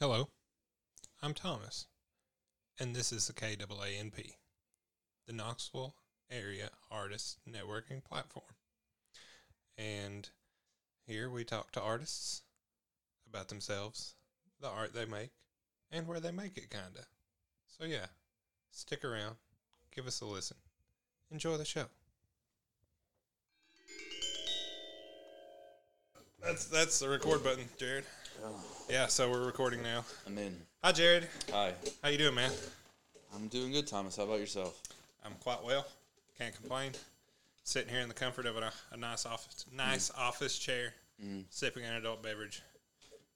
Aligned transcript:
Hello, 0.00 0.30
I'm 1.20 1.34
Thomas, 1.34 1.86
and 2.78 2.96
this 2.96 3.12
is 3.12 3.26
the 3.26 3.34
KAANP, 3.34 4.32
the 5.26 5.32
Knoxville 5.34 5.94
Area 6.30 6.70
Artists 6.90 7.36
Networking 7.46 8.02
Platform. 8.02 8.54
And 9.76 10.26
here 11.06 11.28
we 11.28 11.44
talk 11.44 11.72
to 11.72 11.82
artists 11.82 12.40
about 13.28 13.48
themselves, 13.48 14.14
the 14.58 14.68
art 14.68 14.94
they 14.94 15.04
make, 15.04 15.32
and 15.92 16.06
where 16.06 16.18
they 16.18 16.32
make 16.32 16.56
it, 16.56 16.70
kinda. 16.70 17.04
So, 17.68 17.84
yeah, 17.84 18.06
stick 18.70 19.04
around, 19.04 19.36
give 19.94 20.06
us 20.06 20.22
a 20.22 20.24
listen, 20.24 20.56
enjoy 21.30 21.58
the 21.58 21.66
show. 21.66 21.88
That's 26.42 26.64
that's 26.64 26.98
the 27.00 27.10
record 27.10 27.44
button, 27.44 27.68
Jared. 27.78 28.06
Yeah, 28.88 29.06
so 29.06 29.30
we're 29.30 29.44
recording 29.44 29.82
now. 29.82 30.04
I'm 30.26 30.36
in. 30.38 30.56
Hi, 30.82 30.92
Jared. 30.92 31.28
Hi. 31.52 31.72
How 32.02 32.08
you 32.08 32.18
doing, 32.18 32.34
man? 32.34 32.50
I'm 33.34 33.48
doing 33.48 33.72
good, 33.72 33.86
Thomas. 33.86 34.16
How 34.16 34.24
about 34.24 34.40
yourself? 34.40 34.80
I'm 35.24 35.32
quite 35.40 35.62
well. 35.64 35.86
Can't 36.38 36.54
complain. 36.54 36.92
Sitting 37.64 37.90
here 37.92 38.00
in 38.00 38.08
the 38.08 38.14
comfort 38.14 38.46
of 38.46 38.56
a, 38.56 38.72
a 38.92 38.96
nice 38.96 39.26
office, 39.26 39.66
nice 39.74 40.10
office 40.16 40.58
chair, 40.58 40.94
sipping 41.50 41.84
an 41.84 41.94
adult 41.94 42.22
beverage. 42.22 42.62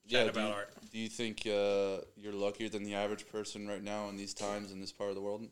Chatting 0.08 0.32
do 0.32 0.38
about 0.40 0.48
you, 0.48 0.54
art. 0.54 0.70
Do 0.92 0.98
you 0.98 1.08
think 1.08 1.40
uh, 1.46 2.02
you're 2.20 2.32
luckier 2.32 2.68
than 2.68 2.82
the 2.82 2.94
average 2.94 3.28
person 3.30 3.68
right 3.68 3.82
now 3.82 4.08
in 4.08 4.16
these 4.16 4.34
times 4.34 4.72
in 4.72 4.80
this 4.80 4.92
part 4.92 5.10
of 5.10 5.16
the 5.16 5.22
world? 5.22 5.46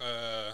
Uh, 0.00 0.52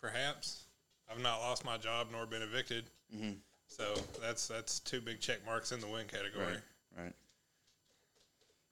perhaps 0.00 0.64
I've 1.10 1.20
not 1.20 1.40
lost 1.40 1.64
my 1.64 1.76
job 1.78 2.08
nor 2.12 2.26
been 2.26 2.42
evicted, 2.42 2.84
Mm-hmm. 3.14 3.32
so 3.68 3.84
that's 4.20 4.48
that's 4.48 4.80
two 4.80 5.00
big 5.00 5.20
check 5.20 5.38
marks 5.46 5.70
in 5.72 5.78
the 5.80 5.86
win 5.86 6.06
category. 6.06 6.44
Right. 6.46 6.60
Right. 6.96 7.12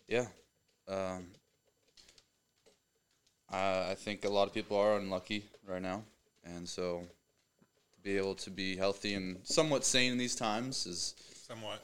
Yeah. 0.09 0.27
Um, 0.89 1.27
I, 3.51 3.91
I 3.91 3.95
think 3.97 4.25
a 4.25 4.29
lot 4.29 4.49
of 4.49 4.55
people 4.55 4.77
are 4.77 4.97
unlucky 4.97 5.45
right 5.67 5.83
now, 5.83 6.03
and 6.45 6.69
so 6.69 7.03
to 7.95 8.01
be 8.03 8.17
able 8.17 8.35
to 8.37 8.51
be 8.51 8.77
healthy 8.77 9.15
and 9.15 9.39
somewhat 9.45 9.85
sane 9.85 10.13
in 10.13 10.19
these 10.19 10.35
times 10.35 10.87
is 10.87 11.15
Somewhat 11.47 11.83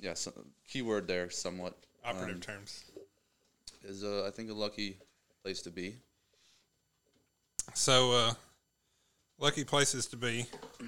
yeah, 0.00 0.14
so, 0.14 0.32
key 0.66 0.80
word 0.80 1.06
there. 1.06 1.28
Somewhat 1.28 1.74
operative 2.02 2.36
Um, 2.36 2.40
terms. 2.40 2.84
is 3.84 4.02
uh, 4.02 4.24
I 4.26 4.30
think 4.30 4.50
a 4.50 4.54
lucky 4.54 4.96
place 5.42 5.60
to 5.62 5.70
be. 5.70 5.96
So, 7.74 8.12
uh, 8.12 8.34
lucky 9.38 9.64
places 9.64 10.06
to 10.06 10.16
be. 10.16 10.46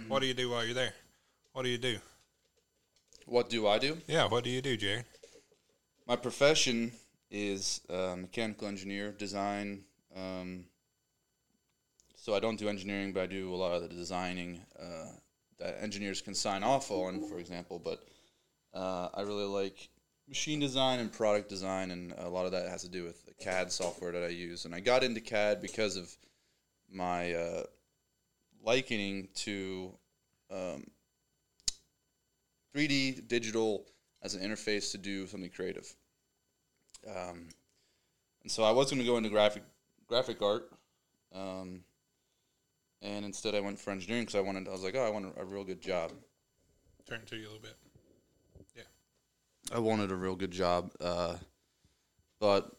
What 0.09 0.21
do 0.21 0.27
you 0.27 0.33
do 0.33 0.49
while 0.49 0.65
you're 0.65 0.75
there? 0.75 0.95
What 1.53 1.65
do 1.65 1.69
you 1.69 1.77
do? 1.79 1.99
What 3.27 3.49
do 3.49 3.67
I 3.67 3.79
do? 3.79 3.99
Yeah, 4.07 4.27
what 4.27 4.45
do 4.45 4.51
you 4.51 4.61
do, 4.61 4.77
Jared? 4.77 5.05
My 6.07 6.17
profession 6.17 6.93
is 7.31 7.81
uh, 7.89 8.17
mechanical 8.17 8.67
engineer, 8.67 9.13
design. 9.13 9.85
Um, 10.17 10.65
so 12.17 12.35
I 12.35 12.41
don't 12.41 12.59
do 12.59 12.69
engineering, 12.69 13.13
but 13.13 13.23
I 13.23 13.27
do 13.27 13.55
a 13.55 13.57
lot 13.57 13.73
of 13.73 13.83
the 13.83 13.89
designing 13.89 14.61
uh, 14.79 15.13
that 15.59 15.79
engineers 15.81 16.21
can 16.21 16.35
sign 16.35 16.63
off 16.63 16.91
on, 16.91 17.29
for 17.29 17.39
example. 17.39 17.81
But 17.83 18.03
uh, 18.75 19.09
I 19.15 19.23
really 19.23 19.45
like 19.45 19.89
machine 20.29 20.61
design 20.61 21.01
and 21.01 21.13
product 21.13 21.49
design, 21.49 21.91
and 21.91 22.13
a 22.19 22.29
lot 22.29 22.47
of 22.47 22.53
that 22.53 22.69
has 22.69 22.83
to 22.83 22.89
do 22.89 23.05
with 23.05 23.25
the 23.27 23.35
CAD 23.35 23.71
software 23.71 24.13
that 24.13 24.23
I 24.23 24.29
use. 24.29 24.65
And 24.65 24.75
I 24.75 24.81
got 24.81 25.05
into 25.05 25.21
CAD 25.21 25.63
because 25.63 25.97
of 25.97 26.15
my 26.93 27.33
uh, 27.33 27.63
likening 28.65 29.29
to 29.35 29.93
um, 30.51 30.85
3D 32.75 33.29
digital 33.29 33.87
as 34.23 34.35
an 34.35 34.43
interface 34.43 34.93
to 34.93 34.99
do 34.99 35.27
something 35.27 35.51
creative. 35.51 35.95
Um, 37.09 37.49
and 38.43 38.51
so 38.51 38.63
I 38.63 38.71
was 38.71 38.91
going 38.91 39.01
to 39.01 39.07
go 39.07 39.17
into 39.17 39.31
graphic 39.31 39.63
graphic 40.07 40.43
art, 40.43 40.71
um, 41.35 41.81
and 43.03 43.25
instead 43.25 43.55
I 43.55 43.61
went 43.61 43.79
for 43.79 43.91
engineering 43.91 44.25
because 44.25 44.35
I 44.35 44.41
wanted. 44.41 44.69
I 44.69 44.73
was 44.73 44.83
like, 44.83 44.95
oh, 44.97 45.07
I 45.07 45.11
want 45.11 45.27
a, 45.37 45.41
a 45.41 45.45
real 45.45 45.65
good 45.65 45.81
job. 45.81 46.13
Turn 47.09 47.21
to 47.27 47.37
you 47.37 47.43
a 47.43 47.51
little 47.51 47.63
bit. 47.63 47.77
Yeah. 48.77 48.83
I 49.75 49.79
wanted 49.79 50.11
a 50.11 50.17
real 50.17 50.37
good 50.37 50.51
job, 50.51 50.93
uh, 51.01 51.37
but 52.39 52.71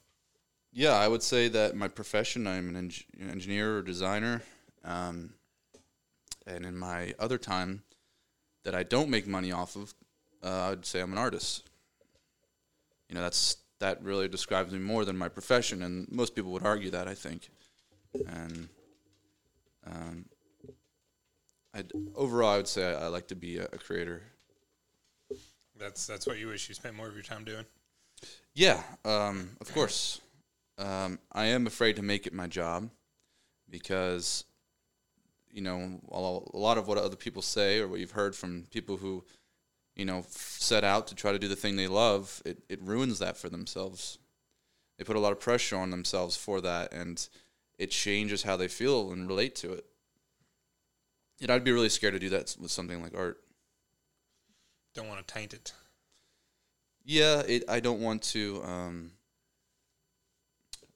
yeah, 0.72 0.94
I 0.94 1.08
would 1.08 1.24
say 1.24 1.48
that 1.50 1.76
my 1.76 1.88
profession, 1.88 2.48
I'm 2.48 2.70
an 2.70 2.76
eng- 2.76 3.30
engineer 3.30 3.78
or 3.78 3.82
designer, 3.82 4.42
um, 4.86 5.34
and 6.48 6.66
in 6.66 6.78
my 6.78 7.14
other 7.20 7.38
time 7.38 7.84
that 8.64 8.76
I 8.76 8.84
don't 8.84 9.10
make 9.10 9.28
money 9.28 9.52
off 9.52 9.76
of, 9.76 9.94
uh, 10.44 10.72
I'd 10.72 10.86
say 10.86 11.02
I'm 11.02 11.12
an 11.12 11.18
artist. 11.18 11.70
You 13.10 13.16
know, 13.16 13.22
that's 13.22 13.58
that 13.80 14.02
really 14.04 14.28
describes 14.28 14.72
me 14.72 14.80
more 14.80 15.06
than 15.06 15.18
my 15.18 15.28
profession, 15.28 15.82
and 15.82 16.10
most 16.12 16.36
people 16.36 16.52
would 16.52 16.66
argue 16.66 16.92
that 16.92 17.08
I 17.08 17.16
think, 17.16 17.50
and 18.28 18.70
um, 19.86 20.26
I'd, 21.74 21.92
overall, 22.16 22.50
I 22.50 22.58
would 22.58 22.68
say 22.68 22.94
I, 22.94 23.06
I 23.06 23.08
like 23.08 23.28
to 23.28 23.36
be 23.36 23.58
a, 23.58 23.66
a 23.66 23.78
creator. 23.78 24.22
That's 25.78 26.06
that's 26.06 26.28
what 26.28 26.38
you 26.38 26.48
wish 26.48 26.70
you 26.70 26.76
spent 26.76 26.96
more 26.96 27.08
of 27.08 27.16
your 27.16 27.24
time 27.24 27.44
doing. 27.44 27.66
Yeah, 28.54 28.84
um, 29.04 29.58
of 29.60 29.74
course. 29.74 30.22
Um, 30.78 31.20
I 31.32 31.46
am 31.46 31.68
afraid 31.68 31.96
to 31.96 32.02
make 32.02 32.28
it 32.28 32.34
my 32.34 32.48
job 32.48 32.90
because, 33.70 34.44
you 35.54 35.62
know, 35.62 36.00
a 36.10 36.58
lot 36.58 36.78
of 36.78 36.88
what 36.88 36.98
other 36.98 37.16
people 37.16 37.42
say 37.42 37.80
or 37.80 37.88
what 37.88 38.00
you've 38.00 38.12
heard 38.12 38.36
from 38.36 38.66
people 38.72 38.98
who, 38.98 39.24
you 39.96 40.06
know, 40.06 40.24
set 40.30 40.84
out 40.84 41.08
to 41.08 41.16
try 41.16 41.32
to 41.32 41.40
do 41.40 41.48
the 41.48 41.56
thing 41.56 41.76
they 41.76 41.88
love, 41.88 42.42
it, 42.46 42.64
it 42.70 42.82
ruins 42.82 43.20
that 43.20 43.38
for 43.38 43.50
themselves. 43.50 44.18
They 44.98 45.04
put 45.04 45.16
a 45.16 45.20
lot 45.20 45.32
of 45.32 45.40
pressure 45.40 45.78
on 45.78 45.90
themselves 45.90 46.38
for 46.38 46.62
that, 46.62 46.94
and 46.94 47.28
it 47.78 47.92
changes 47.92 48.44
how 48.44 48.56
they 48.56 48.68
feel 48.68 49.12
and 49.12 49.28
relate 49.28 49.56
to 49.56 49.74
it. 49.74 49.86
And 51.42 51.50
I'd 51.50 51.64
be 51.64 51.72
really 51.72 51.90
scared 51.90 52.14
to 52.14 52.20
do 52.20 52.30
that 52.30 52.56
with 52.60 52.72
something 52.72 53.02
like 53.02 53.18
art. 53.18 53.42
Don't 54.94 55.08
want 55.08 55.26
to 55.26 55.34
taint 55.34 55.54
it. 55.54 55.74
Yeah, 57.04 57.40
it. 57.42 57.64
I 57.68 57.80
don't 57.80 58.00
want 58.00 58.22
to. 58.24 58.62
Um, 58.64 59.12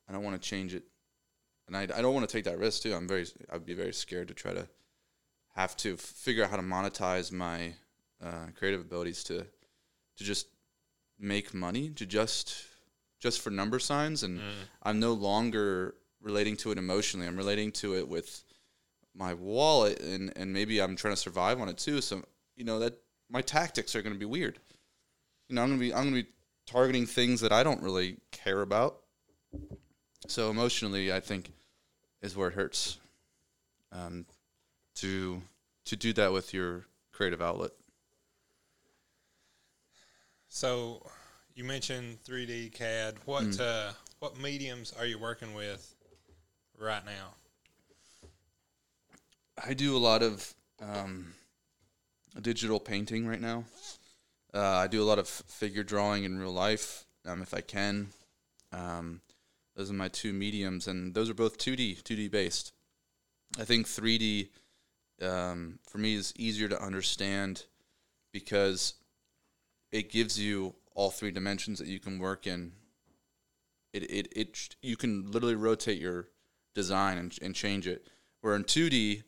I 0.08 0.14
don't 0.14 0.24
want 0.24 0.40
to 0.40 0.50
change 0.50 0.76
it, 0.76 0.84
and 1.68 1.76
I, 1.76 1.84
I 1.84 2.02
don't 2.02 2.14
want 2.14 2.28
to 2.28 2.32
take 2.32 2.46
that 2.46 2.60
risk 2.60 2.84
too. 2.84 2.94
I'm 2.94 3.08
very. 3.08 3.26
I'd 3.52 3.66
be 3.66 3.74
very 3.74 3.94
scared 3.94 4.28
to 4.30 4.34
try 4.34 4.54
to 4.54 4.68
have 5.56 5.76
to 5.78 5.98
figure 5.98 6.44
out 6.44 6.50
how 6.50 6.58
to 6.58 6.64
monetize 6.64 7.32
my 7.32 7.74
uh, 8.24 8.48
creative 8.58 8.82
abilities 8.82 9.24
to 9.26 9.46
to 10.18 10.24
just 10.24 10.48
make 11.20 11.54
money 11.54 11.90
to 11.90 12.06
just 12.06 12.66
just 13.20 13.42
for 13.42 13.50
number 13.50 13.80
signs, 13.80 14.24
and 14.24 14.42
I'm 14.84 15.00
no 15.00 15.14
longer 15.14 15.96
relating 16.22 16.58
to 16.58 16.72
it 16.72 16.78
emotionally. 16.78 17.28
I'm 17.28 17.38
relating 17.38 17.72
to 17.74 17.96
it 17.96 18.08
with 18.08 18.44
my 19.14 19.34
wallet, 19.34 20.00
and 20.02 20.32
and 20.36 20.54
maybe 20.54 20.82
I'm 20.82 20.96
trying 20.96 21.14
to 21.14 21.20
survive 21.20 21.62
on 21.62 21.70
it 21.70 21.78
too. 21.78 22.02
So 22.02 22.24
you 22.56 22.66
know 22.66 22.80
that 22.80 22.98
my 23.30 23.42
tactics 23.42 23.96
are 23.96 24.02
going 24.02 24.14
to 24.14 24.20
be 24.20 24.26
weird 24.26 24.60
you 25.48 25.56
know, 25.56 25.64
I'm 25.64 25.70
gonna 25.70 25.80
be 25.80 25.94
I'm 25.94 26.06
gonna 26.06 26.24
be 26.24 26.30
targeting 26.66 27.06
things 27.06 27.42
that 27.42 27.52
I 27.52 27.64
don't 27.64 27.82
really 27.82 28.18
care 28.32 28.62
about. 28.62 28.98
So 30.28 30.50
emotionally, 30.50 31.14
I 31.14 31.20
think 31.20 31.52
is 32.22 32.36
where 32.36 32.50
it 32.50 32.54
hurts. 32.54 32.98
Um, 33.92 34.26
to 34.96 35.42
to 35.86 35.96
do 35.96 36.14
that 36.14 36.32
with 36.34 36.54
your 36.54 36.86
creative 37.12 37.42
outlet. 37.42 37.72
So, 40.50 41.06
you 41.54 41.64
mentioned 41.64 42.24
3D 42.24 42.74
CAD. 42.74 43.16
What 43.26 43.60
uh, 43.60 43.92
what 44.20 44.40
mediums 44.40 44.94
are 44.98 45.06
you 45.06 45.20
working 45.20 45.54
with 45.54 45.94
right 46.80 47.06
now? 47.06 47.34
I 49.64 49.74
do 49.74 49.96
a 49.96 50.00
lot 50.00 50.24
of 50.24 50.54
um, 50.82 51.34
digital 52.42 52.80
painting 52.80 53.28
right 53.28 53.42
now. 53.42 53.66
Uh, 54.54 54.62
I 54.62 54.88
do 54.88 55.02
a 55.02 55.06
lot 55.06 55.20
of 55.20 55.28
figure 55.28 55.84
drawing 55.84 56.24
in 56.24 56.38
real 56.38 56.52
life, 56.52 57.06
um, 57.26 57.42
if 57.42 57.54
I 57.54 57.62
can. 57.62 58.08
Um, 58.72 59.22
those 59.76 59.92
are 59.92 59.96
my 59.96 60.08
two 60.08 60.32
mediums, 60.32 60.88
and 60.88 61.14
those 61.14 61.30
are 61.30 61.34
both 61.34 61.58
2D, 61.58 62.02
2D 62.02 62.32
based. 62.32 62.72
I 63.60 63.66
think 63.66 63.88
3D 63.88 64.50
um, 65.22 65.80
for 65.84 65.98
me 65.98 66.16
is 66.16 66.34
easier 66.38 66.68
to 66.70 66.82
understand 66.82 67.66
because 68.32 68.96
it 69.92 70.12
gives 70.12 70.40
you 70.40 70.76
all 70.94 71.10
three 71.10 71.32
dimensions 71.32 71.80
that 71.80 71.88
you 71.88 72.00
can 72.00 72.20
work 72.20 72.48
in. 72.48 72.72
It 73.94 74.04
it 74.04 74.28
it 74.36 74.76
you 74.82 74.98
can 74.98 75.32
literally 75.32 75.56
rotate 75.56 76.00
your 76.00 76.28
design 76.74 77.18
and, 77.18 77.38
and 77.42 77.56
change 77.56 77.88
it. 77.88 78.08
Where 78.42 78.56
in 78.56 78.64
2D, 78.64 79.24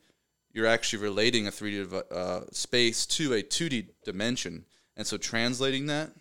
you're 0.51 0.67
actually 0.67 1.03
relating 1.03 1.47
a 1.47 1.51
3D 1.51 2.11
uh, 2.11 2.41
space 2.51 3.05
to 3.07 3.33
a 3.33 3.41
2D 3.41 3.87
dimension, 4.03 4.65
and 4.95 5.07
so 5.07 5.17
translating 5.17 5.87
that 5.87 6.11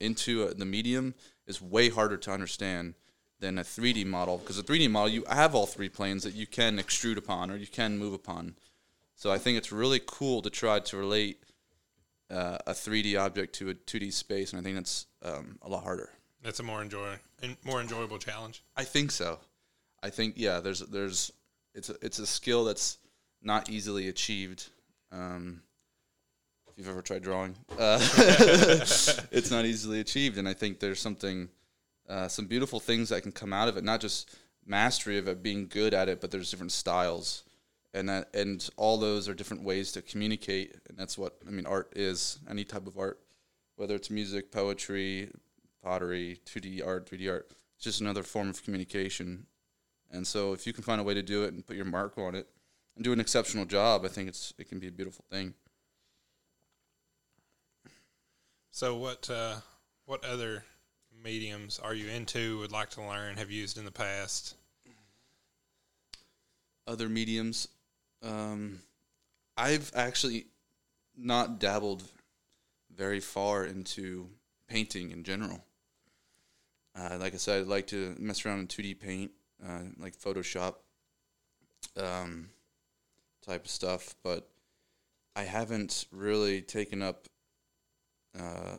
into 0.00 0.44
uh, 0.44 0.52
the 0.56 0.64
medium 0.64 1.14
is 1.46 1.62
way 1.62 1.88
harder 1.88 2.16
to 2.16 2.30
understand 2.30 2.94
than 3.40 3.58
a 3.58 3.62
3D 3.62 4.06
model 4.06 4.38
because 4.38 4.58
a 4.58 4.62
3D 4.62 4.90
model 4.90 5.08
you 5.08 5.24
have 5.28 5.54
all 5.54 5.66
three 5.66 5.88
planes 5.88 6.22
that 6.22 6.34
you 6.34 6.46
can 6.46 6.78
extrude 6.78 7.16
upon 7.16 7.50
or 7.50 7.56
you 7.56 7.66
can 7.66 7.98
move 7.98 8.14
upon. 8.14 8.56
So 9.14 9.32
I 9.32 9.38
think 9.38 9.58
it's 9.58 9.72
really 9.72 10.00
cool 10.04 10.42
to 10.42 10.50
try 10.50 10.78
to 10.80 10.96
relate 10.96 11.42
uh, 12.30 12.58
a 12.66 12.72
3D 12.72 13.18
object 13.18 13.54
to 13.56 13.70
a 13.70 13.74
2D 13.74 14.12
space, 14.12 14.52
and 14.52 14.60
I 14.60 14.62
think 14.62 14.76
that's 14.76 15.06
um, 15.22 15.58
a 15.62 15.68
lot 15.68 15.84
harder. 15.84 16.10
That's 16.42 16.60
a 16.60 16.62
more 16.62 16.82
enjoy 16.82 17.16
and 17.42 17.56
more 17.64 17.80
enjoyable 17.80 18.18
challenge. 18.18 18.62
I 18.76 18.84
think 18.84 19.10
so. 19.10 19.38
I 20.02 20.10
think 20.10 20.34
yeah. 20.36 20.60
There's 20.60 20.80
there's 20.80 21.32
it's 21.74 21.90
a, 21.90 21.96
it's 22.02 22.18
a 22.18 22.26
skill 22.26 22.64
that's 22.64 22.98
not 23.42 23.70
easily 23.70 24.08
achieved. 24.08 24.68
Um, 25.12 25.62
if 26.68 26.78
you've 26.78 26.88
ever 26.88 27.02
tried 27.02 27.22
drawing, 27.22 27.56
uh, 27.78 27.98
it's 29.30 29.50
not 29.50 29.64
easily 29.64 30.00
achieved, 30.00 30.36
and 30.36 30.48
I 30.48 30.52
think 30.52 30.78
there's 30.78 31.00
something, 31.00 31.48
uh, 32.08 32.28
some 32.28 32.46
beautiful 32.46 32.80
things 32.80 33.08
that 33.08 33.22
can 33.22 33.32
come 33.32 33.52
out 33.52 33.68
of 33.68 33.76
it. 33.76 33.84
Not 33.84 34.00
just 34.00 34.36
mastery 34.66 35.18
of 35.18 35.28
it, 35.28 35.42
being 35.42 35.68
good 35.68 35.94
at 35.94 36.08
it, 36.08 36.20
but 36.20 36.30
there's 36.30 36.50
different 36.50 36.72
styles, 36.72 37.44
and 37.94 38.08
that 38.08 38.34
and 38.34 38.68
all 38.76 38.98
those 38.98 39.28
are 39.28 39.34
different 39.34 39.62
ways 39.62 39.92
to 39.92 40.02
communicate, 40.02 40.76
and 40.88 40.98
that's 40.98 41.16
what 41.16 41.36
I 41.46 41.50
mean. 41.50 41.66
Art 41.66 41.92
is 41.96 42.38
any 42.48 42.64
type 42.64 42.86
of 42.86 42.98
art, 42.98 43.20
whether 43.76 43.94
it's 43.94 44.10
music, 44.10 44.50
poetry, 44.50 45.30
pottery, 45.82 46.40
2D 46.46 46.86
art, 46.86 47.10
3D 47.10 47.30
art. 47.30 47.50
It's 47.76 47.84
just 47.84 48.00
another 48.00 48.22
form 48.22 48.48
of 48.48 48.62
communication, 48.64 49.46
and 50.10 50.26
so 50.26 50.52
if 50.52 50.66
you 50.66 50.72
can 50.72 50.84
find 50.84 51.00
a 51.00 51.04
way 51.04 51.14
to 51.14 51.22
do 51.22 51.44
it 51.44 51.52
and 51.52 51.66
put 51.66 51.76
your 51.76 51.84
mark 51.84 52.18
on 52.18 52.34
it 52.34 52.48
and 52.94 53.04
do 53.04 53.12
an 53.12 53.20
exceptional 53.20 53.64
job, 53.64 54.04
I 54.04 54.08
think 54.08 54.28
it's 54.28 54.52
it 54.58 54.68
can 54.68 54.78
be 54.78 54.88
a 54.88 54.92
beautiful 54.92 55.24
thing. 55.30 55.54
So 58.70 58.96
what 58.96 59.30
uh, 59.30 59.56
what 60.04 60.24
other 60.24 60.64
mediums 61.26 61.80
are 61.82 61.92
you 61.92 62.08
into? 62.08 62.60
Would 62.60 62.70
like 62.70 62.90
to 62.90 63.02
learn? 63.02 63.36
Have 63.36 63.50
used 63.50 63.78
in 63.78 63.84
the 63.84 63.90
past? 63.90 64.54
Other 66.86 67.08
mediums, 67.08 67.66
um, 68.22 68.78
I've 69.56 69.90
actually 69.96 70.46
not 71.16 71.58
dabbled 71.58 72.04
very 72.96 73.18
far 73.18 73.64
into 73.64 74.28
painting 74.68 75.10
in 75.10 75.24
general. 75.24 75.64
Uh, 76.94 77.16
like 77.18 77.34
I 77.34 77.38
said, 77.38 77.62
I'd 77.62 77.66
like 77.66 77.88
to 77.88 78.14
mess 78.20 78.46
around 78.46 78.60
in 78.60 78.68
2D 78.68 79.00
paint, 79.00 79.32
uh, 79.66 79.80
like 79.98 80.16
Photoshop 80.16 80.76
um, 81.96 82.50
type 83.44 83.64
of 83.64 83.70
stuff, 83.70 84.14
but 84.22 84.48
I 85.34 85.42
haven't 85.42 86.06
really 86.12 86.62
taken 86.62 87.02
up 87.02 87.26
uh, 88.38 88.76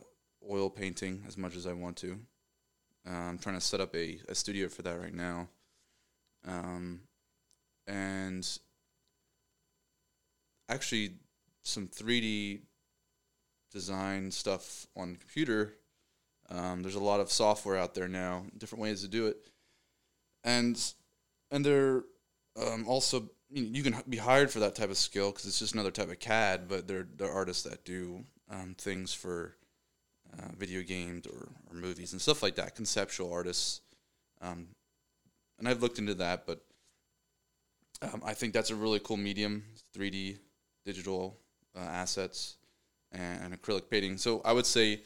oil 0.50 0.69
painting 0.69 1.25
as 1.27 1.38
much 1.38 1.57
as 1.57 1.67
I 1.67 1.73
want 1.73 1.97
to. 1.97 2.17
I'm 3.13 3.38
trying 3.38 3.56
to 3.56 3.62
set 3.62 3.81
up 3.81 3.95
a, 3.95 4.19
a 4.27 4.36
studio 4.36 4.68
for 4.68 4.81
that 4.81 5.00
right 5.00 5.13
now. 5.13 5.50
Um, 6.48 7.01
and 7.88 8.48
actually, 10.69 11.13
some 11.63 11.88
3D 11.88 12.62
design 13.71 14.31
stuff 14.31 14.88
on 14.95 15.15
computer. 15.15 15.75
Um, 16.50 16.81
there's 16.81 16.95
a 16.95 17.00
lot 17.00 17.19
of 17.19 17.31
software 17.31 17.77
out 17.77 17.94
there 17.94 18.07
now, 18.07 18.45
different 18.57 18.81
ways 18.81 19.01
to 19.01 19.07
do 19.07 19.27
it, 19.27 19.38
and 20.44 20.81
and 21.51 21.65
they're 21.65 22.03
um, 22.56 22.88
also 22.88 23.30
you, 23.50 23.63
know, 23.63 23.69
you 23.71 23.83
can 23.83 24.01
be 24.07 24.18
hired 24.18 24.50
for 24.50 24.60
that 24.60 24.75
type 24.75 24.89
of 24.89 24.98
skill 24.98 25.31
because 25.31 25.45
it's 25.45 25.60
just 25.60 25.74
another 25.74 25.92
type 25.92 26.10
of 26.10 26.19
CAD. 26.19 26.68
But 26.69 26.88
there 26.88 27.06
there 27.18 27.30
are 27.30 27.33
artists 27.33 27.63
that 27.63 27.83
do 27.83 28.24
um, 28.50 28.75
things 28.77 29.13
for 29.13 29.57
uh, 30.38 30.51
video 30.57 30.81
games 30.83 31.25
or, 31.27 31.50
or 31.69 31.75
movies 31.75 32.13
and 32.13 32.21
stuff 32.21 32.41
like 32.44 32.56
that, 32.56 32.75
conceptual 32.75 33.31
artists. 33.31 33.81
Um, 34.41 34.68
and 35.59 35.68
I've 35.68 35.81
looked 35.81 36.00
into 36.00 36.13
that, 36.15 36.45
but 36.45 36.63
um, 38.01 38.21
I 38.25 38.33
think 38.33 38.53
that's 38.53 38.69
a 38.69 38.75
really 38.75 39.00
cool 39.00 39.18
medium, 39.18 39.63
3D 39.95 40.38
digital 40.85 41.38
uh, 41.75 41.79
assets 41.79 42.57
and, 43.12 43.44
and 43.53 43.62
acrylic 43.62 43.89
painting. 43.89 44.18
So 44.18 44.41
I 44.45 44.53
would 44.53 44.65
say 44.65 45.01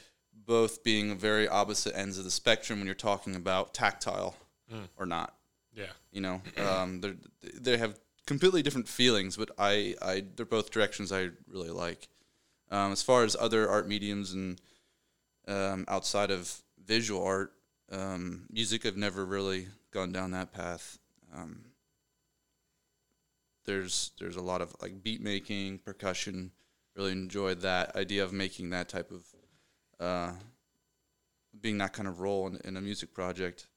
both 0.45 0.83
being 0.83 1.17
very 1.17 1.47
opposite 1.47 1.95
ends 1.97 2.17
of 2.17 2.23
the 2.25 2.31
spectrum 2.31 2.79
when 2.79 2.85
you're 2.85 2.95
talking 2.95 3.35
about 3.35 3.73
tactile 3.73 4.35
Mm. 4.73 4.87
or 4.97 5.05
not. 5.05 5.35
Yeah. 5.73 5.87
You 6.13 6.21
know, 6.21 6.41
um, 6.55 7.01
they 7.01 7.13
they 7.59 7.77
have 7.77 7.99
completely 8.25 8.61
different 8.61 8.87
feelings, 8.87 9.35
but 9.35 9.51
I, 9.57 9.95
I 10.01 10.23
they're 10.35 10.45
both 10.45 10.71
directions 10.71 11.11
I 11.11 11.31
really 11.45 11.71
like. 11.71 12.07
Um, 12.69 12.93
as 12.93 13.03
far 13.03 13.25
as 13.25 13.35
other 13.37 13.69
art 13.69 13.85
mediums 13.85 14.31
and 14.31 14.61
um, 15.47 15.85
outside 15.87 16.31
of 16.31 16.61
visual 16.85 17.23
art, 17.23 17.53
um, 17.91 18.43
music, 18.49 18.85
I've 18.85 18.97
never 18.97 19.25
really 19.25 19.67
gone 19.91 20.11
down 20.11 20.31
that 20.31 20.53
path. 20.53 20.97
Um, 21.35 21.61
there's 23.65 24.11
there's 24.19 24.35
a 24.35 24.41
lot 24.41 24.61
of 24.61 24.75
like 24.81 25.03
beat 25.03 25.21
making, 25.21 25.79
percussion. 25.79 26.51
Really 26.95 27.11
enjoyed 27.11 27.61
that 27.61 27.95
idea 27.95 28.23
of 28.23 28.33
making 28.33 28.71
that 28.71 28.89
type 28.89 29.11
of 29.11 29.25
uh, 29.99 30.33
being 31.59 31.77
that 31.77 31.93
kind 31.93 32.07
of 32.07 32.19
role 32.19 32.47
in, 32.47 32.59
in 32.65 32.77
a 32.77 32.81
music 32.81 33.13
project. 33.13 33.67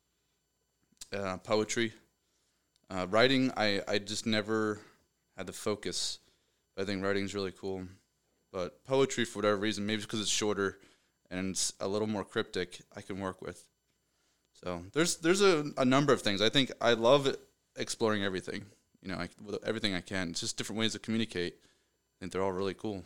Uh, 1.12 1.36
poetry, 1.36 1.92
uh, 2.90 3.06
writing. 3.10 3.52
I 3.56 3.82
I 3.86 3.98
just 3.98 4.26
never 4.26 4.80
had 5.36 5.46
the 5.46 5.52
focus. 5.52 6.18
I 6.78 6.84
think 6.84 7.04
writing's 7.04 7.34
really 7.34 7.52
cool, 7.52 7.84
but 8.52 8.84
poetry 8.84 9.24
for 9.24 9.38
whatever 9.38 9.56
reason, 9.56 9.86
maybe 9.86 10.02
because 10.02 10.20
it's 10.20 10.30
shorter 10.30 10.78
and 11.34 11.50
it's 11.50 11.72
a 11.80 11.88
little 11.88 12.06
more 12.06 12.24
cryptic, 12.24 12.80
I 12.96 13.00
can 13.00 13.18
work 13.20 13.42
with. 13.42 13.64
So 14.52 14.84
there's 14.92 15.16
there's 15.16 15.42
a, 15.42 15.72
a 15.76 15.84
number 15.84 16.12
of 16.12 16.22
things. 16.22 16.40
I 16.40 16.48
think 16.48 16.72
I 16.80 16.92
love 16.94 17.34
exploring 17.76 18.22
everything. 18.24 18.64
You 19.02 19.08
know, 19.10 19.16
I, 19.16 19.28
everything 19.66 19.94
I 19.94 20.00
can. 20.00 20.30
It's 20.30 20.40
just 20.40 20.56
different 20.56 20.78
ways 20.78 20.92
to 20.92 20.98
communicate. 20.98 21.54
I 21.60 22.14
think 22.20 22.32
they're 22.32 22.42
all 22.42 22.52
really 22.52 22.74
cool. 22.74 23.04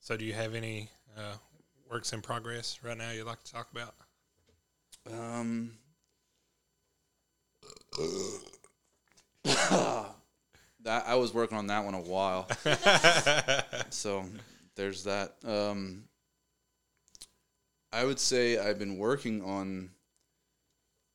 So 0.00 0.16
do 0.16 0.24
you 0.24 0.32
have 0.32 0.54
any 0.54 0.90
uh, 1.16 1.34
works 1.90 2.12
in 2.12 2.22
progress 2.22 2.80
right 2.82 2.96
now 2.96 3.10
you'd 3.10 3.26
like 3.26 3.44
to 3.44 3.52
talk 3.52 3.68
about? 3.70 3.94
Um, 5.12 5.72
that 10.82 11.04
I 11.06 11.14
was 11.16 11.34
working 11.34 11.58
on 11.58 11.66
that 11.66 11.84
one 11.84 11.94
a 11.94 12.00
while, 12.00 12.48
so 13.90 14.24
there's 14.80 15.04
that. 15.04 15.34
Um, 15.44 16.04
I 17.92 18.06
would 18.06 18.18
say 18.18 18.56
I've 18.56 18.78
been 18.78 18.96
working 18.96 19.42
on 19.42 19.90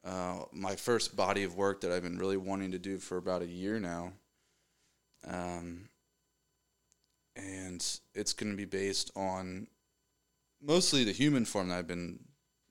uh, 0.04 0.44
my 0.52 0.76
first 0.76 1.16
body 1.16 1.44
of 1.44 1.56
work 1.56 1.82
that 1.82 1.92
I've 1.92 2.04
been 2.04 2.20
really 2.20 2.38
wanting 2.38 2.74
to 2.74 2.78
do 2.78 3.00
for 3.00 3.18
about 3.18 3.42
a 3.42 3.48
year 3.48 3.80
now. 3.80 4.14
Um, 5.28 5.90
and 7.36 7.84
it's 8.14 8.34
going 8.34 8.52
to 8.52 8.56
be 8.56 8.66
based 8.66 9.10
on 9.16 9.66
mostly 10.62 11.04
the 11.04 11.12
human 11.12 11.44
form 11.44 11.70
that 11.70 11.80
I've 11.80 11.88
been 11.88 12.20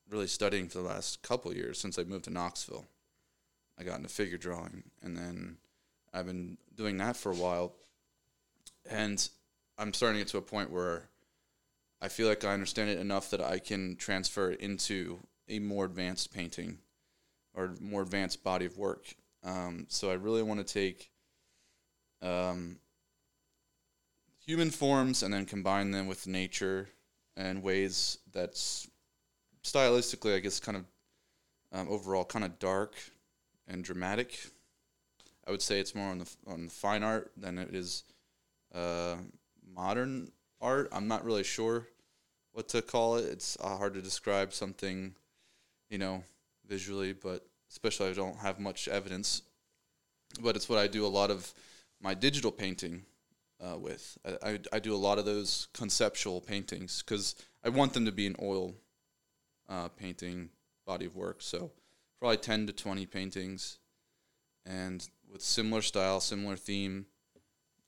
really 0.08 0.28
studying 0.28 0.68
for 0.68 0.78
the 0.78 0.88
last 0.88 1.22
couple 1.22 1.52
years 1.52 1.76
since 1.80 1.98
I 1.98 2.04
moved 2.04 2.26
to 2.26 2.30
Knoxville. 2.30 2.86
I 3.76 3.82
got 3.82 3.96
into 3.96 4.08
figure 4.08 4.38
drawing, 4.38 4.84
and 5.02 5.16
then 5.16 5.56
I've 6.12 6.26
been 6.26 6.56
doing 6.76 6.98
that 6.98 7.16
for 7.16 7.32
a 7.32 7.36
while. 7.36 7.72
And 8.88 9.28
I'm 9.78 9.92
starting 9.92 10.18
to 10.18 10.24
get 10.24 10.30
to 10.32 10.38
a 10.38 10.42
point 10.42 10.70
where 10.70 11.08
I 12.00 12.08
feel 12.08 12.28
like 12.28 12.44
I 12.44 12.52
understand 12.52 12.90
it 12.90 12.98
enough 12.98 13.30
that 13.30 13.40
I 13.40 13.58
can 13.58 13.96
transfer 13.96 14.50
it 14.50 14.60
into 14.60 15.20
a 15.48 15.58
more 15.58 15.84
advanced 15.84 16.32
painting 16.32 16.78
or 17.54 17.74
more 17.80 18.02
advanced 18.02 18.44
body 18.44 18.66
of 18.66 18.76
work. 18.76 19.14
Um, 19.42 19.86
so 19.88 20.10
I 20.10 20.14
really 20.14 20.42
want 20.42 20.66
to 20.66 20.72
take 20.72 21.10
um, 22.22 22.78
human 24.44 24.70
forms 24.70 25.22
and 25.22 25.32
then 25.32 25.46
combine 25.46 25.90
them 25.90 26.06
with 26.06 26.26
nature 26.26 26.88
and 27.36 27.62
ways 27.62 28.18
that's 28.32 28.88
stylistically, 29.62 30.36
I 30.36 30.40
guess, 30.40 30.60
kind 30.60 30.76
of 30.76 30.84
um, 31.72 31.88
overall 31.88 32.24
kind 32.24 32.44
of 32.44 32.58
dark 32.58 32.94
and 33.66 33.82
dramatic. 33.82 34.38
I 35.46 35.50
would 35.50 35.62
say 35.62 35.80
it's 35.80 35.94
more 35.94 36.08
on 36.08 36.18
the 36.18 36.30
on 36.46 36.68
fine 36.68 37.02
art 37.02 37.32
than 37.36 37.58
it 37.58 37.74
is 37.74 38.04
uh, 38.74 39.16
modern 39.74 40.30
art. 40.60 40.88
I'm 40.92 41.08
not 41.08 41.24
really 41.24 41.44
sure 41.44 41.88
what 42.52 42.68
to 42.68 42.82
call 42.82 43.16
it. 43.16 43.24
It's 43.24 43.56
uh, 43.60 43.76
hard 43.76 43.94
to 43.94 44.02
describe 44.02 44.52
something, 44.52 45.14
you 45.90 45.98
know, 45.98 46.22
visually, 46.66 47.12
but 47.12 47.46
especially 47.70 48.10
I 48.10 48.12
don't 48.12 48.38
have 48.38 48.58
much 48.58 48.88
evidence. 48.88 49.42
But 50.40 50.56
it's 50.56 50.68
what 50.68 50.78
I 50.78 50.86
do 50.86 51.04
a 51.04 51.08
lot 51.08 51.30
of 51.30 51.52
my 52.00 52.14
digital 52.14 52.52
painting 52.52 53.02
uh, 53.60 53.76
with. 53.78 54.18
I, 54.24 54.50
I, 54.50 54.58
I 54.74 54.78
do 54.78 54.94
a 54.94 54.96
lot 54.96 55.18
of 55.18 55.24
those 55.24 55.68
conceptual 55.72 56.40
paintings 56.40 57.02
because 57.02 57.34
I 57.64 57.68
want 57.68 57.92
them 57.92 58.04
to 58.06 58.12
be 58.12 58.26
an 58.26 58.36
oil 58.40 58.74
uh, 59.68 59.88
painting 59.88 60.50
body 60.86 61.06
of 61.06 61.16
work. 61.16 61.40
So 61.40 61.70
probably 62.18 62.36
10 62.38 62.66
to 62.68 62.72
20 62.72 63.06
paintings 63.06 63.78
and 64.66 65.06
with 65.30 65.42
similar 65.42 65.82
style, 65.82 66.20
similar 66.20 66.56
theme, 66.56 67.06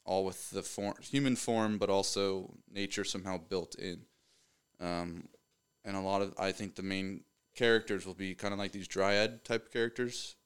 all 0.07 0.25
with 0.25 0.51
the 0.51 0.63
form, 0.63 0.95
human 1.01 1.37
form, 1.37 1.79
but 1.79 1.91
also 1.91 2.55
nature 2.73 3.05
somehow 3.05 3.39
built 3.39 3.75
in. 3.75 4.01
Um, 4.81 5.29
and 5.85 5.97
a 5.97 6.01
lot 6.01 6.23
of, 6.23 6.35
I 6.39 6.53
think 6.53 6.77
the 6.77 6.83
main 6.83 7.25
characters 7.55 8.07
will 8.07 8.15
be 8.15 8.35
kind 8.35 8.53
of 8.53 8.59
like 8.59 8.73
these 8.73 8.89
dryad 8.89 9.45
type 9.45 9.73
characters. 9.73 10.37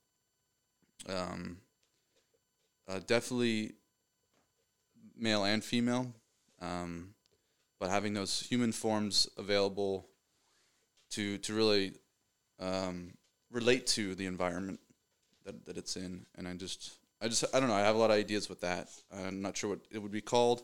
Um, 1.09 1.59
uh, 2.89 3.01
definitely 3.07 3.75
male 5.17 5.45
and 5.45 5.63
female, 5.63 6.13
um, 6.61 7.15
but 7.79 7.91
having 7.91 8.15
those 8.15 8.41
human 8.41 8.73
forms 8.73 9.29
available 9.39 10.09
to 11.11 11.39
to 11.39 11.55
really 11.55 11.93
um, 12.59 13.13
relate 13.51 13.87
to 13.87 14.15
the 14.15 14.27
environment 14.27 14.81
that, 15.45 15.65
that 15.67 15.77
it's 15.77 15.97
in. 15.97 16.27
And 16.37 16.47
I 16.47 16.55
just 16.55 17.00
I 17.21 17.29
just 17.29 17.45
I 17.55 17.61
don't 17.61 17.69
know. 17.69 17.75
I 17.75 17.81
have 17.81 17.97
a 17.97 17.99
lot 17.99 18.11
of 18.11 18.17
ideas 18.17 18.49
with 18.49 18.61
that. 18.63 18.89
I'm 19.13 19.43
not 19.43 19.57
sure 19.57 19.71
what 19.71 19.81
it 19.91 19.99
would 19.99 20.13
be 20.13 20.21
called. 20.21 20.63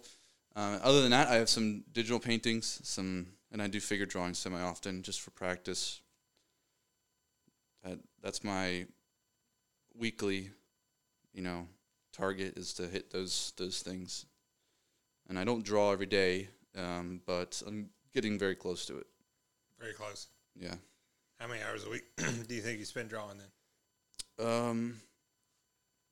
Uh, 0.55 0.79
other 0.83 1.03
than 1.03 1.11
that, 1.11 1.29
I 1.29 1.35
have 1.35 1.51
some 1.51 1.85
digital 1.93 2.19
paintings, 2.19 2.81
some, 2.83 3.27
and 3.53 3.61
I 3.61 3.67
do 3.67 3.79
figure 3.79 4.07
drawing 4.07 4.33
semi 4.33 4.61
often 4.61 5.03
just 5.03 5.21
for 5.21 5.31
practice. 5.33 6.01
That 7.85 7.99
that's 8.23 8.43
my 8.43 8.87
weekly, 9.95 10.51
you 11.35 11.43
know, 11.43 11.69
target 12.13 12.57
is 12.57 12.73
to 12.75 12.87
hit 12.87 13.11
those 13.11 13.53
those 13.59 13.83
things. 13.83 14.25
And 15.29 15.39
I 15.39 15.45
don't 15.45 15.65
draw 15.65 15.93
every 15.93 16.07
day, 16.07 16.49
um, 16.77 17.21
but 17.27 17.63
I'm 17.67 17.91
getting 18.15 18.39
very 18.39 18.55
close 18.55 18.87
to 18.87 18.97
it. 18.97 19.07
Very 19.79 19.93
close. 19.93 20.29
Yeah. 20.59 20.75
How 21.39 21.49
many 21.49 21.61
hours 21.63 21.85
a 21.85 21.91
week 21.91 22.05
do 22.17 22.55
you 22.55 22.63
think 22.63 22.79
you 22.79 22.87
spend 22.87 23.11
drawing 23.11 23.39
then? 23.39 24.47
Um, 24.47 25.01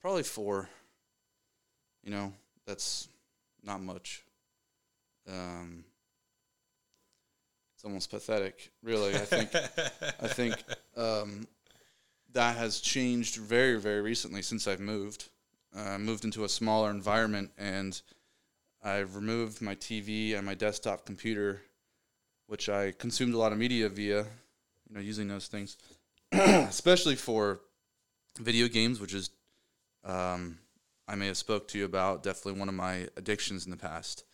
probably 0.05 0.23
four. 0.23 0.69
You 2.03 2.11
know, 2.11 2.33
that's 2.67 3.09
not 3.63 3.81
much. 3.81 4.23
Um, 5.27 5.83
it's 7.75 7.85
almost 7.87 8.11
pathetic, 8.11 8.71
really. 8.83 9.15
I 9.15 9.25
think 9.25 9.49
I 9.55 10.29
think 10.29 10.63
um, 10.95 11.49
that 12.35 12.59
has 12.59 12.81
changed 12.81 13.37
very, 13.37 13.81
very 13.81 14.03
recently 14.03 14.43
since 14.43 14.69
I've 14.69 14.79
moved. 14.79 15.31
I 15.75 15.95
uh, 15.95 15.99
moved 15.99 16.27
into 16.27 16.45
a 16.45 16.51
smaller 16.51 16.91
environment, 16.91 17.51
and 17.57 17.99
I've 18.83 19.17
removed 19.17 19.63
my 19.63 19.75
TV 19.75 20.37
and 20.37 20.45
my 20.45 20.55
desktop 20.55 21.07
computer, 21.07 21.63
which 22.47 22.69
I 22.69 22.93
consumed 22.93 23.33
a 23.33 23.39
lot 23.39 23.53
of 23.53 23.59
media 23.59 23.89
via, 23.89 24.19
you 24.19 24.95
know, 24.95 25.01
using 25.01 25.29
those 25.29 25.47
things, 25.47 25.79
especially 26.33 27.17
for 27.17 27.61
video 28.39 28.69
games, 28.69 29.01
which 29.01 29.15
is 29.15 29.31
um, 30.05 30.59
I 31.09 31.15
may 31.15 31.27
have 31.27 31.37
spoke 31.37 31.69
to 31.69 31.79
you 31.79 31.85
about. 31.85 32.23
Definitely 32.23 32.59
one 32.59 32.69
of 32.69 32.75
my 32.75 33.09
addictions 33.17 33.65
in 33.65 33.71
the 33.71 33.77
past. 33.77 34.25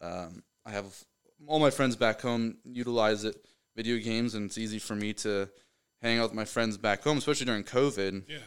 Um, 0.00 0.42
I 0.64 0.70
have 0.70 1.04
all 1.46 1.58
my 1.58 1.70
friends 1.70 1.96
back 1.96 2.20
home 2.20 2.58
utilize 2.64 3.24
it, 3.24 3.44
video 3.76 3.98
games, 3.98 4.34
and 4.34 4.46
it's 4.46 4.58
easy 4.58 4.78
for 4.78 4.94
me 4.94 5.12
to 5.14 5.48
hang 6.02 6.18
out 6.18 6.24
with 6.24 6.34
my 6.34 6.44
friends 6.44 6.76
back 6.76 7.02
home, 7.02 7.18
especially 7.18 7.46
during 7.46 7.64
COVID. 7.64 8.24
Yeah. 8.28 8.38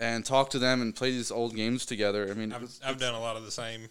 And 0.00 0.24
talk 0.24 0.50
to 0.50 0.58
them 0.58 0.82
and 0.82 0.94
play 0.94 1.12
these 1.12 1.30
old 1.30 1.54
games 1.54 1.86
together. 1.86 2.28
I 2.28 2.34
mean, 2.34 2.52
I've, 2.52 2.78
I've 2.84 2.98
done 2.98 3.14
a 3.14 3.20
lot 3.20 3.36
of 3.36 3.44
the 3.44 3.50
same, 3.50 3.88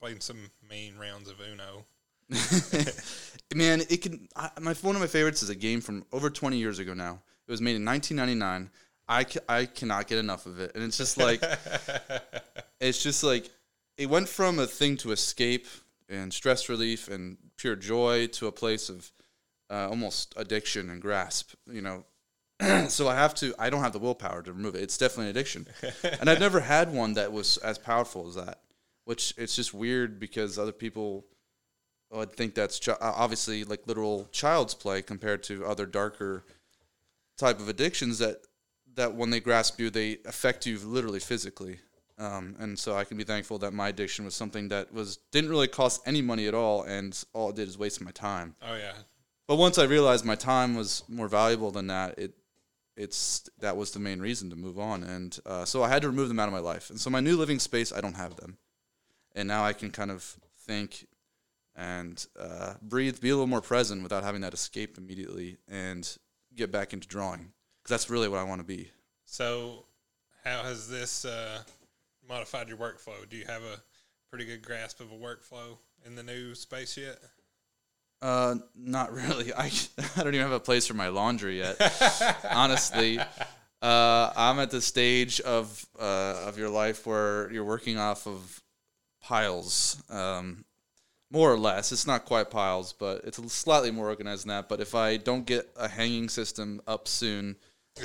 played 0.00 0.22
some 0.22 0.50
mean 0.68 0.96
rounds 0.96 1.28
of 1.28 1.36
Uno. 1.40 1.84
Man, 3.54 3.82
it 3.90 4.00
can. 4.00 4.28
I, 4.34 4.50
my 4.60 4.72
one 4.74 4.96
of 4.96 5.02
my 5.02 5.06
favorites 5.06 5.42
is 5.42 5.50
a 5.50 5.54
game 5.54 5.82
from 5.82 6.06
over 6.10 6.30
20 6.30 6.56
years 6.56 6.78
ago 6.78 6.94
now. 6.94 7.20
It 7.46 7.50
was 7.50 7.60
made 7.60 7.76
in 7.76 7.84
1999. 7.84 8.70
I, 9.08 9.24
ca- 9.24 9.40
I 9.48 9.66
cannot 9.66 10.06
get 10.06 10.18
enough 10.18 10.46
of 10.46 10.58
it, 10.60 10.72
and 10.74 10.84
it's 10.84 10.96
just 10.96 11.18
like 11.18 11.42
it's 12.80 13.02
just 13.02 13.22
like 13.22 13.50
it 13.96 14.08
went 14.08 14.28
from 14.28 14.58
a 14.58 14.66
thing 14.66 14.96
to 14.98 15.12
escape 15.12 15.66
and 16.08 16.32
stress 16.32 16.68
relief 16.68 17.08
and 17.08 17.36
pure 17.56 17.76
joy 17.76 18.26
to 18.28 18.46
a 18.46 18.52
place 18.52 18.88
of 18.88 19.10
uh, 19.70 19.88
almost 19.88 20.34
addiction 20.36 20.90
and 20.90 21.00
grasp. 21.00 21.54
You 21.70 21.82
know, 21.82 22.04
so 22.88 23.08
I 23.08 23.14
have 23.14 23.34
to. 23.36 23.54
I 23.58 23.70
don't 23.70 23.82
have 23.82 23.92
the 23.92 23.98
willpower 23.98 24.42
to 24.42 24.52
remove 24.52 24.74
it. 24.74 24.82
It's 24.82 24.98
definitely 24.98 25.26
an 25.26 25.30
addiction, 25.30 25.66
and 26.20 26.30
I've 26.30 26.40
never 26.40 26.60
had 26.60 26.92
one 26.92 27.14
that 27.14 27.32
was 27.32 27.56
as 27.58 27.78
powerful 27.78 28.28
as 28.28 28.34
that. 28.36 28.60
Which 29.04 29.34
it's 29.36 29.56
just 29.56 29.74
weird 29.74 30.20
because 30.20 30.58
other 30.58 30.72
people 30.72 31.26
would 32.12 32.32
think 32.32 32.54
that's 32.54 32.78
chi- 32.78 32.96
obviously 33.00 33.64
like 33.64 33.86
literal 33.86 34.28
child's 34.30 34.74
play 34.74 35.02
compared 35.02 35.42
to 35.44 35.64
other 35.64 35.86
darker 35.86 36.44
type 37.38 37.58
of 37.58 37.68
addictions 37.68 38.18
that 38.18 38.42
that 38.94 39.14
when 39.14 39.30
they 39.30 39.40
grasp 39.40 39.80
you, 39.80 39.90
they 39.90 40.18
affect 40.26 40.66
you 40.66 40.78
literally 40.78 41.20
physically. 41.20 41.80
Um, 42.18 42.56
and 42.58 42.78
so 42.78 42.94
I 42.94 43.04
can 43.04 43.16
be 43.16 43.24
thankful 43.24 43.58
that 43.58 43.72
my 43.72 43.88
addiction 43.88 44.24
was 44.24 44.34
something 44.34 44.68
that 44.68 44.92
was 44.92 45.18
didn't 45.32 45.50
really 45.50 45.68
cost 45.68 46.02
any 46.06 46.22
money 46.22 46.46
at 46.46 46.54
all, 46.54 46.82
and 46.82 47.20
all 47.32 47.50
it 47.50 47.56
did 47.56 47.68
is 47.68 47.78
waste 47.78 48.00
my 48.00 48.10
time. 48.10 48.54
Oh 48.62 48.76
yeah. 48.76 48.92
But 49.48 49.56
once 49.56 49.78
I 49.78 49.84
realized 49.84 50.24
my 50.24 50.34
time 50.34 50.76
was 50.76 51.02
more 51.08 51.28
valuable 51.28 51.70
than 51.70 51.88
that, 51.88 52.18
it 52.18 52.34
it's 52.96 53.48
that 53.60 53.76
was 53.76 53.90
the 53.90 53.98
main 53.98 54.20
reason 54.20 54.50
to 54.50 54.56
move 54.56 54.78
on, 54.78 55.02
and 55.02 55.38
uh, 55.46 55.64
so 55.64 55.82
I 55.82 55.88
had 55.88 56.02
to 56.02 56.08
remove 56.08 56.28
them 56.28 56.38
out 56.38 56.48
of 56.48 56.52
my 56.52 56.60
life. 56.60 56.90
And 56.90 57.00
so 57.00 57.10
my 57.10 57.20
new 57.20 57.36
living 57.36 57.58
space, 57.58 57.92
I 57.92 58.00
don't 58.00 58.16
have 58.16 58.36
them, 58.36 58.58
and 59.34 59.48
now 59.48 59.64
I 59.64 59.72
can 59.72 59.90
kind 59.90 60.10
of 60.10 60.36
think 60.66 61.06
and 61.74 62.24
uh, 62.38 62.74
breathe, 62.82 63.20
be 63.20 63.30
a 63.30 63.34
little 63.34 63.46
more 63.46 63.62
present 63.62 64.02
without 64.02 64.22
having 64.22 64.42
that 64.42 64.52
escape 64.52 64.98
immediately, 64.98 65.56
and 65.66 66.18
get 66.54 66.70
back 66.70 66.92
into 66.92 67.08
drawing 67.08 67.52
because 67.82 67.90
that's 67.90 68.10
really 68.10 68.28
what 68.28 68.38
I 68.38 68.44
want 68.44 68.60
to 68.60 68.66
be. 68.66 68.90
So, 69.24 69.86
how 70.44 70.62
has 70.62 70.88
this 70.88 71.24
uh, 71.24 71.62
modified 72.28 72.68
your 72.68 72.78
workflow? 72.78 73.28
Do 73.28 73.36
you 73.36 73.44
have 73.46 73.62
a 73.62 73.80
pretty 74.30 74.44
good 74.44 74.62
grasp 74.62 75.00
of 75.00 75.10
a 75.10 75.16
workflow 75.16 75.78
in 76.06 76.14
the 76.14 76.22
new 76.22 76.54
space 76.54 76.96
yet? 76.96 77.18
Uh, 78.20 78.54
not 78.76 79.12
really. 79.14 79.52
I 79.52 79.66
I 80.16 80.22
don't 80.22 80.34
even 80.34 80.40
have 80.40 80.52
a 80.52 80.60
place 80.60 80.86
for 80.86 80.94
my 80.94 81.08
laundry 81.08 81.58
yet. 81.58 81.76
Honestly, 82.50 83.18
uh, 83.82 84.32
I'm 84.36 84.60
at 84.60 84.70
the 84.70 84.80
stage 84.80 85.40
of 85.40 85.84
uh, 85.98 86.44
of 86.46 86.58
your 86.58 86.70
life 86.70 87.06
where 87.06 87.52
you're 87.52 87.64
working 87.64 87.98
off 87.98 88.26
of 88.26 88.62
piles, 89.20 90.02
um, 90.08 90.64
more 91.30 91.52
or 91.52 91.58
less. 91.58 91.90
It's 91.90 92.06
not 92.06 92.24
quite 92.24 92.50
piles, 92.50 92.92
but 92.92 93.22
it's 93.24 93.52
slightly 93.52 93.90
more 93.90 94.08
organized 94.08 94.44
than 94.44 94.50
that. 94.50 94.68
But 94.68 94.80
if 94.80 94.94
I 94.94 95.16
don't 95.16 95.44
get 95.44 95.68
a 95.76 95.88
hanging 95.88 96.28
system 96.28 96.80
up 96.86 97.08
soon, 97.08 97.56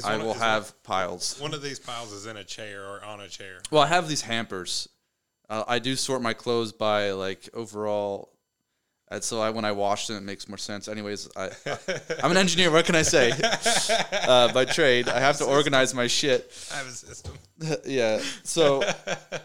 I 0.03 0.15
of- 0.15 0.21
will 0.23 0.31
is 0.31 0.37
have 0.37 0.83
piles. 0.83 1.39
One 1.39 1.53
of 1.53 1.61
these 1.61 1.79
piles 1.79 2.11
is 2.11 2.25
in 2.25 2.37
a 2.37 2.43
chair 2.43 2.85
or 2.85 3.03
on 3.03 3.21
a 3.21 3.27
chair. 3.27 3.61
Well, 3.71 3.83
I 3.83 3.87
have 3.87 4.07
these 4.07 4.21
hampers. 4.21 4.89
Uh, 5.49 5.63
I 5.67 5.79
do 5.79 5.95
sort 5.95 6.21
my 6.21 6.33
clothes 6.33 6.73
by 6.73 7.11
like 7.11 7.49
overall. 7.53 8.33
And 9.09 9.23
so 9.23 9.39
I, 9.39 9.51
when 9.51 9.63
I 9.63 9.71
wash 9.71 10.07
them, 10.07 10.17
it 10.17 10.23
makes 10.23 10.49
more 10.49 10.57
sense. 10.57 10.89
Anyways, 10.89 11.29
I, 11.35 11.49
I'm 12.23 12.31
an 12.31 12.37
engineer. 12.37 12.71
What 12.71 12.85
can 12.85 12.95
I 12.95 13.03
say? 13.03 13.31
uh, 14.27 14.51
by 14.51 14.65
trade, 14.65 15.07
I 15.07 15.19
have 15.21 15.37
to 15.37 15.45
organize 15.45 15.93
my 15.93 16.07
shit. 16.07 16.51
I 16.73 16.77
have 16.77 16.87
a 16.87 16.91
system. 16.91 17.33
yeah. 17.85 18.21
So 18.43 18.83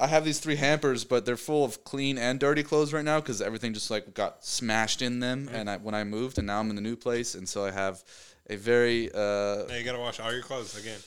I 0.01 0.09
have 0.09 0.25
these 0.25 0.41
three 0.41 0.57
hampers, 0.57 1.05
but 1.05 1.25
they're 1.25 1.37
full 1.37 1.65
of 1.65 1.85
clean 1.85 2.19
and 2.19 2.41
dirty 2.41 2.65
clothes 2.65 2.93
right 2.93 3.05
now 3.05 3.21
because 3.21 3.41
everything 3.41 3.73
just 3.73 3.89
like 3.89 4.15
got 4.15 4.45
smashed 4.45 5.01
in 5.01 5.21
them. 5.21 5.49
And 5.53 5.71
I, 5.71 5.77
when 5.77 5.95
I 5.95 6.03
moved, 6.03 6.39
and 6.39 6.49
now 6.49 6.59
I'm 6.59 6.69
in 6.69 6.77
the 6.77 6.83
new 6.83 6.97
place, 6.97 7.37
and 7.37 7.49
so 7.49 7.65
I 7.65 7.71
have 7.71 8.03
a 8.51 8.57
very 8.57 9.13
uh, 9.13 9.67
Now 9.69 9.77
you 9.77 9.85
got 9.85 9.93
to 9.93 10.01
wash 10.01 10.19
all 10.19 10.33
your 10.33 10.43
clothes 10.43 10.77
again. 10.77 10.99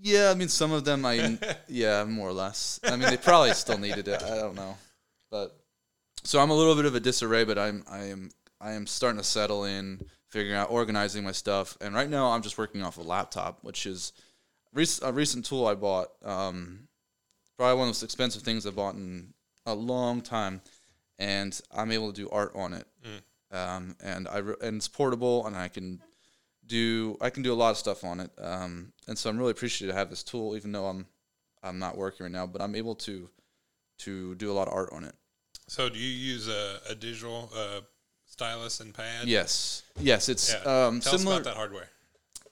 yeah, 0.00 0.30
I 0.30 0.34
mean, 0.34 0.48
some 0.48 0.72
of 0.72 0.86
them, 0.86 1.04
I 1.04 1.38
yeah, 1.68 2.04
more 2.04 2.28
or 2.30 2.32
less. 2.32 2.80
I 2.84 2.96
mean, 2.96 3.10
they 3.10 3.18
probably 3.18 3.52
still 3.52 3.76
needed 3.76 4.08
it. 4.08 4.22
I 4.22 4.36
don't 4.36 4.54
know, 4.54 4.78
but 5.30 5.54
so 6.26 6.40
I'm 6.40 6.50
a 6.50 6.54
little 6.54 6.74
bit 6.74 6.84
of 6.84 6.94
a 6.94 7.00
disarray, 7.00 7.44
but 7.44 7.58
I'm 7.58 7.84
I 7.88 8.04
am 8.04 8.30
I 8.60 8.72
am 8.72 8.86
starting 8.86 9.18
to 9.18 9.24
settle 9.24 9.64
in, 9.64 10.04
figuring 10.28 10.56
out 10.56 10.70
organizing 10.70 11.24
my 11.24 11.32
stuff, 11.32 11.76
and 11.80 11.94
right 11.94 12.10
now 12.10 12.32
I'm 12.32 12.42
just 12.42 12.58
working 12.58 12.82
off 12.82 12.98
a 12.98 13.02
laptop, 13.02 13.58
which 13.62 13.86
is 13.86 14.12
a 15.02 15.12
recent 15.12 15.44
tool 15.44 15.66
I 15.66 15.74
bought. 15.74 16.08
Um, 16.24 16.88
probably 17.56 17.74
one 17.74 17.82
of 17.82 17.86
the 17.86 17.98
most 17.98 18.02
expensive 18.02 18.42
things 18.42 18.66
I 18.66 18.70
bought 18.70 18.94
in 18.94 19.34
a 19.64 19.74
long 19.74 20.20
time, 20.20 20.60
and 21.18 21.58
I'm 21.74 21.92
able 21.92 22.12
to 22.12 22.22
do 22.22 22.28
art 22.30 22.52
on 22.54 22.72
it. 22.72 22.86
Um, 23.56 23.96
and 24.02 24.26
I 24.28 24.38
re- 24.38 24.56
and 24.62 24.76
it's 24.78 24.88
portable, 24.88 25.46
and 25.46 25.56
I 25.56 25.68
can 25.68 26.02
do 26.66 27.16
I 27.20 27.30
can 27.30 27.42
do 27.44 27.52
a 27.52 27.54
lot 27.54 27.70
of 27.70 27.76
stuff 27.76 28.02
on 28.04 28.20
it. 28.20 28.30
Um, 28.38 28.92
and 29.06 29.16
so 29.16 29.30
I'm 29.30 29.38
really 29.38 29.52
appreciative 29.52 29.94
to 29.94 29.98
have 29.98 30.10
this 30.10 30.24
tool, 30.24 30.56
even 30.56 30.72
though 30.72 30.86
I'm 30.86 31.06
I'm 31.62 31.78
not 31.78 31.96
working 31.96 32.24
right 32.24 32.32
now, 32.32 32.46
but 32.46 32.60
I'm 32.60 32.74
able 32.74 32.96
to 32.96 33.30
to 33.98 34.34
do 34.34 34.50
a 34.50 34.54
lot 34.54 34.66
of 34.66 34.74
art 34.74 34.90
on 34.92 35.04
it. 35.04 35.14
So 35.68 35.88
do 35.88 35.98
you 35.98 36.08
use 36.08 36.48
a, 36.48 36.78
a 36.88 36.94
digital 36.94 37.50
uh, 37.56 37.80
stylus 38.26 38.80
and 38.80 38.94
pad? 38.94 39.26
Yes, 39.26 39.82
yes, 39.98 40.28
it's 40.28 40.52
Yeah. 40.52 40.86
um, 40.86 41.00
Tell 41.00 41.18
similar. 41.18 41.36
us 41.36 41.40
about 41.40 41.50
that 41.50 41.56
hardware. 41.56 41.88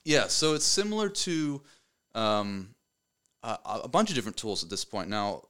Yeah, 0.03 0.27
so 0.27 0.53
it's 0.53 0.65
similar 0.65 1.09
to 1.09 1.61
um, 2.13 2.75
a, 3.43 3.57
a 3.83 3.87
bunch 3.87 4.09
of 4.09 4.15
different 4.15 4.37
tools 4.37 4.63
at 4.63 4.69
this 4.69 4.85
point. 4.85 5.09
Now, 5.09 5.43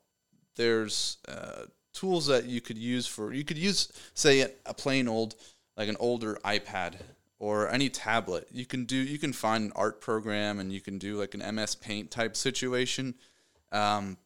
there's 0.55 1.17
uh, 1.27 1.65
tools 1.93 2.27
that 2.27 2.45
you 2.45 2.62
could 2.62 2.77
use 2.77 3.07
for 3.07 3.34
you 3.34 3.43
could 3.43 3.57
use 3.57 3.91
say 4.13 4.41
a, 4.41 4.50
a 4.65 4.74
plain 4.74 5.07
old 5.07 5.36
like 5.75 5.89
an 5.89 5.98
older 6.00 6.38
iPad 6.45 6.95
or 7.39 7.69
any 7.69 7.89
tablet. 7.89 8.48
You 8.51 8.65
can 8.65 8.86
do 8.86 8.95
you 8.95 9.17
can 9.19 9.34
find 9.34 9.65
an 9.65 9.72
art 9.75 10.00
program 10.00 10.60
and 10.60 10.72
you 10.72 10.79
can 10.81 10.98
do 10.98 11.17
like 11.19 11.34
an 11.34 11.55
MS 11.55 11.75
Paint 11.75 12.12
type 12.12 12.38
situation. 12.38 13.15
Um, 13.74 14.17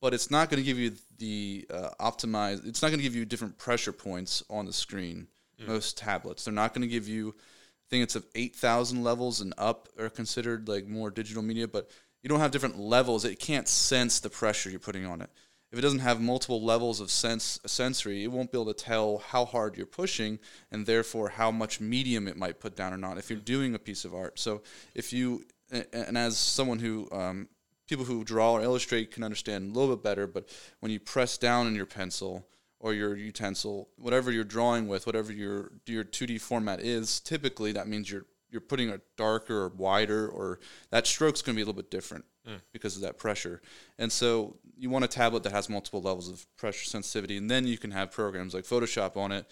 but 0.00 0.14
it's 0.14 0.30
not 0.30 0.48
going 0.50 0.62
to 0.62 0.66
give 0.66 0.78
you 0.78 0.92
the 1.18 1.66
uh, 1.70 1.90
optimized. 2.00 2.66
It's 2.66 2.82
not 2.82 2.88
going 2.88 3.00
to 3.00 3.02
give 3.04 3.16
you 3.16 3.24
different 3.24 3.58
pressure 3.58 3.92
points 3.92 4.42
on 4.48 4.66
the 4.66 4.72
screen. 4.72 5.28
Most 5.66 5.98
tablets, 5.98 6.44
they're 6.44 6.54
not 6.54 6.72
going 6.72 6.82
to 6.82 6.88
give 6.88 7.08
you. 7.08 7.34
I 7.36 7.86
think 7.90 8.04
it's 8.04 8.14
of 8.14 8.24
eight 8.36 8.54
thousand 8.54 9.02
levels 9.02 9.40
and 9.40 9.52
up 9.58 9.88
are 9.98 10.08
considered 10.10 10.68
like 10.68 10.86
more 10.86 11.10
digital 11.10 11.42
media, 11.42 11.66
but 11.66 11.90
you 12.22 12.28
don't 12.28 12.38
have 12.40 12.52
different 12.52 12.78
levels. 12.78 13.24
It 13.24 13.40
can't 13.40 13.66
sense 13.66 14.20
the 14.20 14.30
pressure 14.30 14.70
you're 14.70 14.78
putting 14.78 15.06
on 15.06 15.20
it. 15.20 15.30
if 15.70 15.78
it 15.78 15.82
doesn't 15.82 15.98
have 15.98 16.20
multiple 16.20 16.62
levels 16.62 17.00
of 17.00 17.10
sense 17.10 17.58
sensory, 17.66 18.24
it 18.24 18.32
won't 18.32 18.50
be 18.50 18.58
able 18.58 18.72
to 18.72 18.84
tell 18.84 19.18
how 19.18 19.44
hard 19.44 19.76
you're 19.76 19.86
pushing 19.86 20.38
and 20.70 20.86
therefore 20.86 21.28
how 21.30 21.50
much 21.50 21.80
medium 21.80 22.26
it 22.26 22.36
might 22.36 22.60
put 22.60 22.74
down 22.76 22.92
or 22.92 22.96
not 22.96 23.18
if 23.18 23.28
you're 23.28 23.38
doing 23.38 23.74
a 23.74 23.78
piece 23.78 24.04
of 24.04 24.14
art. 24.14 24.38
So 24.38 24.62
if 24.94 25.12
you 25.12 25.44
and 25.92 26.16
as 26.16 26.38
someone 26.38 26.78
who 26.78 27.08
um, 27.12 27.48
people 27.88 28.04
who 28.04 28.22
draw 28.22 28.52
or 28.52 28.62
illustrate 28.62 29.10
can 29.10 29.24
understand 29.24 29.74
a 29.74 29.78
little 29.78 29.96
bit 29.96 30.04
better, 30.04 30.26
but 30.26 30.48
when 30.80 30.92
you 30.92 31.00
press 31.00 31.38
down 31.38 31.66
in 31.66 31.74
your 31.74 31.86
pencil 31.86 32.46
or 32.78 32.94
your 32.94 33.16
utensil, 33.16 33.88
whatever 33.96 34.30
you're 34.30 34.44
drawing 34.44 34.86
with, 34.86 35.06
whatever 35.06 35.32
your 35.32 35.72
your 35.86 36.04
2D 36.04 36.40
format 36.40 36.80
is, 36.80 37.18
typically 37.20 37.72
that 37.72 37.88
means 37.88 38.10
you're 38.10 38.26
you're 38.50 38.60
putting 38.60 38.90
a 38.90 39.00
darker 39.16 39.62
or 39.64 39.68
wider 39.68 40.28
or 40.28 40.58
that 40.90 41.06
stroke's 41.06 41.42
going 41.42 41.54
to 41.54 41.58
be 41.58 41.62
a 41.62 41.66
little 41.66 41.82
bit 41.82 41.90
different 41.90 42.24
mm. 42.46 42.60
because 42.72 42.96
of 42.96 43.02
that 43.02 43.18
pressure. 43.18 43.60
And 43.98 44.10
so 44.10 44.56
you 44.76 44.88
want 44.88 45.04
a 45.04 45.08
tablet 45.08 45.42
that 45.42 45.52
has 45.52 45.68
multiple 45.68 46.00
levels 46.00 46.30
of 46.30 46.46
pressure 46.56 46.86
sensitivity 46.86 47.36
and 47.36 47.50
then 47.50 47.66
you 47.66 47.78
can 47.78 47.90
have 47.90 48.10
programs 48.10 48.54
like 48.54 48.64
Photoshop 48.64 49.16
on 49.16 49.32
it 49.32 49.46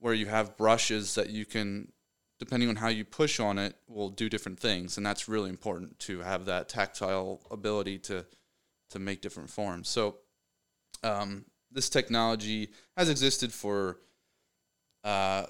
where 0.00 0.14
you 0.14 0.26
have 0.26 0.56
brushes 0.56 1.14
that 1.14 1.30
you 1.30 1.46
can 1.46 1.92
depending 2.44 2.68
on 2.68 2.76
how 2.76 2.88
you 2.88 3.04
push 3.04 3.38
on 3.38 3.58
it 3.58 3.76
will 3.86 4.10
do 4.10 4.28
different 4.28 4.58
things 4.58 4.96
and 4.96 5.06
that's 5.06 5.28
really 5.28 5.48
important 5.48 5.98
to 5.98 6.20
have 6.20 6.44
that 6.46 6.68
tactile 6.68 7.40
ability 7.50 7.98
to 7.98 8.24
to 8.92 8.98
make 8.98 9.20
different 9.20 9.50
forms. 9.50 9.88
So 9.88 10.16
um, 11.02 11.44
this 11.70 11.88
technology 11.88 12.70
has 12.96 13.08
existed 13.08 13.52
for 13.52 13.98
uh, 15.04 15.46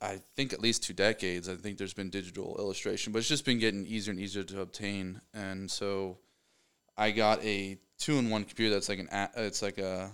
I 0.00 0.20
think 0.36 0.54
at 0.54 0.60
least 0.60 0.84
two 0.84 0.94
decades. 0.94 1.50
I 1.50 1.56
think 1.56 1.76
there's 1.76 1.92
been 1.92 2.08
digital 2.08 2.56
illustration, 2.58 3.12
but 3.12 3.18
it's 3.18 3.28
just 3.28 3.44
been 3.44 3.58
getting 3.58 3.84
easier 3.86 4.10
and 4.10 4.18
easier 4.18 4.42
to 4.44 4.62
obtain. 4.62 5.20
And 5.34 5.70
so 5.70 6.16
I 6.96 7.10
got 7.10 7.44
a 7.44 7.76
two-in-one 7.98 8.44
computer 8.44 8.72
that's 8.72 8.88
like 8.88 9.00
an 9.00 9.08
it's 9.36 9.60
like 9.60 9.76
a 9.76 10.10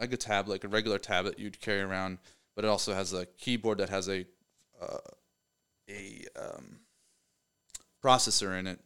like 0.00 0.14
a 0.14 0.16
tablet, 0.16 0.54
like 0.54 0.64
a 0.64 0.68
regular 0.68 0.98
tablet 0.98 1.38
you'd 1.38 1.60
carry 1.60 1.82
around, 1.82 2.18
but 2.56 2.64
it 2.64 2.68
also 2.68 2.94
has 2.94 3.12
a 3.12 3.26
keyboard 3.26 3.78
that 3.78 3.90
has 3.90 4.08
a 4.08 4.24
uh, 4.80 4.98
a 5.88 6.24
um, 6.36 6.80
processor 8.02 8.58
in 8.58 8.66
it, 8.66 8.80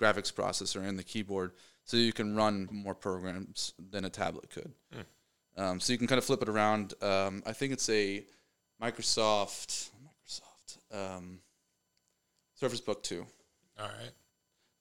graphics 0.00 0.32
processor 0.32 0.86
in 0.86 0.96
the 0.96 1.04
keyboard, 1.04 1.52
so 1.84 1.96
you 1.96 2.12
can 2.12 2.36
run 2.36 2.68
more 2.70 2.94
programs 2.94 3.74
than 3.90 4.04
a 4.04 4.10
tablet 4.10 4.50
could. 4.50 4.72
Mm. 4.94 5.04
Um, 5.62 5.80
so 5.80 5.92
you 5.92 5.98
can 5.98 6.06
kind 6.06 6.18
of 6.18 6.24
flip 6.24 6.42
it 6.42 6.48
around. 6.48 6.94
Um, 7.02 7.42
I 7.44 7.52
think 7.52 7.72
it's 7.72 7.88
a 7.88 8.24
Microsoft, 8.80 9.90
Microsoft, 10.04 10.78
um, 10.92 11.40
Surface 12.54 12.80
Book 12.80 13.02
Two. 13.02 13.26
All 13.78 13.86
right. 13.86 14.12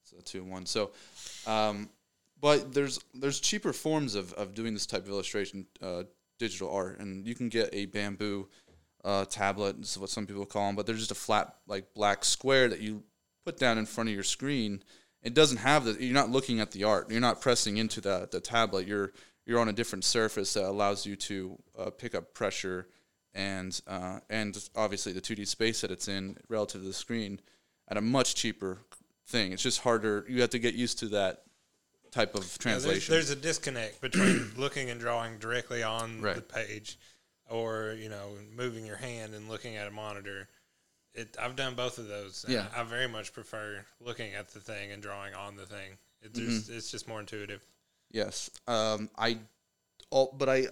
So 0.03 0.17
two 0.23 0.41
and 0.41 0.51
one. 0.51 0.65
So, 0.65 0.91
um, 1.45 1.89
but 2.39 2.73
there's 2.73 2.99
there's 3.13 3.39
cheaper 3.39 3.73
forms 3.73 4.15
of, 4.15 4.33
of 4.33 4.53
doing 4.53 4.73
this 4.73 4.85
type 4.85 5.03
of 5.03 5.09
illustration, 5.09 5.65
uh, 5.81 6.03
digital 6.37 6.71
art, 6.71 6.99
and 6.99 7.25
you 7.25 7.35
can 7.35 7.49
get 7.49 7.69
a 7.73 7.87
bamboo 7.87 8.47
uh, 9.03 9.25
tablet. 9.25 9.77
Is 9.79 9.97
what 9.97 10.09
some 10.09 10.25
people 10.25 10.45
call 10.45 10.67
them, 10.67 10.75
but 10.75 10.85
they're 10.85 10.95
just 10.95 11.11
a 11.11 11.15
flat 11.15 11.55
like 11.67 11.93
black 11.93 12.25
square 12.25 12.67
that 12.69 12.79
you 12.79 13.03
put 13.45 13.57
down 13.57 13.77
in 13.77 13.85
front 13.85 14.09
of 14.09 14.15
your 14.15 14.23
screen. 14.23 14.83
It 15.23 15.33
doesn't 15.33 15.57
have 15.57 15.85
the. 15.85 16.03
You're 16.03 16.13
not 16.13 16.29
looking 16.29 16.59
at 16.59 16.71
the 16.71 16.83
art. 16.83 17.09
You're 17.09 17.21
not 17.21 17.41
pressing 17.41 17.77
into 17.77 18.01
the 18.01 18.27
the 18.31 18.39
tablet. 18.39 18.87
You're 18.87 19.13
you're 19.45 19.59
on 19.59 19.69
a 19.69 19.73
different 19.73 20.03
surface 20.03 20.53
that 20.53 20.65
allows 20.65 21.05
you 21.05 21.15
to 21.15 21.57
uh, 21.77 21.89
pick 21.89 22.13
up 22.13 22.33
pressure 22.33 22.87
and 23.33 23.79
uh, 23.87 24.19
and 24.29 24.69
obviously 24.75 25.13
the 25.13 25.21
2D 25.21 25.47
space 25.47 25.81
that 25.81 25.91
it's 25.91 26.07
in 26.07 26.37
relative 26.49 26.81
to 26.81 26.87
the 26.87 26.93
screen 26.93 27.39
at 27.87 27.97
a 27.97 28.01
much 28.01 28.35
cheaper 28.35 28.79
thing. 29.27 29.53
It's 29.53 29.63
just 29.63 29.81
harder. 29.81 30.25
You 30.27 30.41
have 30.41 30.49
to 30.51 30.59
get 30.59 30.73
used 30.73 30.99
to 30.99 31.07
that 31.09 31.43
type 32.11 32.35
of 32.35 32.57
translation. 32.57 33.13
Yeah, 33.13 33.19
there's, 33.19 33.27
there's, 33.27 33.29
a 33.29 33.35
disconnect 33.35 34.01
between 34.01 34.51
looking 34.57 34.89
and 34.89 34.99
drawing 34.99 35.37
directly 35.37 35.83
on 35.83 36.21
right. 36.21 36.35
the 36.35 36.41
page, 36.41 36.97
or 37.49 37.95
you 37.99 38.09
know, 38.09 38.29
moving 38.55 38.85
your 38.85 38.97
hand 38.97 39.33
and 39.33 39.49
looking 39.49 39.75
at 39.75 39.87
a 39.87 39.91
monitor. 39.91 40.47
It, 41.13 41.35
I've 41.41 41.55
done 41.55 41.73
both 41.73 41.97
of 41.97 42.07
those. 42.07 42.45
yeah, 42.47 42.67
I 42.75 42.83
very 42.83 43.07
much 43.07 43.33
prefer 43.33 43.83
looking 43.99 44.33
at 44.33 44.49
the 44.53 44.59
thing 44.59 44.91
and 44.91 45.01
drawing 45.01 45.33
on 45.33 45.55
the 45.55 45.65
thing. 45.65 45.97
It 46.21 46.33
mm-hmm. 46.33 46.73
It's 46.73 46.91
just 46.91 47.07
more 47.07 47.19
intuitive. 47.19 47.61
Yes, 48.11 48.49
um, 48.67 49.09
I, 49.17 49.39
all, 50.09 50.33
but 50.37 50.47
I 50.47 50.67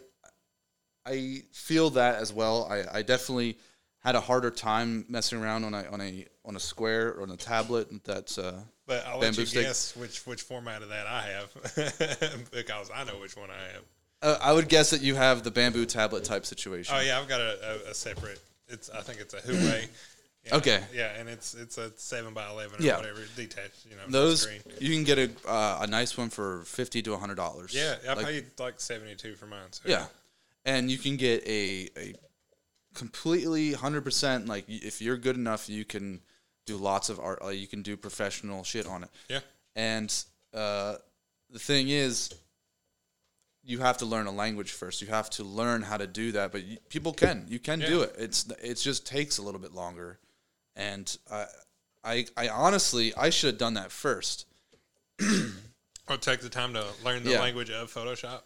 I 1.06 1.44
feel 1.52 1.92
that 1.92 2.16
as 2.16 2.34
well. 2.34 2.68
I, 2.70 3.00
I 3.00 3.02
definitely 3.02 3.58
had 4.00 4.16
a 4.16 4.22
harder 4.22 4.52
time 4.52 5.06
messing 5.10 5.42
around 5.42 5.64
on 5.64 5.74
a 5.74 5.84
on 5.92 6.02
a 6.02 6.26
on 6.46 6.56
a 6.56 6.60
square 6.60 7.10
or 7.10 7.24
on 7.24 7.32
a 7.32 7.38
tablet 7.38 7.88
that's 8.04 8.38
uh 8.38 8.62
but 8.86 9.06
I'll 9.08 9.18
let 9.18 9.36
you 9.36 9.46
stick. 9.48 9.64
guess 9.64 9.96
which 9.96 10.26
which 10.28 10.44
format 10.44 10.84
of 10.84 10.90
that 10.90 11.08
I 11.08 11.22
have 11.22 12.52
because 12.52 12.92
I 12.94 13.04
know 13.04 13.20
which 13.20 13.36
one 13.36 13.50
I 13.50 13.74
have. 13.74 13.84
Uh, 14.22 14.38
I 14.42 14.54
would 14.54 14.70
guess 14.70 14.90
that 14.92 15.02
you 15.02 15.16
have 15.16 15.44
the 15.44 15.52
bamboo 15.52 15.86
tablet 15.86 16.24
type 16.24 16.46
situation. 16.46 16.96
Oh 16.98 17.02
yeah, 17.02 17.20
I've 17.20 17.28
got 17.28 17.42
a, 17.42 17.86
a, 17.88 17.92
a 17.92 17.94
separate. 17.94 18.40
It's 18.68 18.90
I 18.90 19.02
think 19.02 19.20
it's 19.20 19.34
a 19.34 19.42
Huawei. 19.42 19.88
Yeah, 20.46 20.56
okay. 20.58 20.84
Yeah, 20.94 21.12
and 21.18 21.30
it's 21.30 21.54
it's 21.54 21.78
a 21.78 21.92
seven 21.98 22.34
by 22.34 22.50
eleven 22.50 22.80
or 22.80 22.84
yeah. 22.84 22.98
whatever 22.98 23.20
detached. 23.36 23.86
You 23.90 23.98
know, 23.98 24.04
those 24.08 24.48
you 24.80 24.94
can 24.94 25.04
get 25.04 25.20
a 25.20 25.30
uh, 25.50 25.80
a 25.82 25.88
nice 25.88 26.18
one 26.18 26.30
for 26.30 26.64
fifty 26.66 27.02
to 27.04 27.16
hundred 27.18 27.36
dollars. 27.36 27.74
Yeah, 27.74 27.96
I 28.08 28.14
like, 28.14 28.26
paid 28.26 28.46
like 28.60 28.80
seventy 28.80 29.16
two 29.16 29.36
for 29.36 29.46
mine. 29.46 29.72
So. 29.72 29.84
Yeah, 29.86 30.06
and 30.66 30.90
you 30.90 30.98
can 30.98 31.16
get 31.16 31.46
a, 31.48 31.90
a 31.98 32.14
completely 32.96 33.74
100% 33.74 34.48
like 34.48 34.66
if 34.68 35.02
you're 35.02 35.18
good 35.18 35.36
enough 35.36 35.70
you 35.70 35.86
can 35.86 36.22
do 36.66 36.78
lots 36.78 37.10
of 37.10 37.20
art 37.20 37.44
like 37.44 37.58
you 37.58 37.68
can 37.68 37.84
do 37.84 37.96
professional 37.96 38.64
shit 38.64 38.88
on 38.88 39.04
it 39.04 39.10
yeah 39.30 39.40
and 39.76 40.26
uh, 40.54 40.96
the 41.52 41.60
thing 41.60 41.90
is 41.90 42.34
you 43.66 43.80
have 43.80 43.98
to 43.98 44.06
learn 44.06 44.28
a 44.28 44.32
language 44.32 44.72
first 44.72 45.02
you 45.02 45.08
have 45.08 45.30
to 45.30 45.44
learn 45.44 45.82
how 45.82 45.98
to 45.98 46.08
do 46.08 46.32
that 46.32 46.52
but 46.52 46.64
you, 46.64 46.78
people 46.90 47.14
can 47.14 47.46
you 47.48 47.60
can 47.60 47.80
yeah. 47.82 47.88
do 47.88 48.02
it 48.02 48.16
it's 48.18 48.50
it 48.64 48.76
just 48.76 49.06
takes 49.06 49.38
a 49.38 49.42
little 49.42 49.60
bit 49.60 49.74
longer 49.74 50.20
and 50.76 51.18
I, 51.32 51.46
I 52.04 52.26
i 52.38 52.50
honestly 52.50 53.14
i 53.16 53.30
should 53.30 53.52
have 53.52 53.58
done 53.58 53.74
that 53.76 53.92
first 53.92 54.46
or 55.22 56.18
take 56.18 56.42
the 56.42 56.50
time 56.50 56.74
to 56.74 56.86
learn 57.04 57.24
the 57.24 57.32
yeah. 57.32 57.42
language 57.42 57.70
of 57.70 57.94
photoshop 57.94 58.42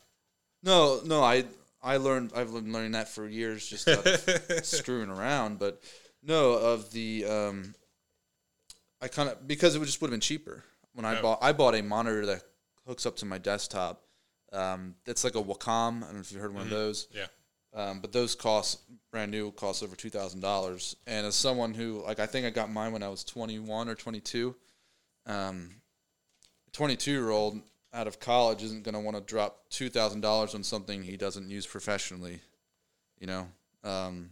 no 0.63 1.01
no 1.05 1.23
i 1.23 1.45
I 1.81 1.97
learned 1.97 2.31
I've 2.35 2.51
been 2.51 2.73
learning 2.73 2.91
that 2.91 3.09
for 3.09 3.27
years, 3.27 3.67
just 3.67 3.87
screwing 4.65 5.09
around. 5.09 5.59
But 5.59 5.81
no, 6.21 6.51
of 6.51 6.91
the 6.91 7.25
um, 7.25 7.75
I 9.01 9.07
kind 9.07 9.29
of 9.29 9.47
because 9.47 9.75
it 9.75 9.79
would 9.79 9.85
just 9.85 10.01
would 10.01 10.07
have 10.07 10.11
been 10.11 10.19
cheaper 10.19 10.63
when 10.93 11.05
I 11.05 11.21
bought 11.21 11.39
I 11.41 11.53
bought 11.53 11.75
a 11.75 11.81
monitor 11.81 12.25
that 12.27 12.41
hooks 12.85 13.05
up 13.05 13.15
to 13.17 13.25
my 13.25 13.37
desktop. 13.37 14.01
Um, 14.51 14.95
it's 15.05 15.23
like 15.23 15.35
a 15.35 15.41
Wacom. 15.41 15.97
I 15.97 16.05
don't 16.05 16.13
know 16.15 16.19
if 16.19 16.31
you've 16.31 16.41
heard 16.41 16.53
one 16.53 16.65
mm-hmm. 16.65 16.73
of 16.73 16.79
those. 16.79 17.07
Yeah. 17.13 17.27
Um, 17.73 17.99
but 17.99 18.11
those 18.11 18.33
cost 18.33 18.79
brand 19.11 19.31
new 19.31 19.51
cost 19.51 19.83
over 19.83 19.95
two 19.95 20.09
thousand 20.09 20.39
dollars. 20.41 20.95
And 21.05 21.27
as 21.27 21.35
someone 21.35 21.73
who 21.73 22.03
like 22.05 22.19
I 22.19 22.25
think 22.25 22.45
I 22.45 22.49
got 22.49 22.71
mine 22.71 22.91
when 22.91 23.03
I 23.03 23.09
was 23.09 23.23
twenty 23.23 23.59
one 23.59 23.89
or 23.89 23.95
twenty 23.95 24.19
two. 24.19 24.55
Um, 25.25 25.75
twenty 26.71 26.95
two 26.95 27.11
year 27.11 27.29
old 27.29 27.61
out 27.93 28.07
of 28.07 28.19
college 28.19 28.63
isn't 28.63 28.83
going 28.83 28.93
to 28.93 28.99
want 28.99 29.17
to 29.17 29.21
drop 29.21 29.69
two 29.69 29.89
thousand 29.89 30.21
dollars 30.21 30.55
on 30.55 30.63
something 30.63 31.03
he 31.03 31.17
doesn't 31.17 31.49
use 31.49 31.65
professionally, 31.65 32.39
you 33.19 33.27
know, 33.27 33.47
um, 33.83 34.31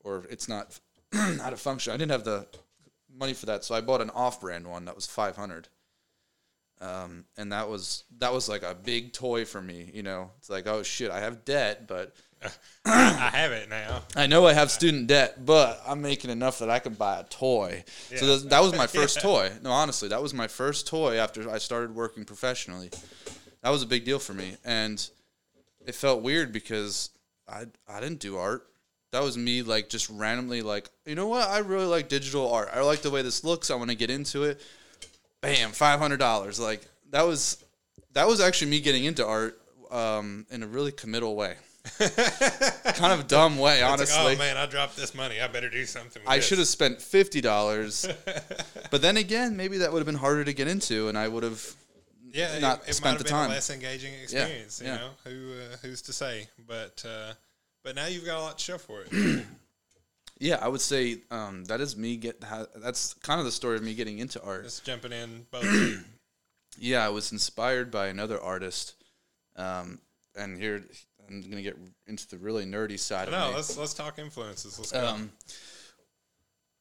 or 0.00 0.24
it's 0.30 0.48
not 0.48 0.78
out 1.14 1.52
of 1.52 1.60
function. 1.60 1.92
I 1.92 1.96
didn't 1.96 2.12
have 2.12 2.24
the 2.24 2.46
money 3.14 3.34
for 3.34 3.46
that, 3.46 3.64
so 3.64 3.74
I 3.74 3.80
bought 3.80 4.00
an 4.00 4.10
off-brand 4.10 4.66
one 4.66 4.84
that 4.86 4.94
was 4.94 5.06
five 5.06 5.36
hundred. 5.36 5.68
Um, 6.84 7.24
and 7.38 7.52
that 7.52 7.68
was 7.68 8.04
that 8.18 8.32
was 8.32 8.48
like 8.48 8.62
a 8.62 8.74
big 8.74 9.14
toy 9.14 9.46
for 9.46 9.62
me, 9.62 9.90
you 9.94 10.02
know. 10.02 10.30
It's 10.38 10.50
like, 10.50 10.66
oh 10.66 10.82
shit, 10.82 11.10
I 11.10 11.20
have 11.20 11.44
debt, 11.44 11.88
but 11.88 12.14
I 12.84 13.30
have 13.32 13.52
it 13.52 13.70
now. 13.70 14.02
I 14.14 14.26
know 14.26 14.46
I 14.46 14.52
have 14.52 14.70
student 14.70 15.06
debt, 15.06 15.46
but 15.46 15.80
I'm 15.86 16.02
making 16.02 16.30
enough 16.30 16.58
that 16.58 16.68
I 16.68 16.80
can 16.80 16.92
buy 16.92 17.20
a 17.20 17.24
toy. 17.24 17.84
Yeah. 18.10 18.18
So 18.18 18.38
that 18.38 18.60
was 18.60 18.76
my 18.76 18.86
first 18.86 19.16
yeah. 19.18 19.22
toy. 19.22 19.52
No, 19.62 19.70
honestly, 19.70 20.08
that 20.08 20.20
was 20.20 20.34
my 20.34 20.46
first 20.46 20.86
toy 20.86 21.16
after 21.16 21.48
I 21.50 21.56
started 21.56 21.94
working 21.94 22.26
professionally. 22.26 22.90
That 23.62 23.70
was 23.70 23.82
a 23.82 23.86
big 23.86 24.04
deal 24.04 24.18
for 24.18 24.34
me, 24.34 24.56
and 24.62 25.08
it 25.86 25.94
felt 25.94 26.22
weird 26.22 26.52
because 26.52 27.10
I 27.48 27.64
I 27.88 28.00
didn't 28.00 28.20
do 28.20 28.36
art. 28.36 28.66
That 29.12 29.22
was 29.22 29.38
me 29.38 29.62
like 29.62 29.88
just 29.88 30.10
randomly 30.10 30.60
like, 30.60 30.90
you 31.06 31.14
know 31.14 31.28
what? 31.28 31.48
I 31.48 31.58
really 31.58 31.86
like 31.86 32.10
digital 32.10 32.52
art. 32.52 32.68
I 32.74 32.82
like 32.82 33.00
the 33.00 33.10
way 33.10 33.22
this 33.22 33.42
looks. 33.42 33.70
I 33.70 33.76
want 33.76 33.88
to 33.90 33.96
get 33.96 34.10
into 34.10 34.42
it. 34.42 34.60
Bam, 35.44 35.72
five 35.72 35.98
hundred 36.00 36.18
dollars. 36.18 36.58
Like 36.58 36.82
that 37.10 37.26
was 37.26 37.62
that 38.12 38.26
was 38.26 38.40
actually 38.40 38.70
me 38.70 38.80
getting 38.80 39.04
into 39.04 39.26
art 39.26 39.60
um, 39.90 40.46
in 40.50 40.62
a 40.62 40.66
really 40.66 40.92
committal 40.92 41.36
way. 41.36 41.56
kind 41.98 43.12
of 43.12 43.28
dumb 43.28 43.58
way, 43.58 43.82
honestly. 43.82 44.24
Like, 44.24 44.36
oh 44.36 44.38
man, 44.38 44.56
I 44.56 44.64
dropped 44.64 44.96
this 44.96 45.14
money. 45.14 45.40
I 45.40 45.48
better 45.48 45.68
do 45.68 45.84
something. 45.84 46.22
I 46.26 46.40
should 46.40 46.58
have 46.58 46.66
spent 46.66 47.00
fifty 47.02 47.42
dollars, 47.42 48.08
but 48.90 49.02
then 49.02 49.18
again, 49.18 49.56
maybe 49.56 49.78
that 49.78 49.92
would 49.92 49.98
have 49.98 50.06
been 50.06 50.14
harder 50.14 50.44
to 50.44 50.52
get 50.54 50.66
into, 50.66 51.08
and 51.08 51.18
I 51.18 51.28
would 51.28 51.42
have 51.42 51.62
yeah 52.32 52.58
not 52.58 52.84
it, 52.84 52.90
it 52.90 52.94
spent 52.94 53.18
the 53.18 53.24
time. 53.24 53.50
less 53.50 53.68
engaging 53.68 54.14
experience. 54.14 54.80
Yeah, 54.82 54.88
you 54.88 54.94
yeah. 54.94 55.00
know, 55.00 55.10
who 55.24 55.52
uh, 55.52 55.76
who's 55.82 56.00
to 56.02 56.14
say? 56.14 56.48
But 56.66 57.04
uh, 57.06 57.34
but 57.82 57.94
now 57.94 58.06
you've 58.06 58.24
got 58.24 58.38
a 58.38 58.42
lot 58.42 58.58
to 58.58 58.64
show 58.64 58.78
for 58.78 59.02
it. 59.02 59.44
yeah, 60.44 60.58
I 60.60 60.68
would 60.68 60.82
say 60.82 61.22
um, 61.30 61.64
that 61.64 61.80
is 61.80 61.96
me 61.96 62.16
get. 62.16 62.44
That's 62.76 63.14
kind 63.14 63.40
of 63.40 63.46
the 63.46 63.52
story 63.52 63.76
of 63.76 63.82
me 63.82 63.94
getting 63.94 64.18
into 64.18 64.42
art. 64.42 64.64
Just 64.64 64.84
jumping 64.84 65.12
in 65.12 65.46
both. 65.50 66.04
yeah, 66.78 67.04
I 67.04 67.08
was 67.08 67.32
inspired 67.32 67.90
by 67.90 68.08
another 68.08 68.38
artist 68.38 68.94
Um, 69.56 70.00
and 70.36 70.58
here 70.58 70.84
I'm 71.26 71.40
gonna 71.48 71.62
get 71.62 71.78
into 72.06 72.28
the 72.28 72.36
really 72.36 72.66
nerdy 72.66 72.98
side 72.98 73.30
No, 73.30 73.52
let's 73.54 73.78
let's 73.78 73.94
talk 73.94 74.18
influences. 74.18 74.78
Let's 74.78 74.92
go. 74.92 75.06
Um, 75.06 75.32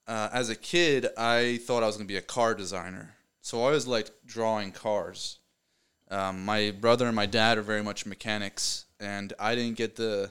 uh, 0.07 0.29
as 0.33 0.49
a 0.49 0.55
kid, 0.55 1.07
I 1.17 1.61
thought 1.63 1.83
I 1.83 1.85
was 1.85 1.95
going 1.95 2.05
to 2.05 2.11
be 2.13 2.17
a 2.17 2.21
car 2.21 2.53
designer. 2.55 3.15
So 3.39 3.61
I 3.61 3.67
always 3.67 3.87
liked 3.87 4.11
drawing 4.25 4.73
cars. 4.73 5.39
Um, 6.11 6.43
my 6.43 6.71
brother 6.71 7.07
and 7.07 7.15
my 7.15 7.25
dad 7.25 7.57
are 7.57 7.61
very 7.61 7.81
much 7.81 8.05
mechanics, 8.05 8.83
and 8.99 9.31
I 9.39 9.55
didn't 9.55 9.77
get 9.77 9.95
the 9.95 10.29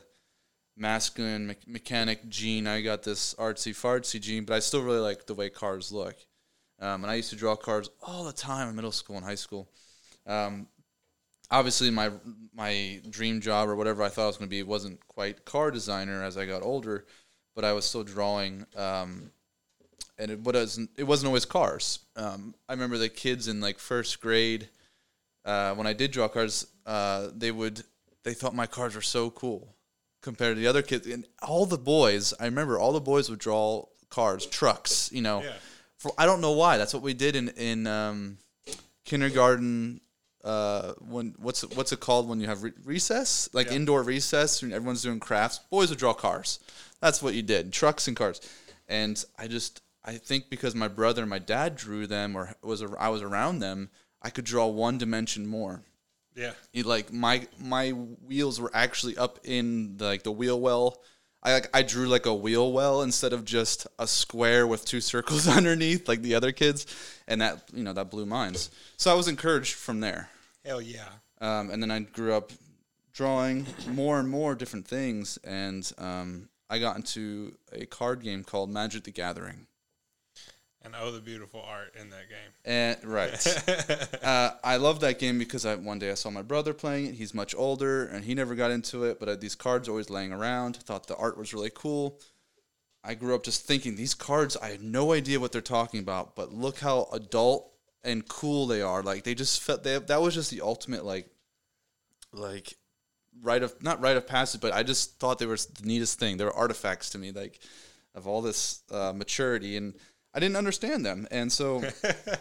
masculine 0.76 1.48
me- 1.48 1.56
mechanic 1.66 2.28
gene. 2.28 2.66
I 2.66 2.80
got 2.80 3.02
this 3.02 3.34
artsy 3.34 3.72
fartsy 3.72 4.20
gene, 4.20 4.44
but 4.44 4.54
I 4.54 4.60
still 4.60 4.82
really 4.82 5.00
like 5.00 5.26
the 5.26 5.34
way 5.34 5.50
cars 5.50 5.92
look. 5.92 6.16
Um, 6.80 7.04
and 7.04 7.10
I 7.10 7.14
used 7.14 7.30
to 7.30 7.36
draw 7.36 7.54
cars 7.54 7.90
all 8.02 8.24
the 8.24 8.32
time 8.32 8.68
in 8.68 8.74
middle 8.74 8.92
school 8.92 9.16
and 9.16 9.24
high 9.24 9.36
school. 9.36 9.68
Um, 10.26 10.66
obviously, 11.50 11.90
my 11.90 12.10
my 12.54 13.00
dream 13.08 13.40
job 13.40 13.68
or 13.68 13.76
whatever 13.76 14.02
I 14.02 14.08
thought 14.08 14.24
I 14.24 14.26
was 14.26 14.36
going 14.36 14.48
to 14.48 14.56
be 14.56 14.62
wasn't 14.62 15.06
quite 15.06 15.44
car 15.44 15.70
designer 15.70 16.22
as 16.22 16.36
I 16.36 16.46
got 16.46 16.62
older, 16.62 17.06
but 17.54 17.64
I 17.64 17.72
was 17.72 17.84
still 17.84 18.04
drawing. 18.04 18.66
Um, 18.76 19.30
and 20.18 20.30
it 20.30 20.40
wasn't 20.40 20.90
it 20.96 21.04
wasn't 21.04 21.28
always 21.28 21.44
cars. 21.44 22.00
Um, 22.16 22.54
I 22.68 22.72
remember 22.72 22.98
the 22.98 23.08
kids 23.08 23.48
in 23.48 23.60
like 23.60 23.78
first 23.78 24.20
grade 24.20 24.68
uh, 25.44 25.74
when 25.74 25.86
I 25.86 25.92
did 25.92 26.12
draw 26.12 26.28
cars, 26.28 26.66
uh, 26.86 27.28
they 27.34 27.50
would 27.50 27.82
they 28.24 28.34
thought 28.34 28.54
my 28.54 28.66
cars 28.66 28.94
were 28.94 29.02
so 29.02 29.30
cool 29.30 29.74
compared 30.22 30.56
to 30.56 30.60
the 30.60 30.66
other 30.66 30.80
kids. 30.82 31.06
And 31.06 31.26
all 31.42 31.66
the 31.66 31.78
boys, 31.78 32.32
I 32.40 32.46
remember 32.46 32.78
all 32.78 32.92
the 32.92 33.00
boys 33.00 33.28
would 33.28 33.38
draw 33.38 33.84
cars, 34.08 34.46
trucks. 34.46 35.10
You 35.12 35.20
know, 35.22 35.42
Yeah. 35.42 35.52
for 35.98 36.12
I 36.16 36.24
don't 36.26 36.40
know 36.40 36.52
why. 36.52 36.78
That's 36.78 36.94
what 36.94 37.02
we 37.02 37.12
did 37.14 37.36
in 37.36 37.48
in 37.50 37.86
um, 37.86 38.38
kindergarten. 39.04 40.00
Uh, 40.44 40.94
when 40.98 41.34
what's 41.38 41.62
it- 41.62 41.76
what's 41.76 41.92
it 41.92 42.00
called 42.00 42.28
when 42.28 42.40
you 42.40 42.48
have 42.48 42.64
re- 42.64 42.72
recess, 42.84 43.48
like 43.52 43.68
Yeah. 43.68 43.74
indoor 43.74 44.02
recess, 44.02 44.60
and 44.62 44.72
everyone's 44.72 45.02
doing 45.02 45.20
crafts. 45.20 45.60
Boys 45.70 45.88
would 45.90 46.00
draw 46.00 46.14
cars. 46.14 46.58
That's 47.00 47.22
what 47.22 47.34
you 47.34 47.42
did, 47.42 47.72
trucks 47.72 48.08
and 48.08 48.16
cars. 48.16 48.40
And 48.88 49.24
I 49.38 49.46
just 49.46 49.82
I 50.04 50.18
think 50.18 50.50
because 50.50 50.74
my 50.74 50.88
brother 50.88 51.22
and 51.22 51.30
my 51.30 51.38
dad 51.38 51.76
drew 51.76 52.08
them, 52.08 52.34
or 52.34 52.56
was 52.60 52.82
I 52.98 53.08
was 53.08 53.22
around 53.22 53.60
them, 53.60 53.90
I 54.20 54.30
could 54.30 54.44
draw 54.44 54.66
one 54.66 54.98
dimension 54.98 55.46
more. 55.46 55.84
Yeah. 56.34 56.52
It, 56.72 56.86
like 56.86 57.12
my 57.12 57.46
my 57.58 57.90
wheels 57.90 58.60
were 58.60 58.70
actually 58.74 59.16
up 59.16 59.40
in 59.44 59.96
the, 59.96 60.06
like 60.06 60.22
the 60.22 60.32
wheel 60.32 60.60
well. 60.60 61.00
I 61.42 61.54
like 61.54 61.68
I 61.74 61.82
drew 61.82 62.06
like 62.06 62.26
a 62.26 62.34
wheel 62.34 62.72
well 62.72 63.02
instead 63.02 63.32
of 63.32 63.44
just 63.44 63.86
a 63.98 64.06
square 64.06 64.66
with 64.66 64.84
two 64.84 65.00
circles 65.00 65.48
underneath 65.56 66.08
like 66.08 66.22
the 66.22 66.34
other 66.34 66.52
kids, 66.52 66.86
and 67.26 67.40
that 67.40 67.64
you 67.74 67.82
know 67.82 67.92
that 67.92 68.10
blew 68.10 68.26
minds. 68.26 68.70
So 68.96 69.10
I 69.10 69.14
was 69.14 69.28
encouraged 69.28 69.74
from 69.74 70.00
there. 70.00 70.30
Hell 70.64 70.80
yeah. 70.80 71.08
Um, 71.40 71.70
and 71.70 71.82
then 71.82 71.90
I 71.90 72.00
grew 72.00 72.34
up 72.34 72.52
drawing 73.12 73.66
more 73.88 74.20
and 74.20 74.28
more 74.28 74.54
different 74.54 74.86
things, 74.86 75.38
and 75.44 75.90
um, 75.98 76.48
I 76.70 76.78
got 76.78 76.96
into 76.96 77.54
a 77.72 77.84
card 77.84 78.22
game 78.22 78.44
called 78.44 78.70
Magic 78.70 79.04
the 79.04 79.10
Gathering. 79.10 79.66
And 80.84 80.94
oh, 81.00 81.12
the 81.12 81.20
beautiful 81.20 81.62
art 81.66 81.94
in 82.00 82.10
that 82.10 82.28
game. 82.28 82.38
And 82.64 83.04
right, 83.04 84.22
uh, 84.24 84.50
I 84.64 84.76
love 84.78 85.00
that 85.00 85.18
game 85.18 85.38
because 85.38 85.64
I 85.64 85.76
one 85.76 85.98
day 86.00 86.10
I 86.10 86.14
saw 86.14 86.30
my 86.30 86.42
brother 86.42 86.74
playing 86.74 87.06
it. 87.06 87.14
He's 87.14 87.34
much 87.34 87.54
older 87.54 88.06
and 88.06 88.24
he 88.24 88.34
never 88.34 88.54
got 88.54 88.70
into 88.72 89.04
it, 89.04 89.20
but 89.20 89.28
uh, 89.28 89.36
these 89.36 89.54
cards 89.54 89.88
always 89.88 90.10
laying 90.10 90.32
around. 90.32 90.76
Thought 90.76 91.06
the 91.06 91.16
art 91.16 91.38
was 91.38 91.54
really 91.54 91.70
cool. 91.72 92.18
I 93.04 93.14
grew 93.14 93.34
up 93.34 93.44
just 93.44 93.66
thinking 93.66 93.96
these 93.96 94.14
cards. 94.14 94.56
I 94.56 94.68
had 94.68 94.82
no 94.82 95.12
idea 95.12 95.40
what 95.40 95.52
they're 95.52 95.60
talking 95.60 96.00
about, 96.00 96.36
but 96.36 96.52
look 96.52 96.78
how 96.78 97.08
adult 97.12 97.72
and 98.04 98.26
cool 98.28 98.66
they 98.66 98.82
are. 98.82 99.02
Like 99.02 99.24
they 99.24 99.34
just 99.34 99.62
felt 99.62 99.84
they, 99.84 99.98
that 99.98 100.20
was 100.20 100.34
just 100.34 100.50
the 100.50 100.62
ultimate 100.62 101.04
like, 101.04 101.28
like 102.32 102.74
rite 103.40 103.62
of 103.62 103.80
not 103.82 104.00
rite 104.00 104.16
of 104.16 104.26
passage, 104.26 104.60
but 104.60 104.72
I 104.72 104.82
just 104.82 105.18
thought 105.20 105.38
they 105.38 105.46
were 105.46 105.56
the 105.56 105.84
neatest 105.86 106.18
thing. 106.18 106.36
They 106.36 106.44
were 106.44 106.56
artifacts 106.56 107.10
to 107.10 107.18
me, 107.18 107.30
like 107.30 107.60
of 108.14 108.26
all 108.26 108.42
this 108.42 108.82
uh, 108.90 109.12
maturity 109.12 109.76
and. 109.76 109.94
I 110.34 110.40
didn't 110.40 110.56
understand 110.56 111.04
them, 111.04 111.28
and 111.30 111.52
so 111.52 111.82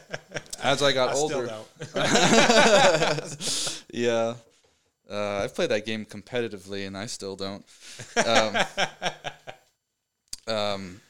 as 0.64 0.82
I 0.82 0.94
got 0.94 1.10
I 1.10 1.14
older, 1.14 1.54
yeah. 3.94 4.36
Uh, 5.10 5.42
I've 5.44 5.54
played 5.54 5.72
that 5.72 5.86
game 5.86 6.06
competitively, 6.06 6.88
and 6.88 6.98
I 6.98 7.08
still 7.08 7.36
don't. 7.36 7.66
Um, 8.26 8.56
um, 10.48 11.02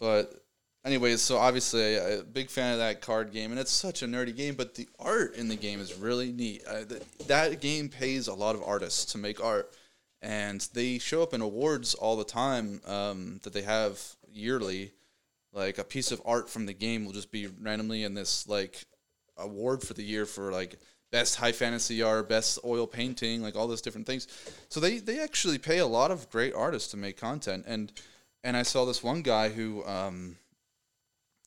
but 0.00 0.44
anyways, 0.84 1.22
so 1.22 1.38
obviously 1.38 1.94
a 1.94 2.20
a 2.20 2.24
big 2.24 2.50
fan 2.50 2.72
of 2.72 2.78
that 2.78 3.00
card 3.00 3.32
game, 3.32 3.50
and 3.50 3.60
it's 3.60 3.70
such 3.70 4.02
a 4.02 4.06
nerdy 4.06 4.34
game. 4.34 4.54
But 4.54 4.74
the 4.74 4.88
art 4.98 5.36
in 5.36 5.48
the 5.48 5.56
game 5.56 5.80
is 5.80 5.94
really 5.94 6.32
neat. 6.32 6.62
Uh, 6.68 6.84
th- 6.84 7.02
that 7.26 7.60
game 7.60 7.88
pays 7.88 8.26
a 8.26 8.34
lot 8.34 8.56
of 8.56 8.62
artists 8.62 9.12
to 9.12 9.18
make 9.18 9.42
art, 9.42 9.72
and 10.20 10.66
they 10.74 10.98
show 10.98 11.22
up 11.22 11.32
in 11.32 11.40
awards 11.40 11.94
all 11.94 12.16
the 12.16 12.24
time 12.24 12.80
um, 12.86 13.40
that 13.44 13.52
they 13.52 13.62
have 13.62 14.00
yearly. 14.32 14.92
Like 15.54 15.78
a 15.78 15.84
piece 15.84 16.10
of 16.10 16.20
art 16.24 16.50
from 16.50 16.66
the 16.66 16.74
game 16.74 17.04
will 17.04 17.12
just 17.12 17.30
be 17.30 17.46
randomly 17.46 18.02
in 18.02 18.14
this 18.14 18.48
like 18.48 18.84
award 19.36 19.82
for 19.82 19.94
the 19.94 20.02
year 20.02 20.26
for 20.26 20.52
like 20.52 20.78
best 21.12 21.36
high 21.36 21.52
fantasy 21.52 22.02
art, 22.02 22.28
best 22.28 22.58
oil 22.64 22.88
painting, 22.88 23.40
like 23.40 23.54
all 23.54 23.68
those 23.68 23.80
different 23.80 24.06
things. 24.06 24.26
So 24.68 24.80
they 24.80 24.98
they 24.98 25.20
actually 25.20 25.58
pay 25.58 25.78
a 25.78 25.86
lot 25.86 26.10
of 26.10 26.28
great 26.28 26.54
artists 26.54 26.90
to 26.90 26.96
make 26.96 27.16
content, 27.16 27.64
and 27.68 27.92
and 28.42 28.56
I 28.56 28.62
saw 28.62 28.84
this 28.84 29.02
one 29.02 29.22
guy 29.22 29.48
who 29.48 29.84
um 29.84 30.36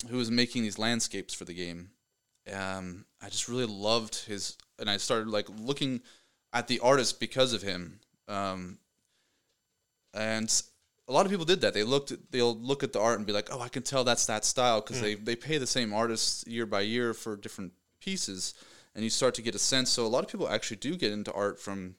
who 0.10 0.17
was 0.17 0.32
making 0.32 0.63
these 0.63 0.80
landscapes 0.80 1.34
for 1.34 1.43
the 1.43 1.54
game. 1.54 1.89
Um, 2.54 3.06
I 3.22 3.30
just 3.30 3.50
really 3.50 3.65
loved 3.65 4.15
his, 4.26 4.56
and 4.80 4.89
I 4.89 4.98
started 4.98 5.28
like 5.28 5.48
looking 5.60 6.02
at 6.54 6.67
the 6.67 6.80
artist 6.80 7.20
because 7.20 7.52
of 7.52 7.62
him. 7.62 8.00
Um, 8.28 8.78
and 10.13 10.50
a 11.08 11.13
lot 11.13 11.26
of 11.26 11.32
people 11.32 11.46
did 11.46 11.62
that. 11.62 11.74
They 11.74 11.84
looked, 11.84 12.12
at, 12.12 12.32
they'll 12.32 12.56
look 12.58 12.84
at 12.84 12.91
the 12.93 13.00
art 13.00 13.17
and 13.17 13.26
be 13.26 13.34
like, 13.34 13.50
"Oh, 13.52 13.62
I 13.62 13.70
can 13.70 13.84
tell 13.84 14.04
that's 14.04 14.26
that 14.26 14.43
style," 14.46 14.82
because 14.82 15.00
they 15.02 15.15
they 15.15 15.36
pay 15.36 15.58
the 15.58 15.67
same 15.67 15.93
artists 15.93 16.46
year 16.48 16.65
by 16.65 16.82
year 16.82 17.13
for 17.13 17.36
different 17.38 17.74
pieces, 18.02 18.54
and 18.93 19.04
you 19.04 19.10
start 19.10 19.34
to 19.36 19.41
get 19.41 19.56
a 19.56 19.60
sense. 19.60 19.89
So 19.89 20.06
a 20.06 20.08
lot 20.08 20.24
of 20.24 20.30
people 20.30 20.50
actually 20.50 20.78
do 20.78 20.96
get 20.98 21.12
into 21.12 21.32
art 21.34 21.60
from, 21.60 21.96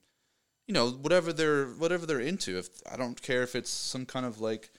you 0.67 0.75
know, 0.75 0.91
whatever 0.91 1.33
they're 1.33 1.67
whatever 1.67 2.05
they're 2.07 2.21
into. 2.21 2.59
If 2.59 2.69
I 2.91 2.97
don't 2.97 3.21
care 3.21 3.43
if 3.43 3.55
it's 3.55 3.71
some 3.71 4.05
kind 4.07 4.27
of 4.27 4.41
like 4.41 4.71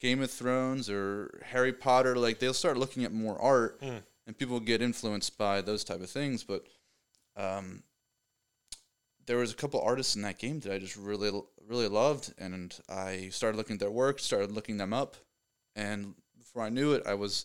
Game 0.00 0.22
of 0.22 0.30
Thrones 0.30 0.88
or 0.90 1.40
Harry 1.46 1.72
Potter, 1.72 2.14
like 2.16 2.38
they'll 2.40 2.54
start 2.54 2.76
looking 2.76 3.04
at 3.04 3.12
more 3.12 3.40
art, 3.40 3.80
Mm. 3.80 4.02
and 4.26 4.36
people 4.38 4.60
get 4.60 4.82
influenced 4.82 5.38
by 5.38 5.60
those 5.62 5.82
type 5.82 6.00
of 6.02 6.10
things. 6.10 6.44
But 6.44 6.66
um, 7.36 7.82
there 9.28 9.36
was 9.36 9.52
a 9.52 9.56
couple 9.56 9.80
artists 9.80 10.16
in 10.16 10.22
that 10.22 10.38
game 10.38 10.58
that 10.60 10.72
I 10.72 10.78
just 10.78 10.96
really 10.96 11.30
really 11.68 11.86
loved, 11.86 12.32
and 12.38 12.74
I 12.88 13.28
started 13.30 13.58
looking 13.58 13.74
at 13.74 13.80
their 13.80 13.90
work, 13.90 14.18
started 14.18 14.50
looking 14.50 14.78
them 14.78 14.92
up, 14.92 15.16
and 15.76 16.14
before 16.36 16.62
I 16.62 16.70
knew 16.70 16.94
it, 16.94 17.06
I 17.06 17.12
was 17.12 17.44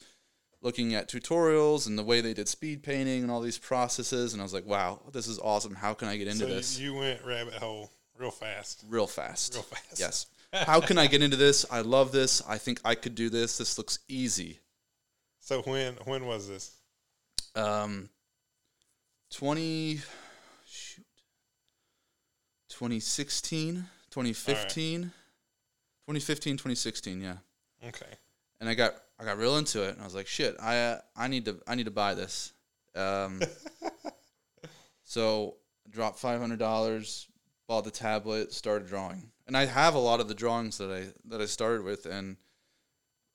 looking 0.61 0.95
at 0.95 1.09
tutorials 1.09 1.85
and 1.85 1.99
the 1.99 2.03
way 2.03 2.21
they 2.21 2.33
did 2.33 2.47
speed 2.47 2.83
painting 2.83 3.21
and 3.21 3.29
all 3.29 3.41
these 3.41 3.57
processes, 3.57 4.31
and 4.31 4.41
I 4.41 4.43
was 4.43 4.53
like, 4.53 4.65
"Wow, 4.65 5.01
this 5.11 5.27
is 5.27 5.37
awesome! 5.39 5.75
How 5.75 5.93
can 5.93 6.07
I 6.07 6.15
get 6.17 6.27
into 6.27 6.39
so 6.39 6.47
this 6.47 6.79
you 6.79 6.95
went 6.95 7.23
rabbit 7.23 7.55
hole 7.55 7.91
real 8.17 8.31
fast. 8.31 8.83
real 8.87 9.05
fast?" 9.05 9.53
Real 9.53 9.63
fast. 9.63 9.99
Yes. 9.99 10.25
How 10.53 10.79
can 10.79 10.97
I 10.97 11.07
get 11.07 11.21
into 11.21 11.35
this? 11.35 11.65
I 11.69 11.81
love 11.81 12.11
this. 12.11 12.41
I 12.47 12.57
think 12.59 12.79
I 12.85 12.95
could 12.95 13.15
do 13.15 13.29
this. 13.29 13.57
This 13.57 13.77
looks 13.77 13.99
easy. 14.07 14.59
So 15.39 15.61
when 15.63 15.95
when 16.05 16.25
was 16.25 16.47
this? 16.47 16.71
Um, 17.55 18.09
twenty, 19.29 19.97
shoot, 19.97 20.05
2016, 22.83 23.75
2015, 24.11 25.03
2015, 25.03 26.53
2016, 26.57 27.21
yeah. 27.21 27.35
Okay. 27.87 28.05
And 28.59 28.67
I 28.67 28.73
got 28.73 28.95
I 29.17 29.23
got 29.23 29.37
real 29.37 29.55
into 29.55 29.83
it, 29.83 29.93
and 29.93 30.01
I 30.01 30.03
was 30.03 30.13
like, 30.13 30.27
shit, 30.27 30.57
I 30.61 30.79
uh, 30.79 30.97
I 31.15 31.29
need 31.29 31.45
to 31.45 31.61
I 31.65 31.75
need 31.75 31.85
to 31.85 31.91
buy 31.91 32.13
this. 32.13 32.51
Um, 32.93 33.41
so 35.03 35.55
dropped 35.89 36.19
five 36.19 36.41
hundred 36.41 36.59
dollars, 36.59 37.29
bought 37.69 37.85
the 37.85 37.91
tablet, 37.91 38.51
started 38.51 38.89
drawing, 38.89 39.31
and 39.47 39.55
I 39.55 39.65
have 39.65 39.95
a 39.95 39.99
lot 39.99 40.19
of 40.19 40.27
the 40.27 40.35
drawings 40.35 40.77
that 40.79 40.91
I 40.91 41.05
that 41.29 41.39
I 41.39 41.45
started 41.45 41.85
with, 41.85 42.05
and 42.05 42.35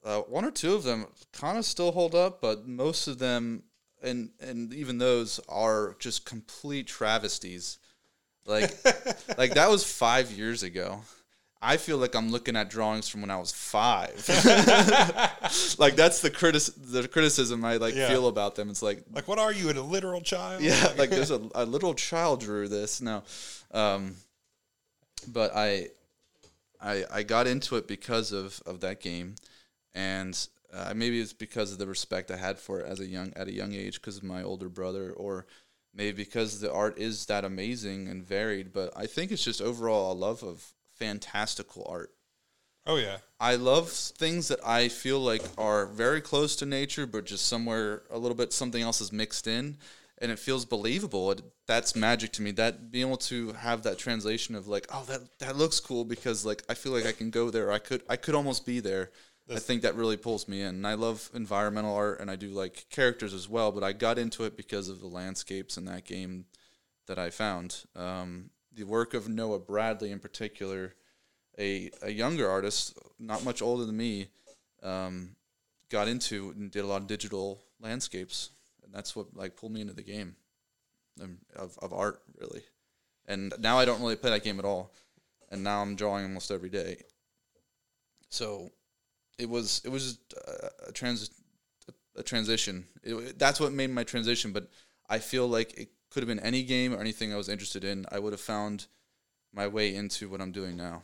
uh, 0.05 0.21
one 0.21 0.45
or 0.45 0.51
two 0.51 0.75
of 0.75 0.83
them 0.83 1.07
kind 1.33 1.57
of 1.57 1.65
still 1.65 1.93
hold 1.93 2.15
up, 2.15 2.43
but 2.43 2.69
most 2.69 3.09
of 3.09 3.19
them, 3.19 3.63
and 4.03 4.29
and 4.41 4.75
even 4.75 4.99
those 4.99 5.41
are 5.49 5.97
just 5.99 6.27
complete 6.27 6.87
travesties. 6.87 7.79
Like 8.49 8.75
like 9.39 9.55
that 9.55 9.69
was 9.71 9.85
five 9.85 10.33
years 10.33 10.63
ago. 10.65 11.03
I 11.61 11.77
feel 11.77 11.99
like 11.99 12.15
I'm 12.15 12.31
looking 12.31 12.55
at 12.57 12.71
drawings 12.71 13.09
from 13.09 13.21
when 13.21 13.31
I 13.31 13.37
was 13.37 13.51
five. 13.53 14.15
like 15.79 15.97
that's 15.97 16.21
the 16.21 16.31
critic 16.33 16.63
the 16.77 17.09
criticism 17.09 17.65
I 17.65 17.77
like 17.77 17.95
Yeah. 17.95 18.09
feel 18.09 18.29
about 18.29 18.55
them. 18.55 18.71
It's 18.71 18.83
like 18.83 19.03
Like, 19.13 19.27
what 19.29 19.39
are 19.39 19.53
you, 19.53 19.69
a 19.71 19.73
literal 19.73 20.21
child? 20.21 20.63
yeah, 20.63 20.93
like 20.97 21.11
there's 21.11 21.31
a, 21.39 21.41
a 21.55 21.65
little 21.67 21.95
child 21.95 22.41
drew 22.41 22.69
this. 22.69 23.01
No, 23.01 23.23
um, 23.73 24.15
but 25.27 25.55
I, 25.55 25.89
I, 26.81 27.05
I 27.11 27.23
got 27.25 27.47
into 27.47 27.77
it 27.77 27.89
because 27.89 28.33
of 28.33 28.63
of 28.65 28.81
that 28.81 29.01
game, 29.01 29.35
and 29.95 30.39
uh, 30.73 30.93
maybe 30.95 31.21
it's 31.21 31.33
because 31.33 31.73
of 31.73 31.79
the 31.79 31.87
respect 31.89 32.31
I 32.31 32.37
had 32.37 32.59
for 32.59 32.81
it 32.81 32.87
as 32.87 33.01
a 33.01 33.07
young 33.07 33.33
at 33.35 33.49
a 33.49 33.53
young 33.53 33.73
age 33.75 34.01
because 34.01 34.17
of 34.17 34.23
my 34.23 34.43
older 34.45 34.69
brother, 34.69 35.11
or 35.11 35.47
maybe 35.99 36.23
because 36.23 36.61
the 36.61 36.73
art 36.73 36.97
is 36.97 37.27
that 37.27 37.45
amazing 37.45 38.09
and 38.09 38.25
varied, 38.25 38.73
but 38.73 38.93
I 38.97 39.07
think 39.07 39.33
it's 39.33 39.45
just 39.45 39.61
overall 39.61 40.13
a 40.13 40.15
love 40.15 40.43
of 40.45 40.73
fantastical 40.97 41.85
art. 41.91 42.11
Oh 42.87 42.97
yeah. 42.97 43.19
I 43.39 43.57
love 43.57 43.91
things 43.91 44.49
that 44.49 44.61
I 44.67 44.89
feel 44.89 45.21
like 45.21 45.43
are 45.59 45.87
very 45.87 46.21
close 46.21 46.57
to 46.57 46.67
nature, 46.67 47.07
but 47.07 47.27
just 47.27 47.47
somewhere 47.47 48.03
a 48.11 48.19
little 48.19 48.37
bit 48.37 48.53
something 48.53 48.83
else 48.83 49.01
is 49.01 49.13
mixed 49.13 49.47
in, 49.47 49.77
and 50.23 50.31
it 50.33 50.39
feels 50.39 50.65
believable. 50.65 51.33
It, 51.33 51.43
that's 51.67 51.95
magic 51.95 52.33
to 52.35 52.43
me. 52.43 52.53
That 52.53 52.91
being 52.91 53.09
able 53.09 53.19
to 53.19 53.53
have 53.53 53.83
that 53.83 53.99
translation 53.99 54.55
of 54.55 54.69
like, 54.69 54.87
oh, 54.91 55.05
that 55.09 55.39
that 55.41 55.57
looks 55.57 55.81
cool 55.81 56.05
because 56.05 56.47
like 56.47 56.63
I 56.69 56.75
feel 56.75 56.93
like 56.93 57.07
I 57.07 57.13
can 57.13 57.31
go 57.31 57.51
there. 57.51 57.71
I 57.71 57.79
could 57.79 58.03
I 58.09 58.17
could 58.17 58.35
almost 58.35 58.65
be 58.65 58.81
there. 58.81 59.11
I 59.51 59.59
think 59.59 59.83
that 59.83 59.95
really 59.95 60.17
pulls 60.17 60.47
me 60.47 60.63
in. 60.63 60.77
And 60.77 60.87
I 60.87 60.95
love 60.95 61.31
environmental 61.35 61.95
art, 61.95 62.21
and 62.21 62.31
I 62.31 62.37
do 62.37 62.49
like 62.51 62.87
characters 62.91 63.33
as 63.33 63.49
well. 63.49 63.73
But 63.73 63.85
I 63.85 63.93
got 63.93 64.19
into 64.19 64.45
it 64.45 64.57
because 64.57 64.89
of 64.89 65.01
the 65.01 65.07
landscapes 65.07 65.77
in 65.77 65.85
that 65.87 66.05
game 66.05 66.47
that 67.07 67.19
I 67.19 67.31
found. 67.31 67.85
Um, 67.97 68.51
the 68.73 68.85
work 68.85 69.15
of 69.15 69.29
Noah 69.29 69.59
Bradley, 69.59 70.13
in 70.13 70.21
particular, 70.21 70.95
a 71.59 71.91
a 72.03 72.11
younger 72.11 72.49
artist, 72.49 72.97
not 73.19 73.45
much 73.45 73.63
older 73.63 73.85
than 73.85 73.97
me, 73.97 74.29
um, 74.83 75.37
got 75.91 76.09
into 76.09 76.51
and 76.51 76.71
did 76.71 76.85
a 76.85 76.87
lot 76.87 77.03
of 77.03 77.09
digital 77.09 77.63
landscapes, 77.81 78.51
and 78.85 78.93
that's 78.93 79.17
what 79.17 79.37
like 79.37 79.57
pulled 79.57 79.73
me 79.73 79.81
into 79.81 79.95
the 79.95 80.03
game 80.03 80.37
um, 81.23 81.39
of 81.57 81.77
of 81.83 81.93
art 81.93 82.23
really. 82.39 82.63
And 83.27 83.53
now 83.59 83.79
I 83.79 83.85
don't 83.85 84.01
really 84.01 84.17
play 84.17 84.31
that 84.31 84.45
game 84.45 84.59
at 84.59 84.65
all, 84.65 84.93
and 85.51 85.63
now 85.63 85.83
I'm 85.83 85.97
drawing 85.97 86.25
almost 86.25 86.51
every 86.51 86.71
day. 86.71 87.03
So, 88.31 88.71
it 89.39 89.49
was 89.49 89.81
it 89.85 89.91
was 89.91 90.19
a, 90.47 90.89
a 90.89 90.93
trans 90.93 91.31
a 92.17 92.23
transition. 92.23 92.87
It, 93.03 93.39
that's 93.39 93.61
what 93.61 93.73
made 93.73 93.91
my 93.91 94.05
transition. 94.05 94.53
But 94.53 94.69
I 95.09 95.19
feel 95.19 95.47
like 95.47 95.79
it 95.79 95.89
could 96.11 96.23
have 96.23 96.29
been 96.29 96.41
any 96.45 96.63
game 96.63 96.93
or 96.95 97.01
anything 97.01 97.33
I 97.33 97.37
was 97.37 97.49
interested 97.49 97.85
in. 97.85 98.07
I 98.11 98.19
would 98.19 98.33
have 98.33 98.41
found 98.41 98.87
my 99.53 99.69
way 99.69 99.95
into 99.95 100.29
what 100.29 100.41
I'm 100.41 100.53
doing 100.53 100.77
now. 100.77 101.03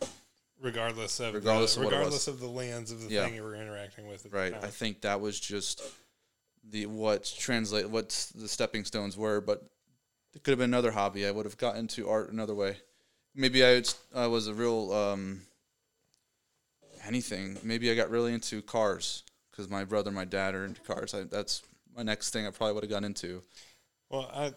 Regardless 0.60 1.20
of 1.20 1.34
Regardless 1.34 1.74
the, 1.74 1.80
of 1.80 1.84
what 1.86 1.92
it 1.92 1.96
was. 1.96 2.00
regardless 2.00 2.28
of 2.28 2.40
the 2.40 2.46
lens 2.46 2.90
of 2.90 3.02
the 3.02 3.08
Yeah. 3.08 3.24
thing 3.24 3.34
you 3.34 3.42
were 3.42 3.54
interacting 3.54 4.06
with. 4.06 4.26
Right. 4.30 4.54
I 4.54 4.68
think 4.68 5.02
that 5.02 5.20
was 5.20 5.38
just 5.38 5.82
the 6.70 6.86
what 6.86 7.32
translate 7.38 7.88
what 7.90 8.08
the 8.34 8.48
stepping 8.48 8.84
stones 8.84 9.16
were, 9.16 9.40
but 9.40 9.62
it 10.34 10.42
could 10.42 10.52
have 10.52 10.58
been 10.58 10.70
another 10.70 10.90
hobby. 10.90 11.26
I 11.26 11.30
would 11.30 11.44
have 11.44 11.58
got 11.58 11.76
into 11.76 12.08
art 12.08 12.32
another 12.32 12.54
way. 12.54 12.78
Maybe 13.34 13.64
I 13.64 13.74
was, 13.74 13.96
I 14.14 14.26
was 14.26 14.46
a 14.48 14.54
real 14.54 14.92
um, 14.92 15.42
anything. 17.06 17.58
Maybe 17.62 17.90
I 17.90 17.94
got 17.94 18.10
really 18.10 18.32
into 18.32 18.62
cars 18.62 19.22
because 19.50 19.68
my 19.70 19.84
brother, 19.84 20.08
and 20.08 20.16
my 20.16 20.24
dad 20.24 20.54
are 20.54 20.64
into 20.64 20.80
cars. 20.80 21.14
I, 21.14 21.24
that's 21.24 21.62
my 21.96 22.02
next 22.02 22.30
thing. 22.30 22.46
I 22.46 22.50
probably 22.50 22.74
would 22.74 22.84
have 22.84 22.90
gone 22.90 23.04
into. 23.04 23.42
Well, 24.10 24.30
I, 24.34 24.52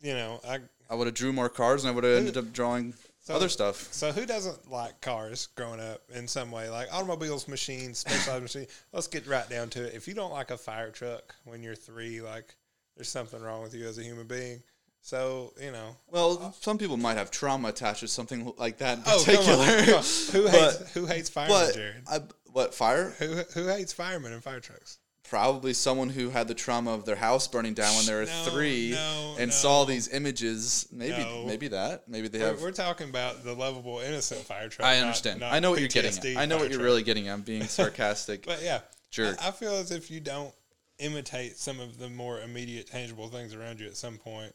you 0.00 0.14
know, 0.14 0.40
I. 0.46 0.60
I 0.90 0.94
would 0.94 1.06
have 1.06 1.14
drew 1.14 1.32
more 1.32 1.48
cars, 1.48 1.84
and 1.84 1.90
I 1.90 1.94
would 1.94 2.04
have 2.04 2.18
ended 2.18 2.36
up 2.36 2.52
drawing 2.52 2.92
So, 3.20 3.34
other 3.34 3.48
stuff. 3.48 3.88
So 3.92 4.12
who 4.12 4.26
doesn't 4.26 4.70
like 4.70 5.00
cars 5.00 5.46
growing 5.54 5.80
up 5.80 6.02
in 6.12 6.28
some 6.28 6.50
way? 6.50 6.68
Like 6.68 6.92
automobiles, 6.92 7.48
machines, 7.48 7.98
specialized 7.98 8.42
machines. 8.42 8.68
Let's 8.92 9.06
get 9.06 9.26
right 9.26 9.48
down 9.48 9.70
to 9.70 9.86
it. 9.86 9.94
If 9.94 10.06
you 10.06 10.12
don't 10.12 10.32
like 10.32 10.50
a 10.50 10.58
fire 10.58 10.90
truck 10.90 11.34
when 11.44 11.62
you're 11.62 11.74
three, 11.74 12.20
like 12.20 12.54
there's 12.94 13.08
something 13.08 13.40
wrong 13.40 13.62
with 13.62 13.74
you 13.74 13.86
as 13.86 13.96
a 13.96 14.02
human 14.02 14.26
being. 14.26 14.62
So 15.04 15.52
you 15.60 15.72
know. 15.72 15.96
Well, 16.10 16.54
some 16.60 16.78
people 16.78 16.96
might 16.96 17.16
have 17.16 17.30
trauma 17.30 17.68
attached 17.68 18.00
to 18.00 18.08
something 18.08 18.52
like 18.56 18.78
that 18.78 18.98
in 18.98 19.04
Oh, 19.06 19.22
come 19.26 19.36
on, 19.36 19.42
particular. 19.42 19.84
come 19.84 19.94
on. 19.96 20.04
Who 20.32 20.42
But- 20.50 20.52
hates 20.78 20.92
who 20.94 21.06
hates 21.06 21.28
firemen, 21.28 21.58
But 21.66 21.74
Jared? 21.74 22.02
I, 22.10 22.20
what 22.52 22.74
fire? 22.74 23.10
Who 23.18 23.34
who 23.54 23.66
hates 23.68 23.92
firemen 23.92 24.32
and 24.32 24.42
fire 24.42 24.60
trucks? 24.60 24.98
Probably 25.28 25.72
someone 25.72 26.10
who 26.10 26.28
had 26.28 26.46
the 26.46 26.52
trauma 26.54 26.90
of 26.92 27.06
their 27.06 27.16
house 27.16 27.48
burning 27.48 27.72
down 27.72 27.94
when 27.96 28.04
they 28.06 28.12
were 28.14 28.26
No, 28.26 28.50
three 28.50 28.90
no, 28.90 29.36
and 29.38 29.48
no. 29.48 29.52
saw 29.54 29.84
these 29.86 30.08
images. 30.12 30.86
Maybe, 30.92 31.26
maybe 31.46 31.68
that. 31.68 32.06
Maybe 32.06 32.28
they 32.28 32.38
We're, 32.40 32.46
have. 32.48 32.60
we're 32.60 32.70
talking 32.70 33.08
about 33.08 33.42
the 33.42 33.54
lovable, 33.54 34.00
innocent 34.00 34.42
fire 34.42 34.68
truck. 34.68 34.86
I 34.86 34.98
understand. 34.98 35.40
not 35.40 35.52
I 35.54 35.58
know 35.60 35.70
what 35.70 35.80
you're 35.80 35.88
getting 35.88 36.12
at. 36.12 36.36
I 36.36 36.44
know 36.44 36.56
what 36.58 36.64
you're 36.68 36.74
truck. 36.80 36.84
really 36.84 37.02
getting 37.02 37.28
at. 37.28 37.32
I'm 37.32 37.42
being 37.42 37.62
sarcastic. 37.66 38.44
But 38.44 38.62
yeah, 38.62 38.80
Jerk. 39.10 39.42
I, 39.42 39.48
I 39.48 39.50
feel 39.52 39.72
as 39.72 39.90
if 39.90 40.10
you 40.10 40.20
don't 40.20 40.52
imitate 40.98 41.56
some 41.56 41.80
of 41.80 41.98
the 41.98 42.10
more 42.10 42.40
immediate, 42.42 42.88
tangible 42.88 43.28
things 43.28 43.54
around 43.54 43.80
you 43.80 43.86
at 43.86 43.96
some 43.96 44.18
point, 44.18 44.54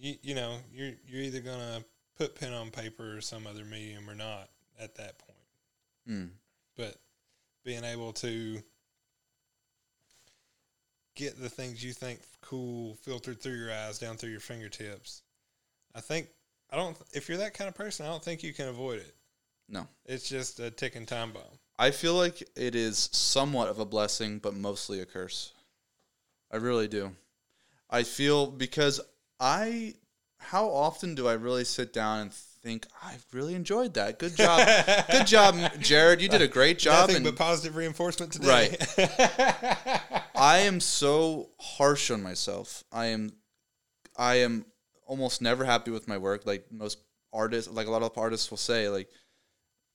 you 0.00 0.14
you 0.22 0.34
know 0.34 0.56
you're 0.72 0.92
you're 1.06 1.22
either 1.22 1.40
gonna 1.40 1.84
put 2.18 2.34
pen 2.34 2.52
on 2.52 2.70
paper 2.70 3.16
or 3.16 3.20
some 3.20 3.46
other 3.46 3.64
medium 3.64 4.08
or 4.08 4.14
not 4.14 4.48
at 4.80 4.94
that 4.96 5.18
point. 5.18 5.38
Hmm. 6.06 6.24
But 6.76 6.96
being 7.64 7.84
able 7.84 8.12
to 8.14 8.62
get 11.14 11.40
the 11.40 11.48
things 11.48 11.84
you 11.84 11.92
think 11.92 12.20
cool 12.40 12.94
filtered 13.02 13.40
through 13.40 13.56
your 13.56 13.72
eyes 13.72 13.98
down 13.98 14.16
through 14.16 14.30
your 14.30 14.40
fingertips, 14.40 15.22
I 15.94 16.00
think 16.00 16.28
I 16.70 16.76
don't. 16.76 16.96
If 17.12 17.28
you're 17.28 17.38
that 17.38 17.54
kind 17.54 17.68
of 17.68 17.74
person, 17.74 18.06
I 18.06 18.08
don't 18.08 18.24
think 18.24 18.42
you 18.42 18.54
can 18.54 18.68
avoid 18.68 19.00
it. 19.00 19.14
No. 19.68 19.86
It's 20.06 20.28
just 20.28 20.58
a 20.60 20.70
ticking 20.70 21.06
time 21.06 21.32
bomb. 21.32 21.42
I 21.78 21.90
feel 21.92 22.14
like 22.14 22.42
it 22.56 22.74
is 22.74 23.08
somewhat 23.12 23.68
of 23.68 23.78
a 23.78 23.84
blessing, 23.84 24.38
but 24.38 24.54
mostly 24.54 25.00
a 25.00 25.06
curse. 25.06 25.52
I 26.50 26.56
really 26.56 26.88
do. 26.88 27.12
I 27.88 28.02
feel 28.02 28.46
because 28.48 29.00
I, 29.40 29.94
how 30.38 30.68
often 30.68 31.14
do 31.14 31.26
I 31.26 31.32
really 31.32 31.64
sit 31.64 31.92
down 31.92 32.20
and 32.20 32.32
think 32.32 32.86
I've 33.02 33.24
really 33.32 33.54
enjoyed 33.54 33.94
that? 33.94 34.18
Good 34.18 34.36
job, 34.36 34.68
good 35.10 35.26
job, 35.26 35.56
Jared. 35.80 36.20
You 36.20 36.28
did 36.28 36.42
a 36.42 36.48
great 36.48 36.78
job. 36.78 37.08
Nothing 37.08 37.16
and 37.16 37.24
but 37.24 37.36
positive 37.36 37.74
reinforcement 37.74 38.32
today. 38.32 38.76
Right. 38.98 40.22
I 40.36 40.58
am 40.58 40.80
so 40.80 41.48
harsh 41.58 42.10
on 42.10 42.22
myself. 42.22 42.84
I 42.92 43.06
am, 43.06 43.32
I 44.16 44.36
am 44.36 44.66
almost 45.06 45.40
never 45.40 45.64
happy 45.64 45.90
with 45.90 46.06
my 46.06 46.18
work. 46.18 46.46
Like 46.46 46.70
most 46.70 46.98
artists, 47.32 47.72
like 47.72 47.86
a 47.86 47.90
lot 47.90 48.02
of 48.02 48.16
artists 48.18 48.50
will 48.50 48.58
say, 48.58 48.88
like, 48.88 49.08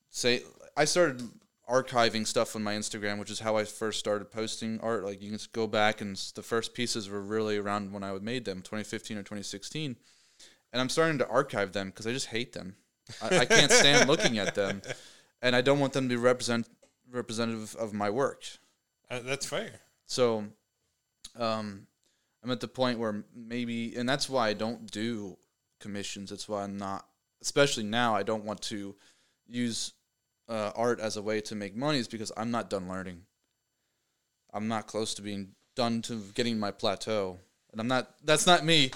say 0.10 0.41
I 0.75 0.86
started 0.86 1.21
archiving 1.69 2.28
stuff 2.28 2.56
on 2.56 2.63
my 2.63 2.75
Instagram, 2.75 3.17
which 3.19 3.32
is 3.32 3.39
how 3.39 3.58
I 3.58 3.63
first 3.63 3.99
started 3.99 4.32
posting 4.32 4.80
art. 4.82 5.04
Like 5.04 5.21
you 5.21 5.30
can 5.30 5.38
just 5.38 5.54
go 5.54 5.67
back 5.67 6.01
and 6.01 6.15
the 6.36 6.43
first 6.43 6.73
pieces 6.73 7.10
were 7.10 7.21
really 7.21 7.58
around 7.58 7.91
when 7.91 8.04
I 8.04 8.12
made 8.19 8.45
them, 8.45 8.62
2015 8.62 9.17
or 9.17 9.21
2016, 9.21 9.95
and 10.71 10.82
I'm 10.82 10.89
starting 10.89 11.17
to 11.19 11.28
archive 11.28 11.73
them 11.73 11.88
because 11.88 12.08
I 12.08 12.12
just 12.12 12.28
hate 12.28 12.54
them. 12.54 12.75
I, 13.21 13.39
I 13.39 13.45
can't 13.45 13.71
stand 13.71 14.08
looking 14.10 14.38
at 14.38 14.56
them, 14.56 14.82
and 15.41 15.56
I 15.56 15.62
don't 15.62 15.80
want 15.80 15.93
them 15.93 16.10
to 16.10 16.15
be 16.15 16.21
represent 16.21 16.67
representative 17.12 17.75
of 17.75 17.93
my 17.93 18.10
work. 18.10 18.43
Uh, 19.10 19.19
that's 19.23 19.45
fair. 19.45 19.82
So, 20.06 20.45
um, 21.38 21.88
I'm 22.43 22.51
at 22.51 22.60
the 22.60 22.67
point 22.67 22.99
where 22.99 23.23
maybe, 23.36 23.95
and 23.95 24.08
that's 24.08 24.30
why 24.30 24.49
I 24.49 24.54
don't 24.54 24.89
do 24.91 25.38
commissions. 25.80 26.30
That's 26.30 26.47
why 26.47 26.63
I'm 26.63 26.78
not, 26.78 27.08
especially 27.41 27.84
now, 27.84 28.15
I 28.15 28.23
don't 28.23 28.45
want 28.45 28.62
to 28.63 28.95
use 29.47 29.93
uh, 30.47 30.71
art 30.75 30.99
as 30.99 31.17
a 31.17 31.21
way 31.21 31.41
to 31.41 31.55
make 31.55 31.75
money, 31.75 31.99
is 31.99 32.08
because 32.08 32.31
I'm 32.38 32.51
not 32.51 32.69
done 32.69 32.88
learning. 32.88 33.21
I'm 34.53 34.67
not 34.67 34.88
close 34.88 35.13
to 35.15 35.21
being 35.21 35.49
done 35.75 36.01
to 36.03 36.21
getting 36.34 36.60
my 36.60 36.71
plateau, 36.71 37.39
and 37.71 37.81
I'm 37.81 37.88
not. 37.88 38.12
That's 38.23 38.47
not 38.47 38.63
me 38.63 38.89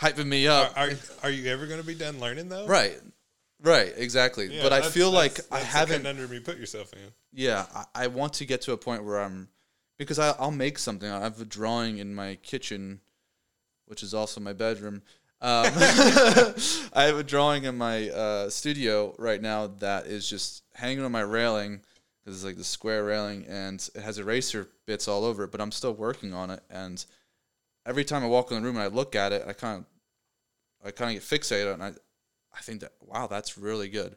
hyping 0.00 0.26
me 0.26 0.46
up. 0.46 0.72
are, 0.76 0.90
are 1.22 1.30
you 1.30 1.50
ever 1.50 1.66
going 1.66 1.80
to 1.80 1.86
be 1.86 1.94
done 1.94 2.18
learning 2.20 2.48
though? 2.48 2.66
right, 2.66 2.98
right, 3.62 3.92
exactly. 3.96 4.46
Yeah, 4.46 4.62
but 4.62 4.72
I 4.72 4.82
feel 4.82 5.10
like 5.10 5.34
that's- 5.34 5.52
I 5.52 5.58
that's 5.60 5.72
haven't. 5.72 5.96
conundrum 5.98 6.32
you 6.32 6.40
put 6.40 6.58
yourself 6.58 6.92
in. 6.92 7.12
Yeah, 7.32 7.66
I, 7.74 7.84
I 7.94 8.06
want 8.08 8.34
to 8.34 8.44
get 8.46 8.62
to 8.62 8.72
a 8.72 8.76
point 8.76 9.04
where 9.04 9.20
I'm 9.20 9.48
because 9.98 10.18
I, 10.18 10.30
I'll 10.38 10.50
make 10.50 10.78
something. 10.78 11.08
I 11.10 11.20
have 11.20 11.40
a 11.40 11.44
drawing 11.44 11.98
in 11.98 12.14
my 12.14 12.36
kitchen, 12.36 13.00
which 13.86 14.02
is 14.02 14.12
also 14.12 14.40
my 14.40 14.52
bedroom. 14.52 15.02
Um, 15.40 15.66
I 16.94 17.04
have 17.04 17.18
a 17.18 17.22
drawing 17.24 17.64
in 17.64 17.76
my 17.76 18.08
uh, 18.10 18.50
studio 18.50 19.14
right 19.18 19.40
now 19.40 19.66
that 19.80 20.06
is 20.06 20.28
just 20.28 20.62
hanging 20.74 21.04
on 21.04 21.12
my 21.12 21.20
railing 21.20 21.82
because 22.24 22.36
it's 22.38 22.44
like 22.44 22.56
the 22.56 22.64
square 22.64 23.04
railing 23.04 23.44
and 23.46 23.86
it 23.94 24.00
has 24.02 24.18
eraser 24.18 24.68
bits 24.86 25.08
all 25.08 25.24
over 25.24 25.44
it. 25.44 25.52
But 25.52 25.60
I'm 25.60 25.72
still 25.72 25.94
working 25.94 26.32
on 26.34 26.50
it, 26.50 26.62
and 26.70 27.04
every 27.84 28.04
time 28.04 28.24
I 28.24 28.26
walk 28.28 28.50
in 28.50 28.56
the 28.56 28.62
room 28.66 28.76
and 28.76 28.84
I 28.84 28.88
look 28.88 29.14
at 29.14 29.32
it, 29.32 29.44
I 29.46 29.52
kind 29.52 29.78
of 29.80 30.86
I 30.86 30.90
kind 30.90 31.16
of 31.16 31.22
get 31.22 31.40
fixated 31.40 31.72
and 31.74 31.82
I 31.82 31.88
I 32.56 32.60
think 32.62 32.80
that 32.80 32.92
wow, 33.00 33.26
that's 33.26 33.58
really 33.58 33.88
good. 33.88 34.16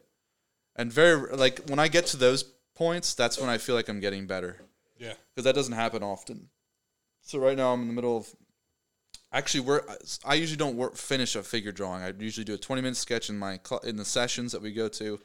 And 0.76 0.90
very 0.92 1.36
like 1.36 1.60
when 1.68 1.78
I 1.78 1.88
get 1.88 2.06
to 2.06 2.16
those 2.16 2.44
points, 2.74 3.12
that's 3.14 3.38
when 3.38 3.50
I 3.50 3.58
feel 3.58 3.74
like 3.74 3.88
I'm 3.90 4.00
getting 4.00 4.26
better 4.26 4.62
Yeah. 4.98 5.12
because 5.34 5.44
that 5.44 5.54
doesn't 5.54 5.74
happen 5.74 6.02
often. 6.02 6.48
So 7.22 7.38
right 7.38 7.56
now 7.56 7.74
I'm 7.74 7.82
in 7.82 7.88
the 7.88 7.92
middle 7.94 8.16
of 8.16 8.34
actually 9.32 9.60
work. 9.60 9.90
I 10.24 10.34
usually 10.34 10.56
don't 10.56 10.76
work, 10.76 10.96
finish 10.96 11.36
a 11.36 11.42
figure 11.42 11.72
drawing. 11.72 12.02
I 12.02 12.12
usually 12.18 12.44
do 12.44 12.54
a 12.54 12.58
20 12.58 12.82
minute 12.82 12.96
sketch 12.96 13.30
in 13.30 13.38
my 13.38 13.58
cl- 13.64 13.82
in 13.82 13.96
the 13.96 14.04
sessions 14.04 14.52
that 14.52 14.62
we 14.62 14.72
go 14.72 14.88
to, 14.88 15.20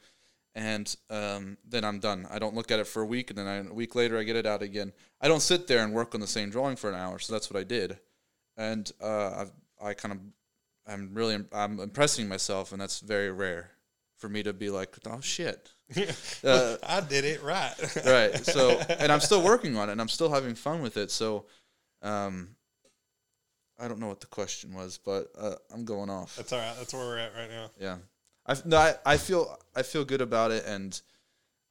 and 0.54 0.94
um, 1.10 1.58
then 1.68 1.84
I'm 1.84 1.98
done. 1.98 2.26
I 2.30 2.38
don't 2.38 2.54
look 2.54 2.70
at 2.70 2.78
it 2.78 2.86
for 2.86 3.02
a 3.02 3.06
week, 3.06 3.30
and 3.30 3.38
then 3.38 3.46
I, 3.46 3.56
a 3.68 3.74
week 3.74 3.94
later 3.94 4.18
I 4.18 4.22
get 4.22 4.36
it 4.36 4.46
out 4.46 4.62
again. 4.62 4.92
I 5.20 5.28
don't 5.28 5.40
sit 5.40 5.66
there 5.66 5.82
and 5.82 5.92
work 5.92 6.14
on 6.14 6.20
the 6.20 6.26
same 6.26 6.50
drawing 6.50 6.76
for 6.76 6.90
an 6.90 6.96
hour. 6.96 7.18
So 7.18 7.32
that's 7.32 7.50
what 7.50 7.58
I 7.58 7.64
did, 7.64 7.98
and 8.56 8.90
uh, 9.02 9.30
I've, 9.40 9.52
I 9.82 9.94
kind 9.94 10.12
of 10.12 10.20
I'm 10.86 11.10
really 11.14 11.38
I'm 11.52 11.80
impressing 11.80 12.28
myself, 12.28 12.72
and 12.72 12.80
that's 12.80 13.00
very 13.00 13.30
rare 13.30 13.70
for 14.16 14.28
me 14.28 14.42
to 14.42 14.52
be 14.52 14.70
like, 14.70 14.96
oh 15.06 15.20
shit. 15.20 15.72
Uh, 16.44 16.76
I 16.82 17.00
did 17.00 17.24
it 17.24 17.42
right. 17.42 17.74
right. 18.04 18.44
So, 18.44 18.70
and 18.98 19.10
I'm 19.12 19.20
still 19.20 19.42
working 19.42 19.76
on 19.76 19.88
it, 19.88 19.92
and 19.92 20.00
I'm 20.00 20.08
still 20.08 20.30
having 20.30 20.54
fun 20.54 20.82
with 20.82 20.96
it. 20.96 21.10
So, 21.10 21.46
um, 22.02 22.56
I 23.78 23.88
don't 23.88 24.00
know 24.00 24.08
what 24.08 24.20
the 24.20 24.26
question 24.26 24.74
was, 24.74 24.98
but 25.02 25.30
uh, 25.38 25.54
I'm 25.72 25.84
going 25.84 26.10
off. 26.10 26.36
That's 26.36 26.52
all 26.52 26.58
right. 26.58 26.74
That's 26.78 26.94
where 26.94 27.04
we're 27.04 27.18
at 27.18 27.34
right 27.34 27.50
now. 27.50 27.70
Yeah, 27.78 27.96
I 28.46 28.56
no, 28.64 28.76
I, 28.78 28.94
I 29.04 29.16
feel 29.16 29.58
I 29.74 29.82
feel 29.82 30.04
good 30.04 30.20
about 30.20 30.50
it, 30.50 30.64
and 30.66 31.00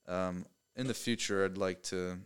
um, 0.08 0.46
in 0.76 0.88
the 0.88 0.94
future, 0.94 1.46
I'd 1.46 1.58
like 1.58 1.82
to 1.84 2.18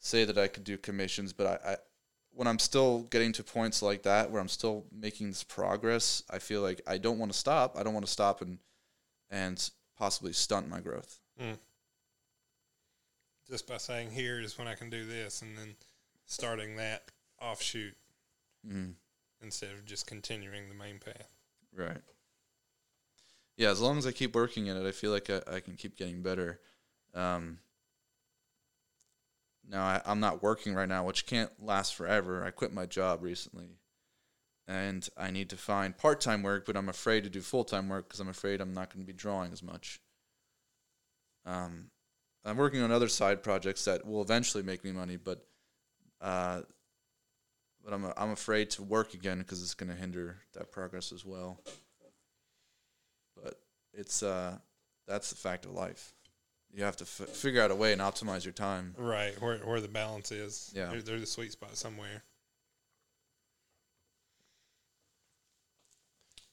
say 0.00 0.24
that 0.24 0.38
I 0.38 0.48
could 0.48 0.64
do 0.64 0.76
commissions, 0.76 1.32
but 1.32 1.46
I, 1.46 1.72
I 1.72 1.76
when 2.32 2.46
I'm 2.46 2.58
still 2.58 3.02
getting 3.04 3.32
to 3.32 3.44
points 3.44 3.80
like 3.80 4.02
that 4.02 4.30
where 4.30 4.40
I'm 4.40 4.48
still 4.48 4.84
making 4.92 5.28
this 5.28 5.42
progress, 5.42 6.22
I 6.30 6.38
feel 6.38 6.60
like 6.62 6.82
I 6.86 6.98
don't 6.98 7.18
want 7.18 7.32
to 7.32 7.38
stop. 7.38 7.78
I 7.78 7.82
don't 7.82 7.94
want 7.94 8.06
to 8.06 8.12
stop 8.12 8.42
and 8.42 8.58
and 9.30 9.70
possibly 9.96 10.32
stunt 10.32 10.68
my 10.68 10.80
growth. 10.80 11.18
Mm. 11.40 11.58
Just 13.48 13.66
by 13.66 13.76
saying 13.76 14.10
here 14.10 14.40
is 14.40 14.58
when 14.58 14.66
I 14.66 14.74
can 14.74 14.90
do 14.90 15.04
this, 15.04 15.42
and 15.42 15.56
then 15.56 15.76
starting 16.26 16.76
that 16.76 17.10
offshoot 17.40 17.94
Mm. 18.66 18.94
instead 19.42 19.70
of 19.72 19.84
just 19.84 20.06
continuing 20.06 20.68
the 20.68 20.74
main 20.74 20.98
path. 20.98 21.28
Right. 21.72 22.00
Yeah, 23.56 23.70
as 23.70 23.80
long 23.80 23.96
as 23.96 24.06
I 24.06 24.12
keep 24.12 24.34
working 24.34 24.68
at 24.68 24.76
it, 24.76 24.86
I 24.86 24.90
feel 24.90 25.12
like 25.12 25.30
I, 25.30 25.40
I 25.50 25.60
can 25.60 25.76
keep 25.76 25.96
getting 25.96 26.22
better. 26.22 26.60
Um, 27.14 27.58
now 29.68 29.82
I, 29.84 30.02
I'm 30.04 30.20
not 30.20 30.42
working 30.42 30.74
right 30.74 30.88
now, 30.88 31.04
which 31.04 31.26
can't 31.26 31.50
last 31.62 31.94
forever. 31.94 32.44
I 32.44 32.50
quit 32.50 32.72
my 32.72 32.86
job 32.86 33.22
recently, 33.22 33.78
and 34.66 35.08
I 35.16 35.30
need 35.30 35.48
to 35.50 35.56
find 35.56 35.96
part-time 35.96 36.42
work, 36.42 36.66
but 36.66 36.76
I'm 36.76 36.88
afraid 36.88 37.24
to 37.24 37.30
do 37.30 37.40
full-time 37.40 37.88
work 37.88 38.08
because 38.08 38.20
I'm 38.20 38.28
afraid 38.28 38.60
I'm 38.60 38.74
not 38.74 38.92
going 38.92 39.04
to 39.04 39.12
be 39.12 39.16
drawing 39.16 39.52
as 39.52 39.62
much. 39.62 40.00
Um, 41.44 41.90
I'm 42.44 42.56
working 42.56 42.82
on 42.82 42.90
other 42.92 43.08
side 43.08 43.42
projects 43.42 43.84
that 43.84 44.06
will 44.06 44.22
eventually 44.22 44.62
make 44.62 44.84
me 44.84 44.92
money, 44.92 45.16
but 45.16 45.46
uh, 46.20 46.62
but 47.86 47.94
I'm 47.94 48.04
I'm 48.16 48.30
afraid 48.32 48.70
to 48.70 48.82
work 48.82 49.14
again 49.14 49.38
because 49.38 49.62
it's 49.62 49.74
going 49.74 49.90
to 49.90 49.96
hinder 49.96 50.38
that 50.54 50.72
progress 50.72 51.12
as 51.12 51.24
well. 51.24 51.60
But 53.40 53.60
it's 53.94 54.24
uh, 54.24 54.58
that's 55.06 55.30
the 55.30 55.36
fact 55.36 55.64
of 55.64 55.70
life. 55.70 56.12
You 56.74 56.82
have 56.82 56.96
to 56.96 57.04
f- 57.04 57.28
figure 57.28 57.62
out 57.62 57.70
a 57.70 57.76
way 57.76 57.92
and 57.92 58.02
optimize 58.02 58.44
your 58.44 58.52
time. 58.52 58.96
Right, 58.98 59.40
where 59.40 59.58
where 59.58 59.80
the 59.80 59.88
balance 59.88 60.32
is. 60.32 60.72
Yeah. 60.74 60.86
There, 60.86 61.00
there's 61.00 61.22
a 61.22 61.26
sweet 61.26 61.52
spot 61.52 61.76
somewhere. 61.76 62.24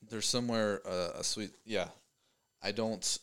There's 0.08 0.28
somewhere 0.28 0.82
uh, 0.88 1.20
a 1.20 1.24
sweet 1.24 1.50
yeah. 1.66 1.88
I 2.62 2.72
don't 2.72 3.18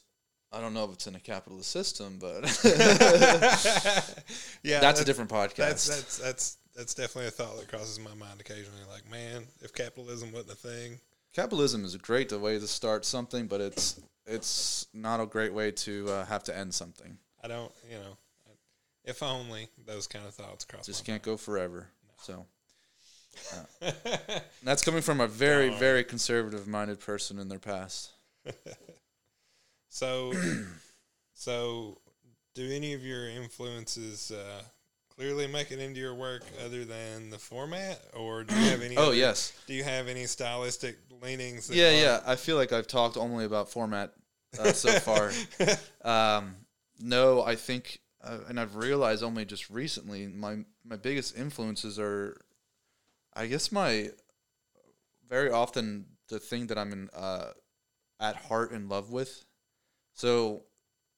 I 0.50 0.60
don't 0.60 0.74
know 0.74 0.84
if 0.86 0.94
it's 0.94 1.06
in 1.06 1.14
a 1.14 1.20
capitalist 1.20 1.70
system, 1.70 2.18
but 2.20 2.42
yeah, 4.64 4.80
that's 4.80 5.00
a 5.00 5.04
different 5.04 5.30
podcast. 5.30 5.56
That's 5.56 5.86
that's 5.86 6.18
that's 6.18 6.56
that's 6.80 6.94
definitely 6.94 7.28
a 7.28 7.30
thought 7.30 7.58
that 7.58 7.68
crosses 7.68 8.00
my 8.00 8.14
mind 8.14 8.40
occasionally. 8.40 8.80
Like, 8.90 9.10
man, 9.10 9.44
if 9.60 9.74
capitalism 9.74 10.32
wasn't 10.32 10.52
a 10.52 10.56
thing, 10.56 10.98
Capitalism 11.32 11.84
is 11.84 11.94
a 11.94 11.98
great 11.98 12.32
way 12.32 12.58
to 12.58 12.66
start 12.66 13.04
something, 13.04 13.46
but 13.46 13.60
it's 13.60 14.00
it's 14.26 14.86
not 14.92 15.20
a 15.20 15.26
great 15.26 15.52
way 15.52 15.70
to 15.70 16.08
uh, 16.08 16.24
have 16.26 16.42
to 16.44 16.56
end 16.56 16.74
something. 16.74 17.18
I 17.42 17.48
don't, 17.48 17.70
you 17.88 17.96
know, 17.96 18.16
if 19.04 19.22
only 19.22 19.68
those 19.86 20.06
kind 20.06 20.26
of 20.26 20.34
thoughts 20.34 20.64
cross 20.64 20.86
Just 20.86 21.04
can't 21.04 21.22
go 21.22 21.36
forever. 21.36 21.86
So 22.22 22.46
mind. 23.52 23.66
and 23.80 24.42
that's 24.64 24.82
coming 24.82 25.02
from 25.02 25.20
a 25.20 25.28
very 25.28 25.70
very 25.70 26.02
conservative 26.02 26.66
minded 26.66 26.98
person 26.98 27.38
in 27.38 27.48
their 27.48 27.60
past. 27.60 28.10
so, 29.88 30.32
so, 31.34 31.98
do 32.54 32.68
any 32.72 32.94
of 32.94 33.04
your 33.04 33.28
influences 33.28 34.32
uh, 34.32 34.62
clearly 35.20 35.46
make 35.46 35.70
it 35.70 35.78
into 35.78 36.00
your 36.00 36.14
work 36.14 36.42
other 36.64 36.82
than 36.82 37.28
the 37.28 37.38
format, 37.38 38.00
or 38.14 38.42
do 38.42 38.54
you 38.54 38.70
have 38.70 38.80
any? 38.80 38.96
Oh 38.96 39.08
other- 39.08 39.14
yes. 39.14 39.52
Do 39.66 39.74
you 39.74 39.84
have 39.84 40.08
any 40.08 40.24
stylistic 40.24 40.96
leanings? 41.22 41.68
Yeah, 41.70 41.90
yeah. 41.90 42.20
I 42.26 42.36
feel 42.36 42.56
like 42.56 42.72
I've 42.72 42.86
talked 42.86 43.18
only 43.18 43.44
about 43.44 43.68
format 43.70 44.14
uh, 44.58 44.72
so 44.72 44.90
far. 45.00 45.30
Um, 46.02 46.56
no, 46.98 47.42
I 47.42 47.54
think, 47.54 48.00
uh, 48.24 48.38
and 48.48 48.58
I've 48.58 48.76
realized 48.76 49.22
only 49.22 49.44
just 49.44 49.68
recently, 49.68 50.26
my 50.26 50.64
my 50.84 50.96
biggest 50.96 51.36
influences 51.36 51.98
are, 51.98 52.40
I 53.34 53.46
guess, 53.46 53.70
my 53.70 54.08
very 55.28 55.50
often 55.50 56.06
the 56.30 56.38
thing 56.38 56.68
that 56.68 56.78
I'm 56.78 56.92
in 56.92 57.10
uh, 57.14 57.50
at 58.20 58.36
heart 58.36 58.72
in 58.72 58.88
love 58.88 59.10
with. 59.10 59.44
So, 60.14 60.62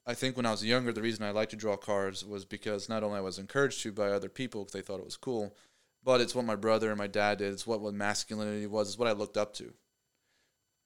I 0.06 0.14
think 0.14 0.36
when 0.36 0.46
I 0.46 0.50
was 0.50 0.64
younger, 0.64 0.92
the 0.92 1.02
reason 1.02 1.24
I 1.24 1.30
liked 1.30 1.52
to 1.52 1.56
draw 1.56 1.76
cards 1.76 2.24
was 2.24 2.44
because 2.44 2.88
not 2.88 3.04
only 3.04 3.18
I 3.18 3.22
was 3.22 3.38
encouraged 3.38 3.82
to 3.82 3.92
by 3.92 4.08
other 4.08 4.28
people 4.28 4.62
because 4.62 4.72
they 4.72 4.82
thought 4.82 4.98
it 4.98 5.04
was 5.04 5.16
cool, 5.16 5.54
but 6.02 6.20
it's 6.20 6.34
what 6.34 6.44
my 6.44 6.56
brother 6.56 6.88
and 6.90 6.98
my 6.98 7.06
dad 7.06 7.38
did. 7.38 7.52
It's 7.52 7.66
what 7.66 7.80
what 7.80 7.94
masculinity 7.94 8.66
was. 8.66 8.88
It's 8.88 8.98
what 8.98 9.08
I 9.08 9.12
looked 9.12 9.36
up 9.36 9.54
to. 9.54 9.72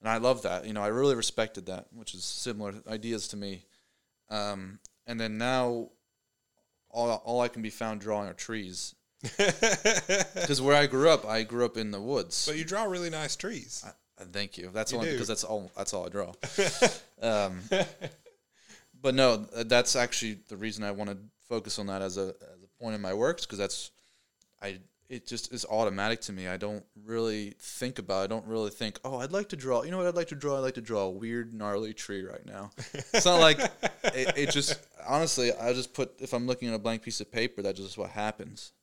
And 0.01 0.09
I 0.09 0.17
love 0.17 0.43
that. 0.43 0.65
You 0.67 0.73
know, 0.73 0.83
I 0.83 0.87
really 0.87 1.15
respected 1.15 1.65
that, 1.65 1.87
which 1.91 2.13
is 2.13 2.23
similar 2.23 2.75
ideas 2.87 3.27
to 3.29 3.37
me. 3.37 3.65
Um, 4.29 4.79
and 5.07 5.19
then 5.19 5.39
now, 5.39 5.89
all 6.91 7.09
all 7.25 7.41
I 7.41 7.47
can 7.47 7.63
be 7.63 7.71
found 7.71 8.01
drawing 8.01 8.29
are 8.29 8.33
trees. 8.33 8.93
Because 9.37 10.61
where 10.61 10.75
I 10.75 10.85
grew 10.85 11.09
up, 11.09 11.25
I 11.25 11.43
grew 11.43 11.65
up 11.65 11.75
in 11.75 11.89
the 11.91 11.99
woods. 11.99 12.45
but 12.47 12.55
you 12.57 12.63
draw 12.63 12.83
really 12.83 13.09
nice 13.09 13.35
trees. 13.35 13.83
Uh, 13.85 14.25
Thank 14.31 14.57
you. 14.57 14.69
That's 14.73 14.91
You 14.91 14.99
only 14.99 15.09
do. 15.09 15.15
because 15.15 15.27
that's 15.27 15.43
all. 15.43 15.71
That's 15.75 15.93
all 15.93 16.05
I 16.05 16.09
draw. 16.09 16.33
um, 17.21 17.59
but 19.01 19.15
no, 19.15 19.45
uh, 19.55 19.63
that's 19.63 19.95
actually 19.95 20.39
the 20.47 20.57
reason 20.57 20.83
I 20.83 20.91
want 20.91 21.09
to 21.09 21.17
focus 21.47 21.79
on 21.79 21.87
that 21.87 22.01
as 22.01 22.17
a 22.17 22.27
as 22.41 22.63
a 22.63 22.81
point 22.81 22.95
in 22.95 23.01
my 23.01 23.13
works 23.13 23.45
because 23.45 23.59
that's 23.59 23.91
I. 24.61 24.79
It 25.09 25.25
just 25.25 25.53
is 25.53 25.65
automatic 25.69 26.19
to 26.23 26.33
me. 26.33 26.49
I 26.49 26.57
don't 26.57 26.83
really 27.05 27.53
think 27.61 27.97
about. 27.97 28.19
it. 28.19 28.23
I 28.25 28.27
don't 28.27 28.45
really 28.45 28.71
think. 28.71 28.99
Oh, 29.05 29.19
I'd 29.19 29.31
like 29.31 29.47
to 29.49 29.55
draw. 29.55 29.83
You 29.83 29.91
know 29.91 29.99
what? 29.99 30.07
I'd 30.07 30.15
like 30.15 30.27
to 30.27 30.35
draw. 30.35 30.57
I'd 30.57 30.59
like 30.59 30.73
to 30.73 30.81
draw 30.81 31.03
a 31.03 31.09
weird, 31.09 31.53
gnarly 31.53 31.93
tree 31.93 32.23
right 32.23 32.45
now. 32.45 32.71
It's 32.93 33.25
not 33.25 33.39
like 33.39 33.57
it, 34.03 34.37
it 34.37 34.51
just. 34.51 34.77
Honestly, 35.07 35.53
I 35.53 35.71
just 35.71 35.93
put 35.93 36.19
if 36.19 36.33
I'm 36.33 36.45
looking 36.45 36.67
at 36.67 36.73
a 36.73 36.79
blank 36.79 37.03
piece 37.03 37.21
of 37.21 37.31
paper, 37.31 37.61
that's 37.61 37.79
just 37.79 37.97
what 37.97 38.09
happens. 38.09 38.73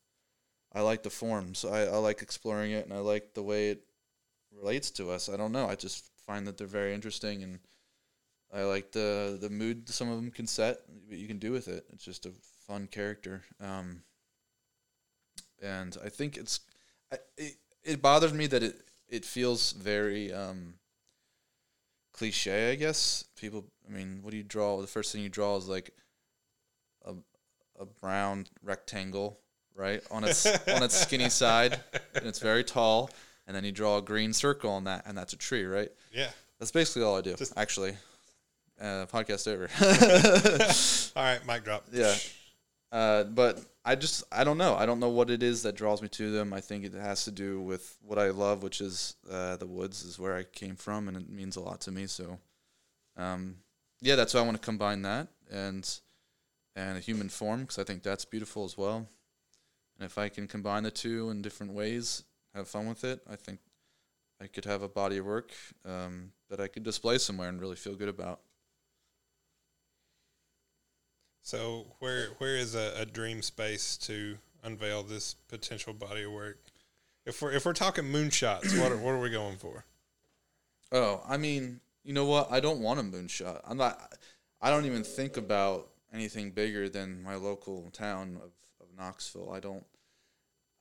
I 0.73 0.81
like 0.81 1.03
the 1.03 1.11
forms. 1.11 1.63
I, 1.63 1.83
I 1.83 1.97
like 1.97 2.23
exploring 2.23 2.71
it, 2.71 2.85
and 2.85 2.93
I 2.93 2.99
like 2.99 3.35
the 3.35 3.43
way 3.43 3.69
it 3.69 3.83
relates 4.51 4.89
to 4.91 5.11
us. 5.11 5.29
I 5.29 5.37
don't 5.37 5.51
know. 5.51 5.67
I 5.67 5.75
just 5.75 6.09
find 6.25 6.47
that 6.47 6.57
they're 6.57 6.65
very 6.65 6.93
interesting, 6.93 7.43
and 7.43 7.59
I 8.55 8.63
like 8.63 8.91
the 8.91 9.37
the 9.39 9.49
mood 9.49 9.89
some 9.89 10.09
of 10.09 10.15
them 10.15 10.31
can 10.31 10.47
set. 10.47 10.79
What 11.07 11.17
you 11.17 11.27
can 11.27 11.39
do 11.39 11.51
with 11.51 11.67
it. 11.67 11.85
It's 11.91 12.05
just 12.05 12.25
a 12.25 12.31
fun 12.67 12.87
character. 12.87 13.43
Um, 13.59 14.01
and 15.61 15.97
I 16.03 16.09
think 16.09 16.37
it's 16.37 16.61
I, 17.11 17.17
it, 17.37 17.55
it 17.83 18.01
bothers 18.01 18.33
me 18.33 18.47
that 18.47 18.63
it 18.63 18.75
it 19.09 19.25
feels 19.25 19.73
very 19.73 20.31
um, 20.31 20.75
cliche. 22.13 22.71
I 22.71 22.75
guess 22.75 23.25
people. 23.39 23.65
I 23.87 23.91
mean, 23.91 24.19
what 24.21 24.31
do 24.31 24.37
you 24.37 24.43
draw? 24.43 24.79
The 24.81 24.87
first 24.87 25.11
thing 25.11 25.21
you 25.21 25.29
draw 25.29 25.57
is 25.57 25.67
like 25.67 25.91
a 27.05 27.13
a 27.79 27.85
brown 27.85 28.47
rectangle, 28.63 29.37
right 29.75 30.01
on 30.09 30.23
its 30.23 30.45
on 30.45 30.81
its 30.81 30.95
skinny 30.95 31.29
side, 31.43 31.79
and 32.15 32.25
it's 32.25 32.39
very 32.39 32.63
tall. 32.63 33.09
And 33.47 33.55
then 33.55 33.63
you 33.63 33.71
draw 33.71 33.97
a 33.97 34.01
green 34.01 34.33
circle 34.33 34.71
on 34.71 34.85
that, 34.85 35.03
and 35.05 35.15
that's 35.15 35.33
a 35.33 35.37
tree, 35.37 35.65
right? 35.65 35.89
yeah. 36.11 36.29
That's 36.57 36.71
basically 36.71 37.03
all 37.03 37.17
I 37.17 37.21
do. 37.21 37.35
Just- 37.35 37.53
actually, 37.57 37.95
uh, 38.79 39.05
podcast 39.07 39.47
over. 39.47 39.69
All 41.15 41.23
right, 41.23 41.45
mic 41.45 41.63
drop. 41.63 41.85
Yeah. 41.91 42.15
uh, 42.91 43.23
but 43.23 43.59
I 43.83 43.95
just 43.95 44.23
I 44.31 44.43
don't 44.43 44.57
know. 44.57 44.75
I 44.75 44.85
don't 44.85 44.99
know 44.99 45.09
what 45.09 45.29
it 45.29 45.43
is 45.43 45.63
that 45.63 45.75
draws 45.75 46.01
me 46.01 46.07
to 46.09 46.31
them. 46.31 46.53
I 46.53 46.61
think 46.61 46.85
it 46.85 46.93
has 46.93 47.25
to 47.25 47.31
do 47.31 47.61
with 47.61 47.97
what 48.01 48.19
I 48.19 48.29
love, 48.29 48.63
which 48.63 48.81
is 48.81 49.15
uh, 49.29 49.57
the 49.57 49.67
woods, 49.67 50.03
is 50.03 50.19
where 50.19 50.35
I 50.35 50.43
came 50.43 50.75
from, 50.75 51.07
and 51.07 51.17
it 51.17 51.29
means 51.29 51.55
a 51.55 51.61
lot 51.61 51.81
to 51.81 51.91
me. 51.91 52.07
So, 52.07 52.39
um, 53.17 53.57
yeah, 54.01 54.15
that's 54.15 54.33
why 54.33 54.41
I 54.41 54.43
want 54.43 54.57
to 54.59 54.65
combine 54.65 55.01
that 55.03 55.27
and 55.51 55.99
and 56.75 56.97
a 56.97 57.01
human 57.01 57.29
form 57.29 57.61
because 57.61 57.79
I 57.79 57.83
think 57.83 58.03
that's 58.03 58.25
beautiful 58.25 58.65
as 58.65 58.77
well. 58.77 59.07
And 59.97 60.05
if 60.05 60.17
I 60.17 60.27
can 60.29 60.47
combine 60.47 60.83
the 60.83 60.91
two 60.91 61.29
in 61.29 61.41
different 61.41 61.73
ways, 61.73 62.23
have 62.53 62.67
fun 62.67 62.87
with 62.87 63.03
it, 63.05 63.21
I 63.29 63.37
think 63.37 63.59
I 64.41 64.47
could 64.47 64.65
have 64.65 64.81
a 64.81 64.89
body 64.89 65.17
of 65.17 65.25
work 65.25 65.53
um, 65.85 66.31
that 66.49 66.59
I 66.59 66.67
could 66.67 66.83
display 66.83 67.17
somewhere 67.17 67.47
and 67.47 67.61
really 67.61 67.77
feel 67.77 67.95
good 67.95 68.09
about. 68.09 68.41
So 71.45 71.85
where 71.99 72.29
where 72.39 72.55
is 72.55 72.73
a, 72.73 72.91
a 72.97 73.05
dream 73.05 73.43
space 73.43 73.97
to 73.97 74.35
unveil 74.63 75.03
this 75.03 75.35
potential 75.47 75.93
body 75.93 76.23
of 76.23 76.31
work? 76.31 76.57
If 77.23 77.39
we're 77.39 77.51
if 77.51 77.67
we're 77.67 77.73
talking 77.73 78.05
moonshots, 78.05 78.81
what 78.81 78.91
are, 78.91 78.97
what 78.97 79.11
are 79.11 79.19
we 79.19 79.29
going 79.29 79.57
for? 79.57 79.85
Oh, 80.91 81.21
I 81.29 81.37
mean, 81.37 81.81
you 82.03 82.13
know 82.13 82.25
what? 82.25 82.51
I 82.51 82.59
don't 82.59 82.79
want 82.79 82.99
a 82.99 83.03
moonshot. 83.03 83.61
I'm 83.63 83.77
not. 83.77 84.15
I 84.59 84.71
don't 84.71 84.85
even 84.85 85.03
think 85.03 85.37
about 85.37 85.89
anything 86.11 86.49
bigger 86.49 86.89
than 86.89 87.21
my 87.21 87.35
local 87.35 87.91
town 87.91 88.37
of, 88.37 88.51
of 88.81 88.87
Knoxville. 88.97 89.51
I 89.51 89.59
don't. 89.59 89.85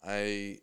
I. 0.03 0.61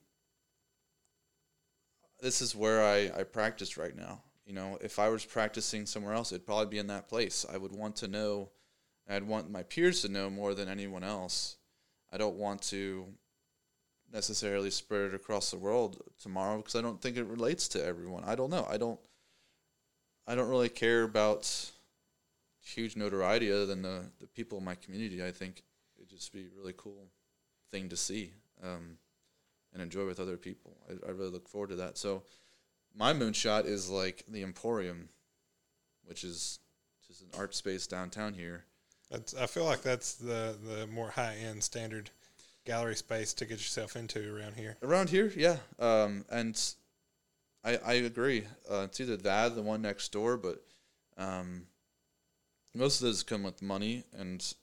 This 2.20 2.42
is 2.42 2.56
where 2.56 2.84
I 2.84 3.20
I 3.20 3.22
practice 3.22 3.78
right 3.78 3.96
now. 3.96 4.24
You 4.48 4.54
know, 4.54 4.80
if 4.82 4.98
I 4.98 5.10
was 5.10 5.24
practicing 5.24 5.86
somewhere 5.86 6.16
else, 6.16 6.32
it'd 6.32 6.48
probably 6.48 6.66
be 6.66 6.80
in 6.80 6.88
that 6.88 7.08
place. 7.08 7.46
I 7.54 7.58
would 7.58 7.72
want 7.72 7.98
to 7.98 8.08
know. 8.08 8.50
I'd 9.10 9.24
want 9.24 9.52
my 9.52 9.64
peers 9.64 10.02
to 10.02 10.10
know 10.10 10.30
more 10.30 10.54
than 10.54 10.70
anyone 10.70 11.04
else. 11.04 11.58
I 12.12 12.18
don't 12.18 12.36
want 12.36 12.62
to 12.64 13.06
necessarily 14.12 14.70
spread 14.70 15.02
it 15.02 15.16
across 15.16 15.52
the 15.52 15.58
world 15.58 16.02
tomorrow 16.22 16.58
because 16.58 16.76
I 16.76 16.82
don't 16.82 17.02
think 17.02 17.18
it 17.18 17.26
relates 17.26 17.68
to 17.70 17.84
everyone. 17.84 18.24
I 18.26 18.36
don't 18.36 18.50
know. 18.50 18.68
I 18.70 18.78
don't. 18.78 19.00
I 20.28 20.36
don't 20.36 20.50
really 20.50 20.70
care 20.70 21.04
about 21.04 21.72
huge 22.62 22.96
notoriety 22.96 23.52
other 23.52 23.66
than 23.66 23.82
the 23.82 24.12
the 24.20 24.28
people 24.28 24.58
in 24.58 24.64
my 24.64 24.76
community. 24.76 25.24
I 25.24 25.32
think 25.32 25.64
it'd 25.98 26.10
just 26.10 26.32
be 26.32 26.42
a 26.42 26.58
really 26.58 26.74
cool 26.78 27.08
thing 27.72 27.90
to 27.90 27.98
see 27.98 28.34
um, 28.64 28.98
and 29.74 29.82
enjoy 29.82 30.06
with 30.06 30.20
other 30.20 30.38
people. 30.38 30.78
I, 30.90 31.08
I 31.08 31.12
really 31.12 31.32
look 31.32 31.48
forward 31.48 31.70
to 31.70 31.76
that. 31.78 31.98
So 31.98 32.24
my 32.96 33.14
moonshot 33.14 33.66
is 33.66 33.90
like 33.90 34.26
the 34.28 34.44
Emporium, 34.44 35.10
which 36.06 36.24
is 36.24 36.60
just 37.08 37.22
an 37.22 37.30
art 37.38 37.56
space 37.56 37.88
downtown 37.88 38.34
here. 38.34 38.66
That's, 39.12 39.36
I 39.36 39.46
feel 39.46 39.66
like 39.66 39.82
that's 39.82 40.14
the 40.14 40.56
the 40.66 40.88
more 40.88 41.10
high 41.10 41.36
end 41.36 41.64
standard 41.64 42.10
gallery 42.66 42.96
space 42.96 43.34
to 43.34 43.46
get 43.46 43.60
yourself 43.60 43.96
into 43.96 44.34
around 44.36 44.56
here. 44.56 44.78
Around 44.82 45.10
here, 45.10 45.32
yeah. 45.36 45.58
Um, 45.80 46.26
and 46.30 46.60
I 47.64 47.78
I 47.78 47.94
agree. 47.94 48.46
Uh, 48.70 48.84
it's 48.86 49.00
either 49.02 49.18
that 49.18 49.56
the 49.56 49.62
one 49.62 49.82
next 49.82 50.12
door, 50.14 50.38
but 50.38 50.64
um, 51.18 51.68
most 52.74 53.02
of 53.02 53.08
those 53.08 53.22
come 53.22 53.44
with 53.44 53.62
money, 53.62 54.04
and 54.18 54.54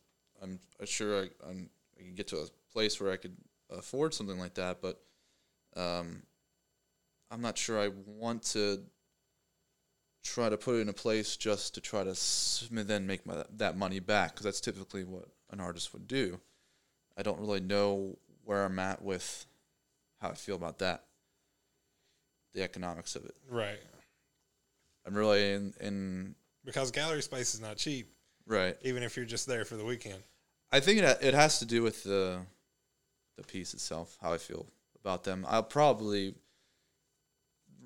I'm 0.42 0.60
sure 0.84 1.24
I, 1.24 1.28
I'm, 1.48 1.68
I 1.98 2.02
can 2.02 2.14
get 2.14 2.28
to 2.28 2.38
a 2.38 2.46
place 2.72 3.00
where 3.00 3.12
I 3.12 3.16
could 3.16 3.36
afford 3.70 4.14
something 4.14 4.38
like 4.38 4.54
that, 4.54 4.80
but 4.80 5.00
um, 5.76 6.22
I'm 7.30 7.42
not 7.42 7.58
sure 7.58 7.78
I 7.78 7.90
want 8.06 8.42
to 8.54 8.80
try 10.24 10.48
to 10.48 10.56
put 10.56 10.76
it 10.76 10.80
in 10.80 10.88
a 10.88 10.92
place 10.92 11.36
just 11.36 11.74
to 11.74 11.80
try 11.80 12.04
to 12.04 12.14
then 12.70 13.06
make 13.06 13.26
my, 13.26 13.44
that 13.56 13.76
money 13.76 14.00
back 14.00 14.32
because 14.32 14.44
that's 14.44 14.60
typically 14.60 15.04
what 15.04 15.26
an 15.50 15.60
artist 15.60 15.92
would 15.92 16.06
do. 16.06 16.40
I 17.16 17.22
don't 17.22 17.40
really 17.40 17.60
know 17.60 18.18
where 18.44 18.64
I'm 18.64 18.78
at 18.78 19.02
with 19.02 19.46
how 20.20 20.30
I 20.30 20.34
feel 20.34 20.56
about 20.56 20.78
that, 20.78 21.04
the 22.54 22.62
economics 22.62 23.16
of 23.16 23.24
it. 23.24 23.34
Right. 23.48 23.78
I'm 25.06 25.14
really 25.14 25.52
in, 25.52 25.74
in 25.80 26.34
Because 26.64 26.90
gallery 26.90 27.22
space 27.22 27.54
is 27.54 27.60
not 27.60 27.76
cheap, 27.76 28.12
right. 28.46 28.76
even 28.82 29.02
if 29.02 29.16
you're 29.16 29.26
just 29.26 29.46
there 29.46 29.64
for 29.64 29.76
the 29.76 29.84
weekend. 29.84 30.22
I 30.70 30.80
think 30.80 31.00
it 31.00 31.18
it 31.22 31.34
has 31.34 31.60
to 31.60 31.64
do 31.64 31.82
with 31.82 32.04
the 32.04 32.40
the 33.36 33.42
piece 33.44 33.72
itself, 33.72 34.18
how 34.20 34.32
I 34.32 34.38
feel 34.38 34.66
about 35.00 35.24
them. 35.24 35.46
I'll 35.48 35.62
probably 35.62 36.34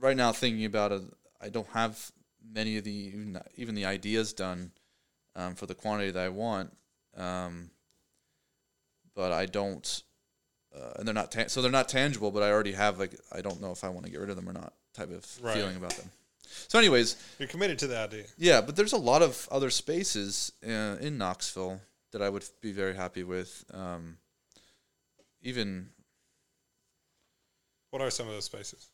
right 0.00 0.16
now 0.16 0.32
thinking 0.32 0.64
about 0.64 0.90
it. 0.92 1.02
I 1.40 1.48
don't 1.48 1.68
have 1.68 2.10
many 2.50 2.76
of 2.78 2.84
the 2.84 2.92
even, 2.92 3.40
even 3.56 3.74
the 3.74 3.84
ideas 3.86 4.32
done 4.32 4.72
um, 5.36 5.54
for 5.54 5.66
the 5.66 5.74
quantity 5.74 6.10
that 6.10 6.24
I 6.24 6.28
want, 6.28 6.72
um, 7.16 7.70
but 9.14 9.32
I 9.32 9.46
don't, 9.46 10.02
uh, 10.74 10.92
and 10.96 11.06
they're 11.06 11.14
not 11.14 11.30
ta- 11.32 11.46
so 11.48 11.62
they're 11.62 11.70
not 11.70 11.88
tangible. 11.88 12.30
But 12.30 12.42
I 12.42 12.50
already 12.50 12.72
have 12.72 12.98
like 12.98 13.14
I 13.32 13.40
don't 13.40 13.60
know 13.60 13.70
if 13.72 13.84
I 13.84 13.88
want 13.88 14.06
to 14.06 14.12
get 14.12 14.20
rid 14.20 14.30
of 14.30 14.36
them 14.36 14.48
or 14.48 14.52
not 14.52 14.72
type 14.94 15.10
of 15.10 15.26
Right. 15.42 15.54
feeling 15.56 15.76
about 15.76 15.92
them. 15.96 16.10
So, 16.68 16.78
anyways, 16.78 17.16
You're 17.38 17.48
committed 17.48 17.78
to 17.78 17.86
the 17.86 17.98
idea. 17.98 18.24
yeah, 18.36 18.60
but 18.60 18.76
there's 18.76 18.92
a 18.92 18.98
lot 18.98 19.22
of 19.22 19.48
other 19.50 19.70
spaces 19.70 20.52
uh, 20.66 20.96
in 21.00 21.16
Knoxville 21.16 21.80
that 22.10 22.20
I 22.20 22.28
would 22.28 22.44
be 22.60 22.72
very 22.72 22.94
happy 22.94 23.22
with. 23.24 23.64
Um, 23.72 24.18
even, 25.40 25.88
What 27.90 28.02
are 28.02 28.10
some 28.10 28.26
of 28.28 28.34
those 28.34 28.44
spaces? 28.44 28.88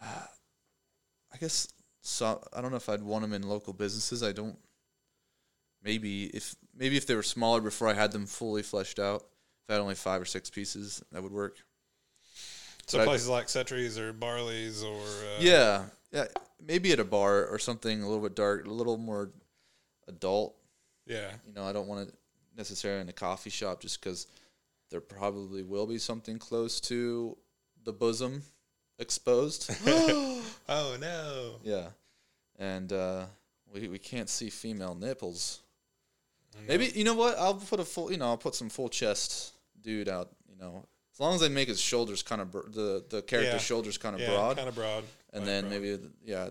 I 0.00 1.36
guess, 1.40 1.68
so, 2.06 2.46
I 2.52 2.60
don't 2.60 2.70
know 2.70 2.76
if 2.76 2.88
I'd 2.90 3.02
want 3.02 3.22
them 3.22 3.32
in 3.32 3.42
local 3.48 3.72
businesses. 3.72 4.22
I 4.22 4.32
don't. 4.32 4.58
Maybe 5.82 6.26
if 6.26 6.54
maybe 6.76 6.96
if 6.96 7.06
they 7.06 7.14
were 7.14 7.22
smaller 7.22 7.60
before 7.60 7.88
I 7.88 7.94
had 7.94 8.12
them 8.12 8.26
fully 8.26 8.62
fleshed 8.62 8.98
out, 8.98 9.22
if 9.64 9.70
I 9.70 9.72
had 9.74 9.80
only 9.82 9.94
five 9.94 10.20
or 10.20 10.24
six 10.26 10.50
pieces, 10.50 11.02
that 11.12 11.22
would 11.22 11.32
work. 11.32 11.56
So 12.86 12.98
But 12.98 13.02
I- 13.02 13.06
places 13.06 13.28
like 13.28 13.46
Cetres 13.48 13.98
or 13.98 14.12
Barley's 14.12 14.82
or 14.82 15.00
uh, 15.00 15.40
yeah, 15.40 15.86
yeah, 16.12 16.26
maybe 16.62 16.92
at 16.92 17.00
a 17.00 17.04
bar 17.04 17.46
or 17.46 17.58
something 17.58 18.02
a 18.02 18.06
little 18.08 18.22
bit 18.22 18.34
dark, 18.36 18.66
a 18.66 18.70
little 18.70 18.98
more 18.98 19.30
adult. 20.08 20.54
yeah. 21.06 21.30
You 21.46 21.52
know, 21.54 21.64
I 21.64 21.72
don't 21.72 21.86
want 21.88 22.08
it 22.08 22.14
necessarily 22.56 23.00
in 23.00 23.08
a 23.08 23.12
coffee 23.14 23.50
shop 23.50 23.80
just 23.80 24.00
because 24.00 24.26
there 24.90 25.00
probably 25.00 25.62
will 25.62 25.86
be 25.86 25.98
something 25.98 26.38
close 26.38 26.80
to 26.82 27.36
the 27.84 27.92
bosom 27.92 28.42
exposed. 28.98 29.70
Oh 30.66 30.96
no. 30.98 31.56
yeah, 31.62 31.88
and 32.58 32.90
uh, 32.90 33.26
we 33.72 33.88
we 33.88 33.98
can't 33.98 34.30
see 34.30 34.48
female 34.48 34.94
nipples. 34.94 35.60
Maybe 36.66 36.90
you 36.94 37.04
know 37.04 37.14
what? 37.14 37.36
I'll 37.38 37.54
put 37.54 37.80
a 37.80 37.84
full. 37.84 38.10
You 38.10 38.16
know, 38.16 38.26
I'll 38.26 38.38
put 38.38 38.54
some 38.54 38.70
full 38.70 38.88
chest 38.88 39.52
dude 39.82 40.08
out. 40.08 40.30
You 40.48 40.56
know, 40.56 40.84
as 41.12 41.20
long 41.20 41.34
as 41.34 41.40
they 41.42 41.48
make 41.50 41.68
his 41.68 41.80
shoulders 41.80 42.22
kind 42.22 42.40
of 42.40 42.50
br- 42.50 42.68
the 42.70 43.04
the 43.10 43.20
character's 43.22 43.54
Yeah. 43.54 43.58
shoulders 43.58 43.98
kind 43.98 44.14
of 44.14 44.20
yeah, 44.22 44.30
broad, 44.30 44.56
kind 44.56 44.68
of 44.68 44.74
broad. 44.74 45.04
and 45.34 45.46
then 45.46 45.64
broad. 45.68 45.72
maybe 45.82 45.98
yeah, 46.24 46.48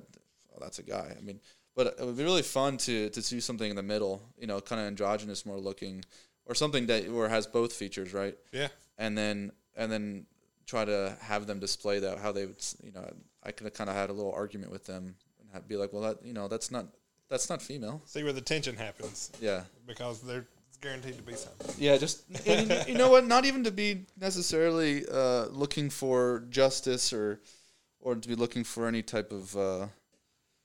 oh, 0.53 0.57
that's 0.61 0.77
a 0.79 0.83
guy. 0.83 1.15
I 1.17 1.21
mean, 1.21 1.39
but 1.75 1.87
it 1.99 2.05
would 2.05 2.17
be 2.17 2.23
really 2.23 2.43
fun 2.43 2.77
to 2.77 3.09
to 3.09 3.21
do 3.21 3.41
something 3.41 3.69
in 3.69 3.75
the 3.75 3.81
middle. 3.83 4.21
You 4.37 4.45
know, 4.45 4.59
kind 4.61 4.79
of 4.79 4.85
androgynous, 4.87 5.43
more 5.45 5.57
looking, 5.57 6.05
or 6.45 6.53
something 6.53 6.85
that 6.87 7.09
where 7.09 7.29
has 7.29 7.47
both 7.47 7.73
features, 7.73 8.13
right? 8.13 8.37
yeah, 8.51 8.67
And 8.99 9.17
then 9.17 9.51
and 9.75 9.91
then 9.91 10.25
try 10.65 10.85
to 10.85 11.17
have 11.21 11.47
them 11.47 11.59
display 11.59 11.99
that 11.99 12.17
how 12.19 12.31
they 12.31 12.45
would. 12.45 12.63
You 12.83 12.91
know, 12.91 13.11
I 13.43 13.51
could 13.51 13.65
have 13.65 13.73
kind 13.73 13.89
of 13.89 13.95
had 13.95 14.09
a 14.09 14.13
little 14.13 14.31
argument 14.33 14.71
with 14.71 14.85
them 14.85 15.15
and 15.39 15.49
have, 15.53 15.67
be 15.67 15.75
like, 15.77 15.91
well, 15.93 16.01
that 16.03 16.25
you 16.25 16.33
know, 16.33 16.47
that's 16.47 16.71
not 16.71 16.85
that's 17.29 17.49
not 17.49 17.61
female. 17.61 18.01
see 18.05 18.23
where 18.23 18.33
the 18.33 18.41
tension 18.41 18.75
happens 18.75 19.31
Yeah. 19.41 19.63
because 19.87 20.21
there's 20.21 20.45
guaranteed 20.81 21.15
to 21.17 21.23
be 21.23 21.33
something. 21.35 21.73
Yeah, 21.79 21.97
just 21.97 22.23
and 22.47 22.69
you- 22.69 22.93
you 22.93 22.97
know 22.97 23.09
what? 23.09 23.25
Not 23.25 23.45
even 23.45 23.63
to 23.63 23.71
be 23.71 24.05
necessarily 24.19 25.05
uh, 25.11 25.45
looking 25.47 25.89
for 25.89 26.43
justice 26.49 27.11
or 27.13 27.39
or 28.01 28.15
to 28.15 28.27
be 28.27 28.35
looking 28.35 28.63
for 28.65 28.87
any 28.87 29.01
type 29.01 29.31
of 29.31 29.55
uh, 29.55 29.87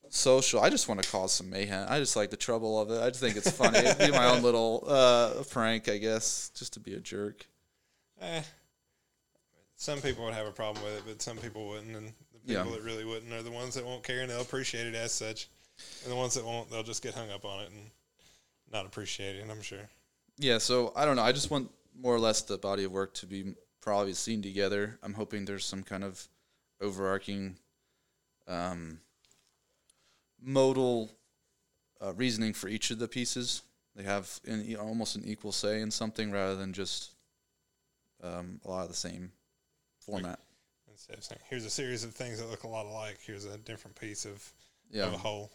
social. 0.09 0.61
I 0.61 0.71
just 0.71 0.89
want 0.89 1.03
to 1.03 1.09
cause 1.09 1.33
some 1.33 1.51
mayhem. 1.51 1.87
I 1.89 1.99
just 2.01 2.17
like 2.17 2.31
the 2.31 2.37
trouble 2.37 2.81
of 2.81 2.91
it. 2.91 3.01
I 3.01 3.09
just 3.09 3.21
think 3.21 3.37
it's 3.37 3.51
funny. 3.51 3.79
It'd 3.79 3.99
be 3.99 4.11
my 4.11 4.27
own 4.27 4.43
little 4.43 4.85
uh, 4.89 5.45
prank, 5.51 5.89
I 5.89 5.99
guess, 5.99 6.51
just 6.57 6.73
to 6.75 6.81
be 6.81 6.95
a 6.95 7.01
jerk. 7.01 7.47
Eh, 8.21 8.43
some 9.79 10.01
people 10.01 10.25
would 10.25 10.35
have 10.35 10.47
a 10.47 10.53
problem 10.53 10.85
with 10.85 10.99
it, 10.99 11.05
but 11.07 11.23
some 11.23 11.39
people 11.39 11.69
wouldn't, 11.69 11.97
and 11.97 12.09
the 12.45 12.53
Yeah. 12.53 12.65
people 12.65 12.73
that 12.73 12.83
really 12.83 13.05
wouldn't 13.05 13.33
are 13.33 13.43
the 13.45 13.51
ones 13.51 13.75
that 13.75 13.85
won't 13.85 14.03
care 14.03 14.21
and 14.23 14.31
they'll 14.31 14.43
appreciate 14.43 14.89
it 14.89 14.95
as 14.97 15.13
such, 15.13 15.49
and 16.03 16.11
the 16.11 16.17
ones 16.17 16.35
that 16.35 16.45
won't, 16.45 16.69
they'll 16.69 16.83
just 16.83 17.01
get 17.01 17.15
hung 17.15 17.31
up 17.31 17.45
on 17.45 17.61
it 17.63 17.71
and 17.71 17.91
not 18.71 18.85
appreciate 18.87 19.37
it. 19.37 19.49
I'm 19.49 19.63
sure. 19.63 19.89
Yeah, 20.37 20.59
so 20.59 20.93
I 20.97 21.05
don't 21.05 21.15
know. 21.15 21.23
I 21.23 21.31
just 21.31 21.51
want 21.51 21.71
more 21.95 22.15
or 22.15 22.19
less 22.19 22.43
the 22.43 22.59
body 22.59 22.85
of 22.85 22.93
work 22.93 23.15
to 23.15 23.27
be 23.27 23.55
probably 23.81 24.15
seen 24.15 24.43
together. 24.43 24.99
I'm 25.03 25.15
hoping 25.15 25.45
there's 25.45 25.65
some 25.65 25.85
kind 25.85 26.03
of 26.03 26.29
overarching 26.81 27.57
um, 28.49 29.01
modal 30.41 31.11
uh, 32.01 32.13
reasoning 32.15 32.53
for 32.53 32.69
each 32.69 32.91
of 32.91 32.99
the 32.99 33.09
pieces. 33.09 33.63
They 33.95 34.03
have 34.03 34.41
know, 34.45 34.77
almost 34.81 35.15
an 35.15 35.25
equal 35.25 35.53
say 35.53 35.81
in 35.81 35.91
something 35.93 36.33
rather 36.33 36.57
than 36.57 36.73
just 36.73 37.13
um, 38.23 38.61
a 38.65 38.69
lot 38.71 38.83
of 38.83 38.89
the 38.89 38.95
same 38.95 39.33
format. 40.11 40.41
Instead 40.91 41.19
of 41.19 41.25
saying, 41.25 41.41
"Here's 41.49 41.65
a 41.65 41.71
series 41.71 42.05
of 42.05 42.15
things 42.15 42.39
that 42.39 42.49
look 42.49 42.65
a 42.65 42.69
lot 42.69 42.87
alike. 42.87 43.19
Here's 43.25 43.45
a 43.45 43.59
different 43.59 43.99
piece 43.99 44.25
of, 44.25 44.35
of 44.35 44.43
Yeah, 44.91 45.07
a 45.07 45.19
whole." 45.19 45.51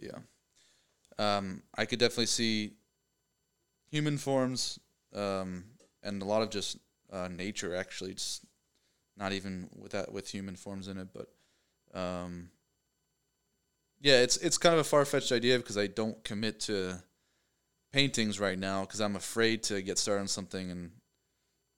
yeah. 0.00 0.18
Um, 1.18 1.62
I 1.76 1.84
could 1.84 1.98
definitely 1.98 2.26
see 2.26 2.72
human 3.90 4.18
forms 4.18 4.80
um, 5.14 5.64
and 6.02 6.20
a 6.22 6.24
lot 6.24 6.42
of 6.42 6.50
just 6.50 6.78
uh, 7.12 7.28
nature. 7.28 7.74
Actually, 7.74 8.14
just 8.14 8.44
not 9.16 9.32
even 9.32 9.68
with 9.76 9.92
that 9.92 10.12
with 10.12 10.28
human 10.30 10.56
forms 10.56 10.88
in 10.88 10.98
it, 10.98 11.08
but 11.12 11.28
um, 11.98 12.50
yeah, 14.00 14.20
it's 14.20 14.36
it's 14.38 14.58
kind 14.58 14.74
of 14.74 14.80
a 14.80 14.84
far 14.84 15.04
fetched 15.04 15.32
idea 15.32 15.58
because 15.58 15.78
I 15.78 15.86
don't 15.86 16.22
commit 16.24 16.60
to 16.60 17.02
paintings 17.92 18.40
right 18.40 18.58
now 18.58 18.82
because 18.82 19.00
I'm 19.00 19.16
afraid 19.16 19.62
to 19.64 19.80
get 19.80 19.98
started 19.98 20.22
on 20.22 20.28
something 20.28 20.70
and 20.70 20.90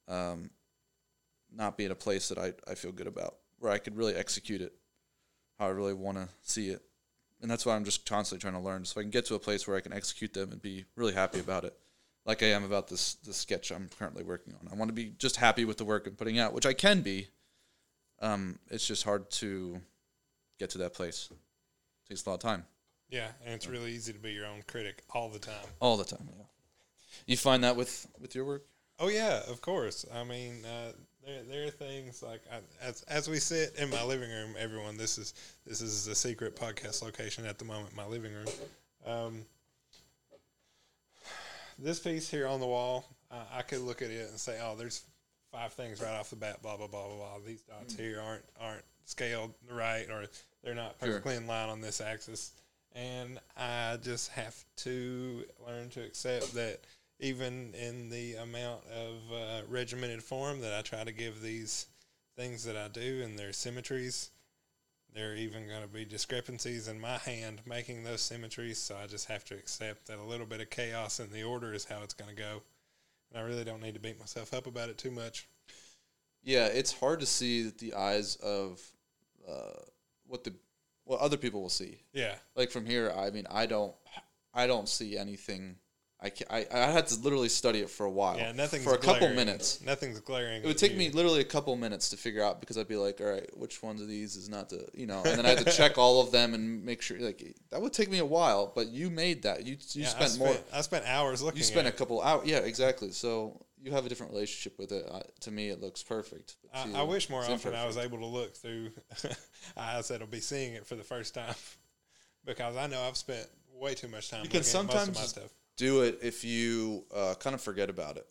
um, 0.09 0.51
not 1.57 1.77
be 1.77 1.85
in 1.85 1.91
a 1.91 1.97
place 1.97 2.29
that 2.29 2.39
I, 2.39 2.53
I 2.71 2.75
feel 2.75 2.93
good 2.93 3.07
about 3.07 3.37
where 3.59 3.73
I 3.73 3.79
could 3.79 3.97
really 3.97 4.15
execute 4.15 4.61
it 4.61 4.75
how 5.59 5.67
I 5.67 5.71
really 5.71 5.95
want 5.95 6.19
to 6.19 6.29
see 6.43 6.69
it 6.69 6.83
and 7.41 7.51
that's 7.51 7.67
why 7.67 7.75
I'm 7.75 7.85
just 7.85 8.09
constantly 8.09 8.41
trying 8.41 8.55
to 8.61 8.67
learn, 8.67 8.85
so 8.85 8.99
I 8.99 9.03
can 9.05 9.11
get 9.11 9.27
to 9.27 9.35
a 9.35 9.39
place 9.39 9.67
where 9.69 9.77
I 9.77 9.81
can 9.81 9.93
execute 9.93 10.33
them 10.33 10.53
and 10.53 10.61
be 10.61 10.87
really 10.97 11.13
happy 11.13 11.39
about 11.39 11.65
it, 11.65 11.77
like 12.25 12.43
I 12.43 12.47
am 12.47 12.65
about 12.65 12.89
this 12.89 13.15
this 13.17 13.37
sketch 13.37 13.71
I'm 13.71 13.91
currently 13.99 14.25
working 14.25 14.55
on. 14.55 14.69
I 14.73 14.75
want 14.75 14.89
to 14.89 14.95
be 14.95 15.13
just 15.19 15.37
happy 15.37 15.65
with 15.67 15.77
the 15.77 15.85
work 15.85 16.07
I'm 16.07 16.15
putting 16.15 16.39
out, 16.39 16.55
which 16.55 16.65
I 16.67 16.73
can 16.73 17.03
be. 17.03 17.29
Um, 18.21 18.59
it's 18.71 18.87
just 18.87 19.05
hard 19.05 19.31
to 19.33 19.83
get 20.59 20.71
to 20.71 20.79
that 20.79 20.95
place. 20.95 21.29
It 21.31 22.09
takes 22.09 22.25
a 22.25 22.31
lot 22.31 22.37
of 22.37 22.41
time, 22.41 22.65
Yeah, 23.11 23.29
and 23.45 23.55
it's 23.55 23.67
really 23.69 23.93
easy 23.93 24.15
to 24.15 24.19
be 24.19 24.33
your 24.33 24.47
own 24.47 24.63
critic 24.67 25.03
all 25.11 25.29
the 25.29 25.39
time. 25.39 25.69
all 25.79 25.99
the 25.99 26.05
time. 26.05 26.29
Yeah. 26.35 26.45
You 27.27 27.37
find 27.37 27.63
that 27.65 27.77
with 27.77 28.07
with 28.19 28.35
your 28.35 28.47
work? 28.47 28.65
Oh 28.99 29.09
yeah, 29.09 29.43
of 29.47 29.61
course. 29.61 30.07
I 30.13 30.25
mean, 30.25 30.65
uh, 30.65 30.93
there 31.27 31.43
there 31.51 31.67
are 31.67 31.71
things 31.71 32.23
like 32.23 32.41
I, 32.51 32.59
as 32.81 33.03
as 33.03 33.29
we 33.29 33.39
sit 33.39 33.75
in 33.77 33.91
my 33.91 34.03
living 34.03 34.31
room. 34.31 34.55
Everyone, 34.59 34.97
this 34.97 35.19
is 35.19 35.35
this 35.67 35.81
is 35.81 36.07
a 36.07 36.15
secret 36.15 36.57
podcast 36.57 37.03
location 37.03 37.45
at 37.45 37.59
the 37.59 37.65
moment. 37.65 37.95
My 37.97 38.07
living 38.07 38.33
room. 38.33 38.47
Um, 39.07 39.43
this 41.79 41.99
piece 41.99 42.31
here 42.31 42.47
on 42.47 42.61
the 42.61 42.67
wall, 42.67 43.05
uh, 43.31 43.45
I 43.53 43.63
could 43.63 43.81
look 43.81 44.03
at 44.03 44.11
it 44.11 44.31
and 44.31 44.39
say, 44.39 44.59
"Oh, 44.63 44.77
there's 44.77 45.03
five 45.53 45.73
things 45.73 46.01
right 46.01 46.15
off 46.15 46.31
the 46.31 46.37
bat. 46.37 46.63
Blah 46.63 46.77
blah 46.77 46.87
blah 46.87 47.07
blah 47.07 47.17
blah. 47.17 47.39
These 47.45 47.63
dots 47.63 47.97
here 47.97 48.21
aren't 48.21 48.45
aren't 48.61 48.85
scaled 49.05 49.53
right, 49.71 50.09
or 50.11 50.27
they're 50.63 50.75
not 50.75 50.97
Sure. 51.01 51.09
perfectly 51.09 51.37
in 51.37 51.47
line 51.47 51.69
on 51.69 51.81
this 51.81 52.01
axis. 52.01 52.53
And 52.95 53.39
I 53.59 53.99
just 54.03 54.31
have 54.31 54.57
to 54.77 55.45
learn 55.67 55.91
to 55.91 56.03
accept 56.03 56.55
that 56.55 56.81
even 57.19 57.75
in 57.75 58.11
the 58.11 58.35
amount 58.35 58.83
of 58.87 59.15
uh, 59.33 59.63
regimented 59.69 60.23
form 60.23 60.61
that 60.61 60.75
I 60.75 60.83
try 60.83 61.05
to 61.05 61.13
give 61.13 61.41
these 61.41 61.87
things 62.37 62.65
that 62.65 62.77
I 62.77 62.89
do 62.89 63.23
and 63.25 63.39
their 63.39 63.53
symmetries, 63.53 64.31
there 65.15 65.31
are 65.31 65.35
even 65.35 65.67
going 65.67 65.83
to 65.83 65.89
be 65.89 66.05
discrepancies 66.05 66.89
in 66.89 67.01
my 67.01 67.17
hand 67.19 67.63
making 67.65 68.05
those 68.05 68.21
symmetries. 68.21 68.79
So 68.79 68.97
I 69.03 69.07
just 69.07 69.29
have 69.29 69.45
to 69.47 69.55
accept 69.55 70.07
that 70.07 70.19
a 70.19 70.23
little 70.23 70.47
bit 70.47 70.61
of 70.61 70.69
chaos 70.69 71.21
in 71.21 71.33
the 71.33 71.43
order 71.43 71.73
is 71.73 71.87
how 71.87 72.03
it's 72.03 72.15
going 72.15 72.35
to 72.35 72.37
go. 72.37 72.63
And 73.31 73.43
I 73.43 73.47
really 73.47 73.65
don't 73.65 73.83
need 73.83 73.95
to 73.95 74.01
beat 74.01 74.19
myself 74.19 74.53
up 74.53 74.67
about 74.67 74.91
it 74.91 74.99
too 74.99 75.11
much. 75.11 75.49
Yeah, 76.43 76.67
it's 76.67 76.93
hard 76.93 77.21
to 77.21 77.27
see 77.27 77.63
that 77.63 77.79
the 77.79 77.95
eyes 77.95 78.37
of 78.37 78.81
uh, 79.49 79.81
what 80.27 80.45
the 80.45 80.53
what 81.05 81.21
other 81.21 81.37
people 81.37 81.63
will 81.63 81.69
see. 81.69 81.99
Yeah. 82.13 82.35
Like 82.55 82.71
from 82.71 82.85
here, 82.85 83.13
I 83.17 83.31
mean, 83.31 83.47
I 83.51 83.67
don't, 83.67 83.95
I 84.53 84.67
don't 84.67 84.89
see 84.89 85.17
anything. 85.17 85.77
I, 86.23 86.33
I 86.49 86.67
I 86.73 86.79
had 86.87 87.07
to 87.09 87.21
literally 87.21 87.51
study 87.51 87.81
it 87.81 87.91
for 87.91 88.07
a 88.07 88.11
while. 88.11 88.39
Yeah, 88.39 88.53
nothing's 88.53 88.85
for 88.85 88.95
a 88.95 88.99
couple 88.99 89.21
glaring. 89.21 89.37
minutes. 89.37 89.83
Nothing's 89.83 90.19
glaring. 90.21 90.63
It 90.63 90.67
would 90.67 90.79
take 90.79 90.97
me 90.97 91.11
literally 91.11 91.41
a 91.41 91.45
couple 91.45 91.77
minutes 91.77 92.09
to 92.11 92.17
figure 92.17 92.43
out 92.43 92.59
because 92.61 92.79
I'd 92.79 92.89
be 92.89 92.97
like, 92.97 93.21
all 93.21 93.27
right, 93.27 93.47
which 93.57 93.83
ones 93.83 94.01
of 94.01 94.09
these 94.09 94.35
is 94.35 94.49
not 94.49 94.71
the, 94.71 94.87
you 94.95 95.07
know, 95.07 95.23
and 95.27 95.39
then 95.39 95.45
I 95.45 95.51
had 95.51 95.67
to 95.67 95.73
check 95.73 95.99
all 95.99 96.23
of 96.23 96.33
them 96.33 96.55
and 96.55 96.83
make 96.85 97.03
sure. 97.03 97.19
Like 97.21 97.55
that 97.71 97.83
would 97.83 97.93
take 97.93 98.11
me 98.11 98.19
a 98.19 98.25
while, 98.25 98.73
but 98.75 98.89
you 98.89 99.11
made 99.11 99.43
that. 99.43 99.67
You 99.67 99.77
you 99.93 100.03
Yeah, 100.05 100.13
I 100.19 100.25
spent 100.25 100.39
more. 100.39 100.57
I 100.73 100.81
spent 100.81 101.05
hours 101.07 101.43
looking. 101.43 101.59
You 101.59 101.65
spent 101.65 101.87
a 101.87 101.93
couple 101.93 102.23
hours. 102.23 102.49
Yeah, 102.49 102.59
exactly. 102.59 103.11
So 103.11 103.61
you 103.83 103.93
have 103.93 104.07
a 104.07 104.09
different 104.09 104.33
relationship 104.33 104.79
with 104.79 104.93
it. 104.93 105.07
I, 105.13 105.21
to 105.41 105.51
me, 105.51 105.69
it 105.69 105.83
looks 105.83 106.03
perfect. 106.03 106.57
but 106.73 106.93
to 106.93 106.97
I, 106.97 107.01
I 107.01 107.03
wish 107.03 107.29
more 107.29 107.45
often 107.45 107.75
I 107.75 107.87
was 107.87 107.99
able 107.99 108.19
to 108.21 108.27
look 108.27 108.57
through 108.57 108.91
eyes 109.77 110.09
that'll 110.09 110.27
be 110.27 110.41
seeing 110.41 110.73
it 110.73 110.87
for 110.87 110.95
the 110.95 111.05
first 111.05 111.35
time, 111.35 111.55
because 112.47 112.75
I 112.75 112.87
know 112.87 113.03
I've 113.03 113.19
spent 113.19 113.47
way 113.75 113.95
too 113.95 114.09
much 114.09 114.31
time. 114.31 114.45
You 114.45 114.49
can 114.49 114.61
looking 114.61 114.75
at 114.81 114.87
most 114.87 114.91
of 114.93 114.97
my 114.97 115.05
sometimes- 115.05 115.29
stuff. 115.29 115.51
Do 115.77 116.03
it 116.03 116.19
if 116.23 116.45
you 116.45 117.05
uh, 117.15 117.35
kind 117.39 117.55
of 117.55 117.61
forget 117.61 117.91
about 117.91 118.17
it. 118.17 118.27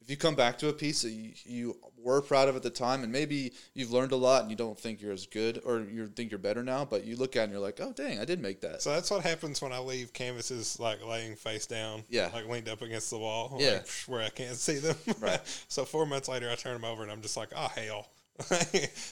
If 0.00 0.10
you 0.10 0.16
come 0.16 0.34
back 0.34 0.58
to 0.58 0.68
a 0.68 0.72
piece 0.72 1.02
that 1.02 1.10
you, 1.10 1.30
you 1.44 1.76
were 1.96 2.20
proud 2.20 2.48
of 2.48 2.56
at 2.56 2.64
the 2.64 2.70
time, 2.70 3.04
and 3.04 3.12
maybe 3.12 3.52
you've 3.72 3.92
learned 3.92 4.10
a 4.10 4.16
lot 4.16 4.42
and 4.42 4.50
you 4.50 4.56
don't 4.56 4.76
think 4.76 5.00
you're 5.00 5.12
as 5.12 5.26
good 5.26 5.62
or 5.64 5.78
you 5.80 6.08
think 6.08 6.32
you're 6.32 6.38
better 6.40 6.64
now, 6.64 6.84
but 6.84 7.04
you 7.04 7.14
look 7.14 7.36
at 7.36 7.40
it 7.40 7.42
and 7.44 7.52
you're 7.52 7.60
like, 7.60 7.78
oh, 7.80 7.92
dang, 7.92 8.18
I 8.18 8.24
did 8.24 8.40
make 8.40 8.60
that. 8.62 8.82
So 8.82 8.90
that's 8.90 9.12
what 9.12 9.22
happens 9.22 9.62
when 9.62 9.72
I 9.72 9.78
leave 9.78 10.12
canvases 10.12 10.80
like 10.80 11.04
laying 11.06 11.36
face 11.36 11.66
down, 11.66 12.02
Yeah. 12.08 12.30
like 12.34 12.48
leaned 12.48 12.68
up 12.68 12.82
against 12.82 13.10
the 13.10 13.18
wall, 13.18 13.56
Yeah. 13.60 13.74
like, 13.74 13.88
where 14.08 14.22
I 14.22 14.28
can't 14.30 14.56
see 14.56 14.78
them. 14.78 14.96
Right. 15.20 15.40
so 15.68 15.84
four 15.84 16.04
months 16.04 16.26
later, 16.26 16.50
I 16.50 16.56
turn 16.56 16.72
them 16.72 16.84
over 16.84 17.04
and 17.04 17.12
I'm 17.12 17.22
just 17.22 17.36
like, 17.36 17.50
oh 17.54 17.68
hell, 17.76 18.08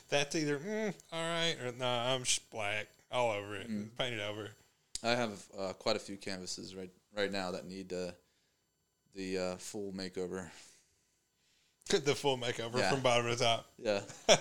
that's 0.08 0.34
either 0.34 0.58
mm, 0.58 0.94
all 1.12 1.22
right 1.28 1.56
or 1.64 1.70
no, 1.78 1.86
I'm 1.86 2.24
sh- 2.24 2.40
black 2.50 2.88
all 3.12 3.30
over 3.30 3.54
it, 3.56 3.70
Mm. 3.70 3.88
painted 3.96 4.20
over. 4.20 4.48
I 5.04 5.10
have 5.10 5.42
uh, 5.56 5.72
quite 5.74 5.94
a 5.94 6.00
few 6.00 6.16
canvases 6.16 6.74
right 6.74 6.90
right 7.16 7.30
now 7.30 7.50
that 7.52 7.66
need 7.66 7.92
uh, 7.92 8.12
the 9.14 9.38
uh, 9.38 9.56
full 9.56 9.92
makeover. 9.92 10.48
the 11.88 12.14
full 12.14 12.38
makeover 12.38 12.78
Yeah. 12.78 12.90
from 12.90 13.00
bottom 13.00 13.26
to 13.26 13.36
top. 13.36 13.66
Yeah, 13.78 14.00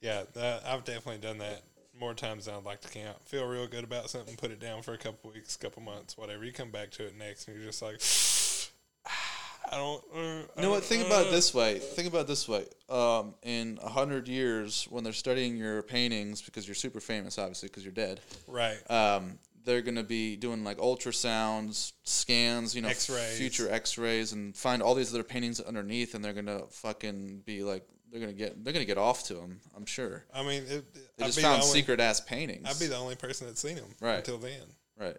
yeah, 0.00 0.22
that, 0.34 0.62
I've 0.66 0.84
definitely 0.84 1.18
done 1.20 1.38
that 1.38 1.62
more 1.98 2.14
times 2.14 2.46
than 2.46 2.54
I'd 2.54 2.64
like 2.64 2.80
to 2.82 2.88
count. 2.88 3.16
Feel 3.26 3.46
real 3.46 3.66
good 3.66 3.84
about 3.84 4.08
something, 4.10 4.36
put 4.36 4.50
it 4.50 4.60
down 4.60 4.82
for 4.82 4.94
a 4.94 4.98
couple 4.98 5.30
weeks, 5.30 5.56
couple 5.56 5.82
months, 5.82 6.16
whatever. 6.16 6.44
You 6.44 6.52
come 6.52 6.70
back 6.70 6.90
to 6.92 7.04
it 7.06 7.16
next, 7.18 7.48
and 7.48 7.56
you're 7.56 7.66
just 7.66 7.82
like, 7.82 8.00
I 9.72 9.76
don't. 9.76 10.02
Uh, 10.14 10.18
You 10.18 10.62
know 10.62 10.70
what? 10.70 10.76
don't- 10.80 10.84
Think 10.84 11.06
about 11.06 11.26
it 11.26 11.28
uh." 11.28 11.32
this 11.32 11.52
way. 11.54 11.78
Think 11.78 12.08
about 12.08 12.22
it 12.22 12.26
this 12.28 12.48
way. 12.48 12.64
Um, 12.88 13.34
in 13.42 13.78
a 13.82 13.88
hundred 13.90 14.28
years, 14.28 14.86
when 14.90 15.04
they're 15.04 15.12
studying 15.12 15.56
your 15.58 15.82
paintings, 15.82 16.40
because 16.42 16.66
you're 16.66 16.74
super 16.74 17.00
famous, 17.00 17.38
obviously, 17.38 17.68
because 17.68 17.84
you're 17.84 17.92
dead, 17.92 18.20
Right. 18.46 18.78
um, 18.90 19.38
they're 19.64 19.82
gonna 19.82 20.02
be 20.02 20.36
doing 20.36 20.64
like 20.64 20.78
ultrasounds, 20.78 21.92
scans, 22.04 22.74
you 22.74 22.82
know, 22.82 22.88
X-rays. 22.88 23.36
future 23.38 23.70
X-rays, 23.70 24.32
and 24.32 24.56
find 24.56 24.82
all 24.82 24.94
these 24.94 25.12
other 25.12 25.22
paintings 25.22 25.60
underneath, 25.60 26.14
and 26.14 26.24
they're 26.24 26.32
gonna 26.32 26.66
fucking 26.70 27.40
be 27.44 27.62
like, 27.62 27.86
they're 28.10 28.20
gonna 28.20 28.32
get, 28.32 28.64
they're 28.64 28.72
gonna 28.72 28.84
get 28.84 28.98
off 28.98 29.24
to 29.24 29.34
them. 29.34 29.60
I'm 29.76 29.86
sure. 29.86 30.24
I 30.34 30.42
mean, 30.42 30.62
it, 30.66 30.84
They 31.16 31.24
I'd 31.24 31.26
just 31.26 31.40
found 31.40 31.62
the 31.62 31.66
only, 31.66 31.78
secret 31.80 32.00
ass 32.00 32.20
paintings. 32.20 32.66
I'd 32.68 32.78
be 32.80 32.86
the 32.86 32.96
only 32.96 33.16
person 33.16 33.46
that's 33.46 33.60
seen 33.60 33.76
them 33.76 33.94
Right. 34.00 34.16
until 34.18 34.38
then. 34.38 34.74
right. 34.98 35.16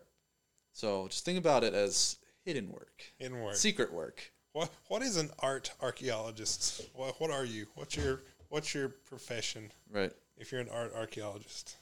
So 0.73 1.07
just 1.09 1.25
think 1.25 1.37
about 1.37 1.63
it 1.63 1.73
as 1.73 2.17
hidden 2.43 2.69
work, 2.71 3.03
In 3.19 3.39
work. 3.41 3.55
secret 3.55 3.91
work. 3.93 4.31
What 4.53 4.69
What 4.87 5.01
is 5.01 5.17
an 5.17 5.29
art 5.39 5.71
archaeologist? 5.81 6.81
What 6.93 7.19
What 7.21 7.29
are 7.31 7.45
you? 7.45 7.67
What's 7.75 7.95
your 7.95 8.21
What's 8.49 8.73
your 8.73 8.89
profession? 8.89 9.71
Right. 9.89 10.11
If 10.37 10.51
you're 10.51 10.59
an 10.61 10.67
art 10.69 10.93
archaeologist, 10.95 11.77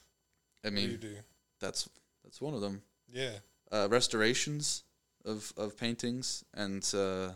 I 0.64 0.68
what 0.68 0.74
do 0.76 0.80
you 0.82 0.88
mean, 0.88 0.96
do? 1.00 1.16
that's 1.58 1.88
that's 2.24 2.40
one 2.40 2.54
of 2.54 2.60
them. 2.60 2.82
Yeah. 3.12 3.32
uh, 3.72 3.88
restorations 3.90 4.84
of 5.24 5.52
of 5.56 5.76
paintings 5.76 6.44
and 6.54 6.82
uh, 6.94 7.30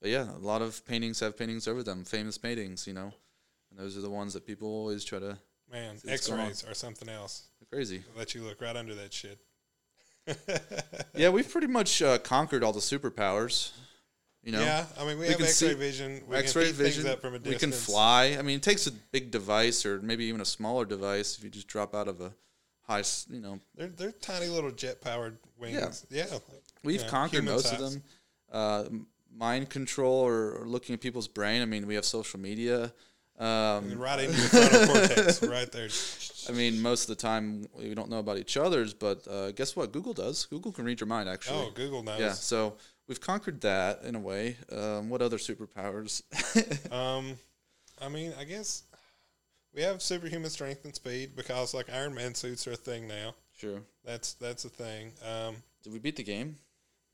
but 0.00 0.10
yeah, 0.10 0.30
a 0.34 0.38
lot 0.38 0.62
of 0.62 0.84
paintings 0.86 1.20
have 1.20 1.36
paintings 1.38 1.68
over 1.68 1.82
them, 1.82 2.04
famous 2.04 2.36
paintings, 2.38 2.86
you 2.86 2.92
know, 2.94 3.12
and 3.70 3.78
those 3.78 3.96
are 3.96 4.00
the 4.00 4.10
ones 4.10 4.32
that 4.34 4.46
people 4.46 4.68
always 4.68 5.04
try 5.04 5.18
to. 5.20 5.38
Man, 5.70 5.96
See 5.98 6.10
what's 6.10 6.26
going 6.26 6.40
on. 6.40 6.46
X-rays 6.48 6.70
are 6.70 6.74
something 6.74 7.08
else. 7.08 7.44
They're 7.60 7.78
crazy. 7.78 8.02
Let 8.16 8.34
you 8.34 8.42
look 8.42 8.60
right 8.60 8.76
under 8.76 8.94
that 8.96 9.12
shit. 9.12 9.38
Yeah, 11.14 11.28
we've 11.28 11.48
pretty 11.48 11.66
much 11.66 12.00
uh, 12.02 12.18
conquered 12.18 12.64
all 12.64 12.72
the 12.72 12.80
superpowers. 12.80 13.70
You 14.42 14.52
know, 14.52 14.60
yeah, 14.60 14.86
I 14.98 15.04
mean, 15.06 15.18
we, 15.18 15.26
we 15.26 15.32
have 15.32 15.40
X-ray 15.40 15.74
vision. 15.74 16.22
We 16.28 16.36
X-ray 16.36 16.66
can 16.66 16.72
vision. 16.74 17.02
things 17.04 17.12
up 17.14 17.20
from 17.20 17.34
a 17.34 17.38
distance. 17.38 17.54
we 17.54 17.58
can 17.58 17.72
fly. 17.72 18.36
I 18.38 18.42
mean, 18.42 18.56
it 18.56 18.62
takes 18.62 18.86
a 18.88 18.92
big 18.92 19.30
device 19.30 19.86
or 19.86 20.00
maybe 20.02 20.24
even 20.24 20.40
a 20.40 20.44
smaller 20.44 20.84
device 20.84 21.38
if 21.38 21.44
you 21.44 21.50
just 21.50 21.68
drop 21.68 21.94
out 21.94 22.08
of 22.08 22.20
a 22.20 22.32
high. 22.82 23.02
You 23.30 23.40
know, 23.40 23.60
They're 23.74 23.88
they're 23.88 24.12
tiny 24.12 24.48
little 24.48 24.70
jet 24.70 25.00
powered 25.00 25.38
wings. 25.58 26.06
Yeah. 26.10 26.26
yeah. 26.30 26.38
we've 26.84 27.02
Yeah, 27.02 27.08
conquered 27.08 27.44
most 27.44 27.72
of 27.72 27.78
them. 27.78 28.02
Uh, 28.50 28.84
mind 29.34 29.70
control 29.70 30.20
or, 30.20 30.58
or 30.60 30.66
looking 30.66 30.94
at 30.94 31.00
people's 31.00 31.28
brain. 31.28 31.62
I 31.62 31.64
mean, 31.64 31.86
we 31.86 31.94
have 31.94 32.04
social 32.04 32.38
media. 32.38 32.92
Um, 33.38 33.98
right 33.98 34.20
into 34.20 34.36
your 34.38 34.48
frontal 34.48 34.86
cortex, 34.94 35.42
right 35.48 35.72
there. 35.72 35.88
I 36.48 36.52
mean, 36.52 36.82
most 36.82 37.08
of 37.08 37.16
the 37.16 37.20
time 37.20 37.66
we 37.76 37.94
don't 37.94 38.10
know 38.10 38.18
about 38.18 38.36
each 38.36 38.56
other's, 38.56 38.92
but 38.94 39.26
uh, 39.26 39.52
guess 39.52 39.74
what? 39.74 39.90
Google 39.90 40.12
does. 40.12 40.44
Google 40.46 40.70
can 40.70 40.84
read 40.84 41.00
your 41.00 41.06
mind, 41.06 41.28
actually. 41.28 41.58
Oh, 41.58 41.70
Google 41.74 42.02
knows. 42.02 42.20
yeah. 42.20 42.32
So 42.32 42.76
we've 43.08 43.20
conquered 43.20 43.60
that 43.62 44.02
in 44.04 44.14
a 44.14 44.20
way. 44.20 44.56
Um, 44.70 45.08
what 45.08 45.22
other 45.22 45.38
superpowers? 45.38 46.22
Um, 46.92 47.36
I 48.00 48.08
mean, 48.08 48.32
I 48.38 48.44
guess 48.44 48.82
we 49.74 49.82
have 49.82 50.02
superhuman 50.02 50.50
strength 50.50 50.84
and 50.84 50.94
speed 50.94 51.34
because 51.36 51.74
like 51.74 51.90
Iron 51.92 52.14
Man 52.14 52.34
suits 52.34 52.66
are 52.66 52.72
a 52.72 52.76
thing 52.76 53.06
now. 53.08 53.34
sure. 53.56 53.80
That's 54.04 54.34
that's 54.34 54.64
a 54.64 54.68
thing. 54.68 55.12
Um, 55.26 55.56
Did 55.82 55.92
we 55.92 55.98
beat 55.98 56.16
the 56.16 56.22
game? 56.24 56.56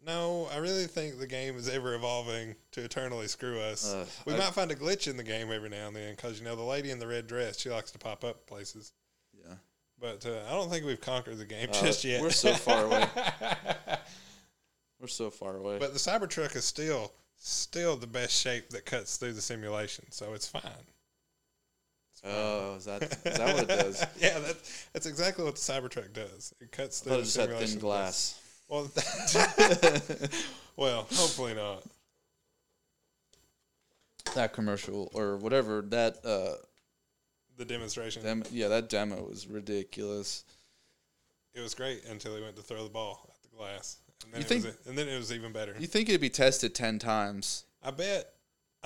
no, 0.07 0.49
I 0.53 0.59
really 0.59 0.87
think 0.87 1.19
the 1.19 1.27
game 1.27 1.57
is 1.57 1.69
ever 1.69 1.95
evolving 1.95 2.55
to 2.71 2.85
eternally 2.85 3.27
screw 3.27 3.59
us. 3.59 3.93
Uh, 3.93 4.07
we 4.27 4.35
I- 4.35 4.39
might 4.39 4.55
find 4.55 4.71
a 4.71 4.77
glitch 4.77 5.09
in 5.09 5.17
the 5.17 5.25
game 5.25 5.51
every 5.53 5.69
now 5.69 5.89
and 5.89 5.97
then 5.97 6.15
because 6.15 6.39
you 6.39 6.45
know 6.45 6.55
the 6.57 6.63
lady 6.63 6.91
in 6.91 6.99
the 7.01 7.07
red 7.07 7.27
dress 7.27 7.59
she 7.59 7.69
likes 7.71 7.91
to 7.93 7.99
pop 7.99 8.23
up 8.25 8.47
places. 8.47 8.93
Yeah. 9.35 9.55
But 10.01 10.25
uh, 10.25 10.39
I 10.49 10.53
don't 10.53 10.71
think 10.71 10.87
we've 10.87 11.01
conquered 11.01 11.39
the 11.39 11.45
game 11.45 11.69
Uh, 11.71 11.73
just 11.83 12.05
yet. 12.05 12.21
we're 12.23 12.31
so 12.31 12.55
far 12.55 12.85
away. 12.85 13.07
We're 15.01 15.07
so 15.07 15.31
far 15.31 15.57
away. 15.57 15.79
but 15.79 15.93
the 15.93 15.99
Cybertruck 15.99 16.57
is 16.57 16.65
still 16.65 17.13
still 17.37 17.97
the 17.97 18.07
best 18.09 18.33
shape 18.41 18.71
that 18.71 18.85
cuts 18.85 19.17
through 19.17 19.33
the 19.35 19.41
simulation, 19.41 20.05
so 20.11 20.33
it's 20.35 20.49
fine. 20.49 20.63
Oh, 22.25 22.75
is 22.77 22.85
that 22.87 23.03
is 23.03 23.11
that 23.39 23.55
what 23.55 23.63
it 23.65 23.69
does? 23.69 24.05
Yeah, 24.21 24.39
that, 24.41 24.57
that's 24.93 25.07
exactly 25.07 25.45
what 25.45 25.55
the 25.55 25.61
Cybertruck 25.61 26.13
does. 26.13 26.53
It 26.61 26.73
cuts 26.73 27.01
through 27.01 27.17
the 27.17 27.23
just 27.23 27.37
had 27.37 27.45
simulation. 27.47 27.69
thin 27.73 27.81
glass. 27.81 28.41
Well, 28.69 28.91
well, 30.77 31.01
hopefully 31.13 31.55
not. 31.55 31.83
that 34.35 34.53
commercial 34.53 35.11
or 35.15 35.37
whatever 35.39 35.83
that 35.89 36.19
uh 36.25 36.55
The 37.57 37.65
demonstration. 37.65 38.23
dem- 38.23 38.45
yeah 38.51 38.69
that 38.69 38.89
demo 38.89 39.23
was 39.29 39.47
ridiculous. 39.47 40.45
It 41.55 41.61
was 41.61 41.75
great 41.75 42.05
until 42.05 42.37
he 42.37 42.43
went 42.43 42.57
to 42.57 42.63
throw 42.63 42.85
the 42.85 42.91
ball 42.91 43.35
at 43.35 43.43
the 43.51 43.57
glass, 43.57 43.97
and 44.25 44.33
then 44.33 44.41
You 44.41 44.45
it 44.45 44.49
think- 44.49 44.65
was, 44.65 44.77
and 44.87 44.99
then 44.99 45.09
it 45.09 45.17
was 45.17 45.33
even 45.33 45.53
better. 45.53 45.75
You 45.79 45.87
think 45.87 46.09
it'd 46.09 46.21
be 46.21 46.31
tested 46.31 46.75
ten 46.75 46.99
times? 46.99 47.65
I 47.83 47.91
bet. 47.91 48.33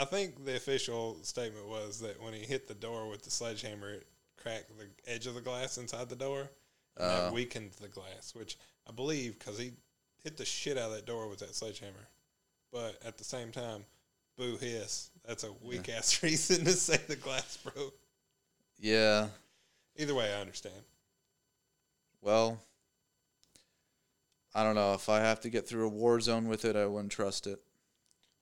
I 0.03 0.05
think 0.05 0.45
the 0.45 0.57
official 0.57 1.17
statement 1.23 1.69
was 1.69 2.01
that 2.01 2.21
when 2.21 2.33
he 2.33 2.41
hit 2.41 2.67
the 2.67 2.75
door 2.75 3.09
with 3.09 3.23
the 3.23 3.31
sledgehammer, 3.31 3.91
it 3.91 4.07
cracked 4.37 4.73
the 4.77 4.89
edge 5.07 5.27
of 5.29 5.35
the 5.35 5.41
glass 5.41 5.79
inside 5.79 6.09
the 6.09 6.17
door, 6.17 6.51
and 6.97 7.05
Uh. 7.07 7.21
that 7.25 7.33
weakened 7.33 7.71
the 7.81 7.87
glass. 7.89 8.35
Which 8.35 8.59
I 8.89 8.91
believe 8.93 9.39
because 9.39 9.59
he 9.59 9.73
hit 10.25 10.37
the 10.37 10.45
shit 10.45 10.77
out 10.77 10.91
of 10.91 10.97
that 10.97 11.07
door 11.07 11.29
with 11.29 11.39
that 11.39 11.55
sledgehammer. 11.55 12.09
But 12.73 13.01
at 13.05 13.17
the 13.19 13.25
same 13.25 13.53
time, 13.53 13.85
boo 14.37 14.57
hiss. 14.57 15.11
That's 15.25 15.45
a 15.45 15.53
weak 15.53 15.89
ass 15.89 16.21
reason 16.23 16.65
to 16.65 16.73
say 16.73 16.97
the 16.97 17.17
glass 17.17 17.57
broke. 17.59 17.95
Yeah. 18.79 19.29
Either 19.97 20.15
way, 20.15 20.33
I 20.35 20.41
understand. 20.41 20.83
Well, 22.21 22.61
I 24.55 24.65
don't 24.65 24.75
know. 24.75 24.95
If 24.95 25.09
I 25.09 25.21
have 25.21 25.41
to 25.43 25.51
get 25.51 25.69
through 25.69 25.87
a 25.87 25.89
war 25.91 26.21
zone 26.21 26.49
with 26.49 26.65
it, 26.65 26.75
I 26.75 26.87
wouldn't 26.87 27.13
trust 27.13 27.47
it. 27.47 27.61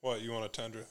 What 0.00 0.22
you 0.22 0.32
want 0.32 0.46
a 0.46 0.48
tundra? 0.48 0.86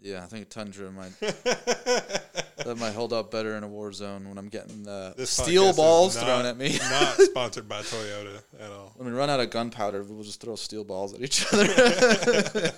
Yeah, 0.00 0.22
I 0.22 0.26
think 0.26 0.48
Tundra 0.50 0.92
might 0.92 1.18
that 1.20 2.76
might 2.78 2.92
hold 2.92 3.12
up 3.12 3.30
better 3.30 3.56
in 3.56 3.62
a 3.64 3.68
war 3.68 3.92
zone 3.92 4.28
when 4.28 4.36
I'm 4.38 4.48
getting 4.48 4.86
uh, 4.86 5.14
This 5.16 5.30
steel 5.30 5.72
balls 5.72 6.16
not- 6.16 6.24
thrown 6.24 6.46
at 6.46 6.56
me. 6.56 6.78
not 6.90 7.14
sponsored 7.18 7.68
by 7.68 7.80
Toyota 7.80 8.42
at 8.60 8.70
all. 8.70 8.92
when 8.96 9.08
we 9.10 9.16
run 9.18 9.30
out 9.30 9.40
of 9.40 9.50
gunpowder, 9.50 10.02
we'll 10.04 10.22
just 10.22 10.40
throw 10.40 10.54
steel 10.56 10.84
balls 10.84 11.14
at 11.14 11.20
each 11.22 11.46
other. 11.52 12.72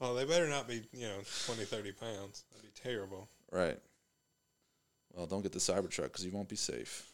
Well, 0.00 0.14
they 0.14 0.24
better 0.24 0.48
not 0.48 0.66
be, 0.68 0.82
you 0.92 1.06
know, 1.06 1.18
20, 1.46 1.64
30 1.64 1.92
pounds. 1.92 2.44
That'd 2.52 2.62
be 2.74 2.80
terrible. 2.80 3.28
right. 3.52 3.78
Well, 5.14 5.26
don't 5.26 5.42
get 5.42 5.50
the 5.52 5.58
Cybertruck 5.58 6.04
because 6.04 6.24
you 6.24 6.30
won't 6.30 6.48
be 6.48 6.54
safe. 6.56 7.10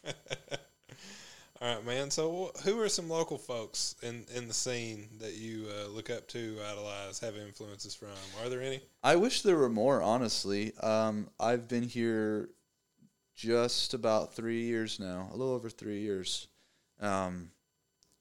All 1.60 1.74
right, 1.74 1.86
man. 1.86 2.10
So, 2.10 2.50
who 2.64 2.80
are 2.80 2.88
some 2.88 3.08
local 3.08 3.38
folks 3.38 3.94
in, 4.02 4.26
in 4.34 4.48
the 4.48 4.54
scene 4.54 5.08
that 5.20 5.34
you 5.34 5.66
uh, 5.70 5.88
look 5.88 6.10
up 6.10 6.26
to, 6.28 6.58
idolize, 6.68 7.20
have 7.20 7.36
influences 7.36 7.94
from? 7.94 8.08
Are 8.42 8.48
there 8.48 8.60
any? 8.60 8.80
I 9.04 9.16
wish 9.16 9.42
there 9.42 9.56
were 9.56 9.68
more, 9.68 10.02
honestly. 10.02 10.72
Um, 10.82 11.28
I've 11.38 11.68
been 11.68 11.84
here 11.84 12.50
just 13.36 13.94
about 13.94 14.34
three 14.34 14.62
years 14.62 14.98
now, 14.98 15.28
a 15.32 15.36
little 15.36 15.54
over 15.54 15.70
three 15.70 16.00
years. 16.00 16.48
Um, 17.00 17.50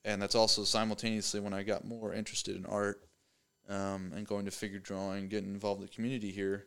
and 0.06 0.22
that's 0.22 0.36
also 0.36 0.64
simultaneously 0.64 1.40
when 1.40 1.54
I 1.54 1.64
got 1.64 1.86
more 1.86 2.14
interested 2.14 2.56
in 2.56 2.66
art 2.66 3.02
um, 3.68 4.12
and 4.16 4.28
going 4.28 4.46
to 4.46 4.52
figure 4.52 4.80
drawing, 4.80 5.28
getting 5.28 5.54
involved 5.54 5.82
in 5.82 5.88
the 5.88 5.94
community 5.94 6.32
here. 6.32 6.66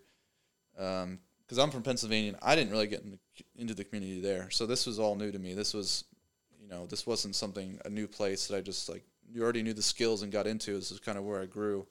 Because 0.74 1.58
I'm 1.58 1.70
from 1.70 1.82
Pennsylvania, 1.82 2.32
and 2.32 2.38
I 2.42 2.56
didn't 2.56 2.72
really 2.72 2.86
get 2.86 3.02
in 3.02 3.12
the, 3.12 3.18
into 3.56 3.74
the 3.74 3.84
community 3.84 4.20
there. 4.20 4.50
So 4.50 4.66
this 4.66 4.84
was 4.84 4.98
all 4.98 5.14
new 5.14 5.30
to 5.30 5.38
me. 5.38 5.54
This 5.54 5.74
was, 5.74 6.04
you 6.66 6.74
know, 6.74 6.86
this 6.86 7.06
wasn't 7.06 7.36
something, 7.36 7.78
a 7.84 7.88
new 7.88 8.08
place 8.08 8.48
that 8.48 8.56
I 8.56 8.60
just 8.60 8.88
like, 8.88 9.04
you 9.30 9.42
already 9.42 9.62
knew 9.62 9.72
the 9.72 9.82
skills 9.82 10.22
and 10.22 10.32
got 10.32 10.46
into. 10.46 10.74
This 10.74 10.90
is 10.90 10.98
kind 10.98 11.16
of 11.16 11.24
where 11.24 11.40
I 11.40 11.46
grew. 11.46 11.86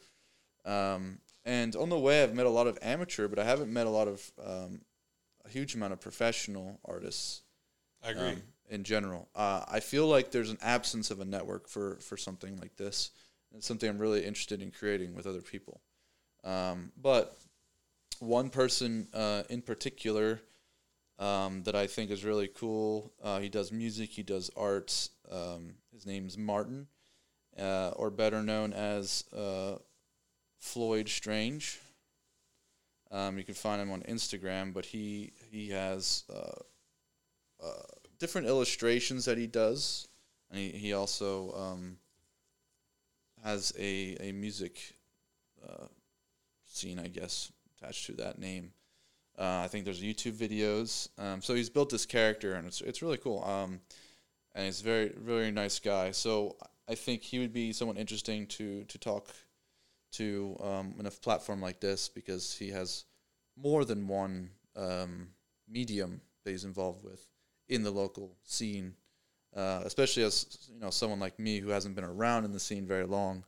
Um, 0.66 1.20
and 1.46 1.76
on 1.76 1.90
the 1.90 2.00
way, 2.00 2.24
I've 2.24 2.34
met 2.34 2.46
a 2.46 2.50
lot 2.50 2.68
of 2.68 2.78
amateur, 2.82 3.28
but 3.28 3.40
I 3.40 3.46
haven't 3.46 3.72
met 3.72 3.88
a 3.88 3.90
lot 3.90 4.08
of 4.08 4.32
um, 4.44 4.82
a 5.46 5.50
huge 5.50 5.76
amount 5.76 5.94
of 5.94 6.02
professional 6.02 6.80
artists 6.84 7.44
I 8.04 8.12
agree. 8.12 8.30
um, 8.30 8.42
in 8.70 8.84
general. 8.84 9.30
Uh, 9.36 9.64
I 9.68 9.80
feel 9.80 10.08
like 10.08 10.32
there's 10.32 10.50
an 10.50 10.58
absence 10.62 11.12
of 11.12 11.20
a 11.20 11.26
network 11.26 11.68
for 11.70 11.98
for 11.98 12.18
something 12.18 12.58
like 12.58 12.76
this. 12.78 13.12
It's 13.56 13.68
something 13.68 13.90
I'm 13.90 14.00
really 14.00 14.26
interested 14.26 14.62
in 14.62 14.72
creating 14.72 15.16
with 15.16 15.28
other 15.28 15.42
people. 15.42 15.82
Um, 16.44 16.92
but 17.02 17.38
one 18.20 18.50
person 18.50 19.08
uh, 19.14 19.44
in 19.50 19.62
particular 19.62 20.42
um, 21.20 21.64
that 21.64 21.76
I 21.76 21.88
think 21.88 22.12
is 22.12 22.26
really 22.26 22.48
cool. 22.48 23.14
Uh, 23.24 23.40
he 23.40 23.50
does 23.50 23.72
music. 23.72 24.12
He 24.12 24.24
does 24.24 24.52
arts. 24.56 25.12
Um, 25.32 25.76
his 25.94 26.06
name's 26.06 26.38
Martin, 26.38 26.88
uh, 27.60 27.92
or 27.96 28.10
better 28.10 28.44
known 28.44 28.74
as 28.74 29.24
uh, 29.36 29.78
Floyd 30.60 31.10
Strange. 31.10 31.80
Um, 33.12 33.38
you 33.38 33.44
can 33.44 33.54
find 33.54 33.82
him 33.82 33.92
on 33.92 34.02
Instagram, 34.02 34.74
but 34.74 34.86
he 34.86 35.32
he 35.50 35.70
has 35.70 36.24
uh, 36.34 37.66
uh, 37.66 37.84
different 38.20 38.48
illustrations 38.48 39.26
that 39.26 39.38
he 39.38 39.48
does, 39.48 40.08
and 40.50 40.60
he 40.60 40.70
he 40.72 40.94
also 40.94 41.54
um, 41.54 41.98
has 43.44 43.72
a 43.80 44.18
a 44.20 44.32
music 44.32 44.98
uh, 45.68 45.86
scene, 46.66 47.00
I 47.00 47.08
guess, 47.08 47.52
attached 47.78 48.08
to 48.08 48.14
that 48.14 48.38
name. 48.40 48.74
Uh, 49.38 49.62
I 49.64 49.68
think 49.68 49.86
there's 49.86 50.02
YouTube 50.02 50.34
videos. 50.34 51.10
Um, 51.18 51.42
so 51.42 51.54
he's 51.54 51.70
built 51.70 51.90
this 51.90 52.06
character, 52.06 52.56
and 52.56 52.68
it's 52.68 52.82
it's 52.82 53.02
really 53.02 53.18
cool. 53.18 53.44
Um, 53.44 53.82
and 54.54 54.66
he's 54.66 54.82
a 54.82 54.84
very 54.84 55.10
very 55.18 55.52
nice 55.52 55.80
guy. 55.80 56.12
So 56.12 56.56
I 56.88 56.96
think 56.96 57.22
he 57.22 57.40
would 57.40 57.54
be 57.54 57.74
someone 57.74 57.98
interesting 57.98 58.48
to 58.48 58.84
to 58.86 58.98
talk 58.98 59.30
to 60.14 60.58
um, 60.64 60.96
in 61.00 61.06
a 61.06 61.12
platform 61.12 61.62
like 61.62 61.82
this 61.82 62.08
because 62.08 62.54
he 62.54 62.70
has 62.70 63.06
more 63.58 63.84
than 63.84 64.08
one 64.08 64.50
um, 64.76 65.28
medium 65.68 66.22
that 66.44 66.52
he's 66.52 66.64
involved 66.64 67.04
with 67.04 67.28
in 67.68 67.84
the 67.84 67.92
local 67.92 68.38
scene. 68.44 68.94
Uh, 69.56 69.82
especially 69.86 70.24
as 70.24 70.68
you 70.72 70.80
know, 70.80 70.90
someone 70.90 71.20
like 71.20 71.40
me 71.40 71.60
who 71.60 71.70
hasn't 71.70 71.96
been 71.96 72.04
around 72.04 72.44
in 72.44 72.52
the 72.52 72.60
scene 72.60 72.86
very 72.86 73.06
long, 73.06 73.46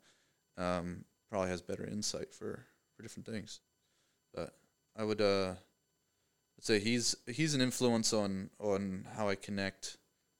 um, 0.57 1.03
probably 1.29 1.49
has 1.49 1.61
better 1.61 1.85
insight 1.85 2.33
for, 2.33 2.65
for 2.95 3.03
different 3.03 3.25
things. 3.25 3.59
But 4.33 4.53
I 4.95 5.03
would 5.03 5.19
uh, 5.19 5.55
Say 6.60 6.80
he's 6.80 7.16
he's 7.28 7.53
an 7.53 7.62
influence 7.62 8.14
on 8.14 8.49
on 8.60 9.05
how 9.16 9.30
I 9.30 9.36
connect 9.36 9.97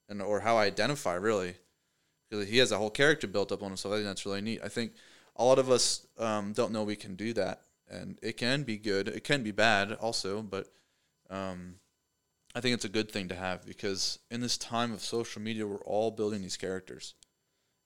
and 0.09 0.22
or 0.22 0.39
how 0.39 0.57
I 0.57 0.65
identify 0.65 1.13
really, 1.13 1.55
because 2.30 2.47
he 2.47 2.57
has 2.57 2.72
a 2.72 2.78
whole 2.78 2.89
character 2.89 3.28
built 3.28 3.51
up 3.51 3.61
on 3.61 3.70
himself. 3.70 3.93
I 3.93 3.97
think 3.97 4.07
that's 4.07 4.26
really 4.26 4.41
neat. 4.41 4.61
I 4.63 4.68
think 4.68 4.93
a 5.36 5.43
lot 5.43 5.59
of 5.59 5.70
us 5.70 6.05
um, 6.18 6.53
don't 6.53 6.72
know 6.72 6.84
we 6.84 6.95
can 6.95 7.15
do 7.15 7.34
that, 7.34 7.61
and 7.89 8.18
it 8.22 8.38
can 8.38 8.63
be 8.63 8.78
good. 8.78 9.07
It 9.07 9.24
can 9.24 9.43
be 9.43 9.51
bad 9.51 9.93
also, 9.93 10.41
but 10.41 10.68
um, 11.30 11.76
I 12.55 12.61
think 12.61 12.74
it's 12.74 12.86
a 12.86 12.89
good 12.89 13.11
thing 13.11 13.28
to 13.30 13.36
have 13.36 13.65
because 13.65 14.20
in 14.32 14.41
this 14.41 14.57
time 14.57 14.91
of 14.91 15.01
social 15.01 15.41
media, 15.41 15.68
we're 15.68 15.78
all 15.78 16.11
building 16.11 16.41
these 16.41 16.57
characters, 16.57 17.13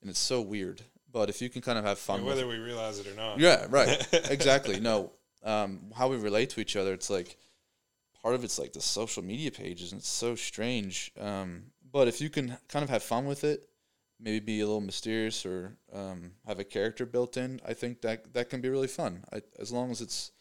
and 0.01 0.09
it's 0.09 0.19
so 0.19 0.41
weird. 0.41 0.81
But 1.11 1.29
if 1.29 1.41
you 1.41 1.49
can 1.49 1.61
kind 1.61 1.77
of 1.77 1.83
have 1.83 1.99
fun 1.99 2.23
whether 2.23 2.47
we 2.47 2.57
realize 2.57 2.99
it 2.99 3.07
or 3.07 3.15
not. 3.15 3.39
yeah, 3.39 3.65
right. 3.69 4.07
exactly. 4.31 4.79
No, 4.79 5.11
um, 5.43 5.91
how 5.93 6.07
we 6.07 6.15
relate 6.15 6.51
to 6.51 6.61
each 6.61 6.77
other. 6.77 6.93
It's 6.93 7.09
like 7.09 7.37
part 8.21 8.35
of 8.35 8.43
it's 8.43 8.59
like 8.59 8.73
the 8.73 8.81
social 8.81 9.23
media 9.23 9.51
pages, 9.51 9.91
and 9.91 9.99
it's 9.99 10.09
so 10.09 10.35
strange. 10.35 11.11
Um, 11.19 11.63
but 11.91 12.07
if 12.07 12.21
you 12.21 12.29
can 12.29 12.57
kind 12.69 12.83
of 12.83 12.89
have 12.89 13.03
fun 13.03 13.25
with 13.25 13.43
it, 13.43 13.67
maybe 14.19 14.39
be 14.39 14.61
a 14.61 14.65
little 14.65 14.81
mysterious 14.81 15.45
or 15.45 15.77
um, 15.93 16.31
have 16.47 16.59
a 16.59 16.63
character 16.63 17.05
built 17.05 17.37
in, 17.37 17.59
I 17.67 17.73
think 17.73 18.01
that 18.01 18.33
that 18.33 18.49
can 18.49 18.61
be 18.61 18.69
really 18.69 18.87
fun. 18.87 19.23
I, 19.33 19.41
as 19.59 19.71
long 19.71 19.91
as 19.91 20.01
it's 20.01 20.31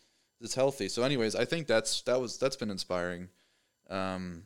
it's 0.41 0.55
healthy. 0.55 0.89
So, 0.89 1.03
anyways, 1.03 1.35
I 1.35 1.45
think 1.45 1.66
that's 1.66 2.03
that 2.03 2.20
was 2.20 2.39
that's 2.39 2.57
been 2.57 2.70
inspiring. 2.70 3.28
Um, 3.89 4.45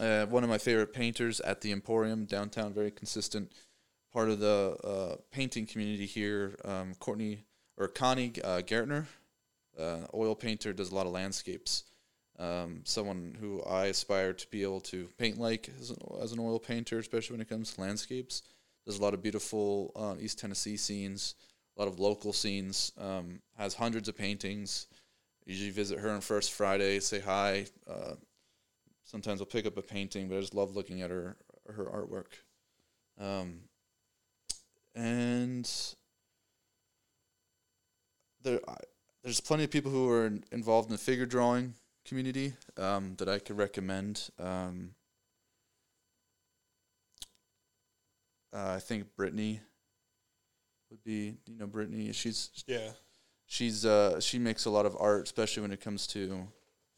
uh, 0.00 0.26
one 0.26 0.44
of 0.44 0.50
my 0.50 0.58
favorite 0.58 0.92
painters 0.92 1.40
at 1.40 1.60
the 1.60 1.72
Emporium 1.72 2.24
downtown, 2.24 2.72
very 2.72 2.90
consistent 2.90 3.52
part 4.12 4.30
of 4.30 4.38
the 4.38 4.76
uh, 4.84 5.16
painting 5.32 5.66
community 5.66 6.06
here. 6.06 6.56
Um, 6.64 6.94
Courtney 6.98 7.44
or 7.76 7.88
Connie 7.88 8.32
uh, 8.44 8.60
Gartner, 8.60 9.06
uh, 9.78 10.06
oil 10.14 10.34
painter, 10.34 10.72
does 10.72 10.90
a 10.90 10.94
lot 10.94 11.06
of 11.06 11.12
landscapes. 11.12 11.84
Um, 12.38 12.82
someone 12.84 13.36
who 13.40 13.62
I 13.64 13.86
aspire 13.86 14.32
to 14.32 14.46
be 14.48 14.62
able 14.62 14.80
to 14.82 15.08
paint 15.18 15.38
like 15.38 15.70
as 15.80 15.90
an, 15.90 15.96
as 16.22 16.32
an 16.32 16.38
oil 16.38 16.60
painter, 16.60 16.98
especially 16.98 17.34
when 17.34 17.40
it 17.40 17.48
comes 17.48 17.74
to 17.74 17.80
landscapes. 17.80 18.42
There's 18.86 18.98
a 18.98 19.02
lot 19.02 19.12
of 19.12 19.22
beautiful 19.22 19.92
uh, 19.96 20.14
East 20.20 20.38
Tennessee 20.38 20.76
scenes, 20.76 21.34
a 21.76 21.80
lot 21.82 21.88
of 21.88 21.98
local 21.98 22.32
scenes. 22.32 22.92
Um, 22.96 23.40
has 23.56 23.74
hundreds 23.74 24.08
of 24.08 24.16
paintings. 24.16 24.86
Usually 25.46 25.70
visit 25.70 25.98
her 25.98 26.10
on 26.10 26.20
First 26.20 26.52
Friday, 26.52 27.00
say 27.00 27.18
hi. 27.18 27.66
Uh, 27.90 28.14
sometimes 29.02 29.40
I'll 29.40 29.46
pick 29.46 29.66
up 29.66 29.76
a 29.76 29.82
painting, 29.82 30.28
but 30.28 30.36
I 30.36 30.40
just 30.40 30.54
love 30.54 30.76
looking 30.76 31.02
at 31.02 31.10
her 31.10 31.36
her 31.74 31.84
artwork. 31.84 32.38
Um, 33.20 33.60
and 34.94 35.68
there, 38.42 38.60
I, 38.68 38.76
there's 39.22 39.40
plenty 39.40 39.64
of 39.64 39.70
people 39.70 39.90
who 39.90 40.08
are 40.08 40.26
in, 40.26 40.44
involved 40.52 40.88
in 40.88 40.92
the 40.92 40.98
figure 40.98 41.26
drawing 41.26 41.74
community 42.08 42.54
um, 42.76 43.14
that 43.18 43.28
I 43.28 43.38
could 43.38 43.58
recommend. 43.58 44.30
Um, 44.38 44.94
uh, 48.52 48.72
I 48.76 48.78
think 48.80 49.14
Brittany 49.16 49.60
would 50.90 51.02
be, 51.04 51.34
you 51.46 51.56
know, 51.58 51.66
Brittany. 51.66 52.12
She's 52.12 52.50
Yeah. 52.66 52.90
she's 53.46 53.84
uh 53.84 54.20
she 54.20 54.38
makes 54.38 54.64
a 54.64 54.70
lot 54.70 54.86
of 54.86 54.96
art, 54.98 55.24
especially 55.24 55.62
when 55.62 55.72
it 55.72 55.80
comes 55.80 56.06
to 56.08 56.48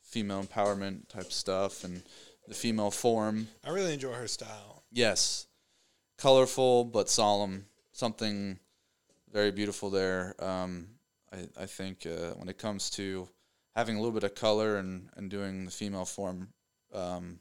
female 0.02 0.42
empowerment 0.42 1.08
type 1.08 1.32
stuff 1.32 1.84
and 1.84 2.02
the 2.46 2.54
female 2.54 2.90
form. 2.90 3.48
I 3.64 3.70
really 3.70 3.94
enjoy 3.94 4.12
her 4.12 4.28
style. 4.28 4.84
Yes, 4.92 5.46
colorful 6.18 6.84
but 6.84 7.08
solemn. 7.08 7.66
Something 7.92 8.58
very 9.32 9.50
beautiful 9.50 9.90
there. 9.90 10.34
Um, 10.38 10.88
I 11.32 11.48
I 11.62 11.66
think 11.66 12.06
uh, 12.06 12.34
when 12.34 12.48
it 12.48 12.58
comes 12.58 12.90
to 12.90 13.28
having 13.76 13.96
a 13.96 13.98
little 13.98 14.12
bit 14.14 14.24
of 14.24 14.34
color 14.34 14.76
and 14.76 15.08
and 15.16 15.30
doing 15.30 15.64
the 15.64 15.70
female 15.70 16.04
form, 16.04 16.48
um, 16.92 17.40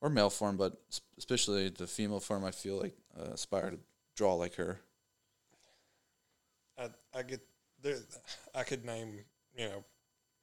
or 0.00 0.08
male 0.10 0.30
form, 0.30 0.56
but 0.56 0.80
especially 1.18 1.68
the 1.68 1.86
female 1.86 2.20
form, 2.20 2.44
I 2.44 2.50
feel 2.50 2.78
like 2.80 2.94
uh, 3.18 3.32
aspire 3.32 3.70
to 3.70 3.78
draw 4.16 4.34
like 4.34 4.54
her. 4.56 4.80
I 6.78 6.88
I 7.14 7.22
get 7.22 7.40
there. 7.82 7.98
I 8.54 8.62
could 8.64 8.84
name 8.84 9.24
you 9.56 9.68
know 9.68 9.84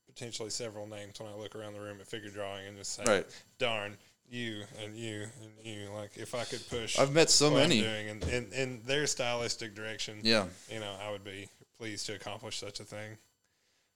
potentially 0.08 0.50
several 0.50 0.88
names 0.88 1.20
when 1.20 1.30
I 1.30 1.36
look 1.36 1.56
around 1.56 1.74
the 1.74 1.82
room 1.82 1.98
at 2.00 2.08
figure 2.08 2.30
drawing 2.30 2.68
and 2.68 2.78
just 2.78 2.94
say, 2.96 3.04
Right. 3.06 3.26
"Darn 3.58 3.98
you 4.30 4.64
and 4.84 4.96
you 4.96 5.26
and 5.42 5.66
you." 5.66 5.90
Like 5.92 6.12
if 6.18 6.36
I 6.36 6.44
could 6.44 6.68
push, 6.70 6.98
I've 7.00 7.14
met 7.14 7.30
so 7.30 7.52
what 7.52 7.64
I'm 7.64 7.70
many. 7.70 7.82
doing 7.82 8.08
in, 8.08 8.24
in 8.30 8.54
in 8.54 8.82
their 8.86 9.08
stylistic 9.08 9.76
direction, 9.76 10.20
Yeah. 10.24 10.46
you 10.72 10.80
know, 10.80 10.96
I 11.02 11.12
would 11.12 11.24
be 11.24 11.50
pleased 11.78 12.06
to 12.08 12.16
accomplish 12.16 12.60
such 12.60 12.80
a 12.80 12.84
thing. 12.84 13.18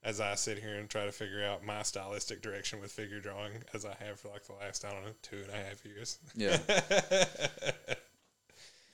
As 0.04 0.20
I 0.20 0.36
sit 0.36 0.60
here 0.60 0.76
and 0.76 0.89
try 0.89 1.06
to 1.06 1.12
figure 1.12 1.43
out 1.43 1.64
my 1.64 1.82
stylistic 1.82 2.41
direction 2.41 2.82
with 2.82 2.91
figure 2.91 3.22
drawing, 3.22 3.54
as 3.74 3.86
I 3.86 3.95
have 4.04 4.20
for 4.20 4.30
like 4.30 4.45
the 4.45 4.54
last 4.54 4.84
I 4.84 4.91
don't 4.91 5.04
know 5.04 5.14
two 5.22 5.38
and 5.38 5.49
a 5.49 5.56
half 5.56 5.86
years. 5.86 6.20
Yeah. 6.36 6.58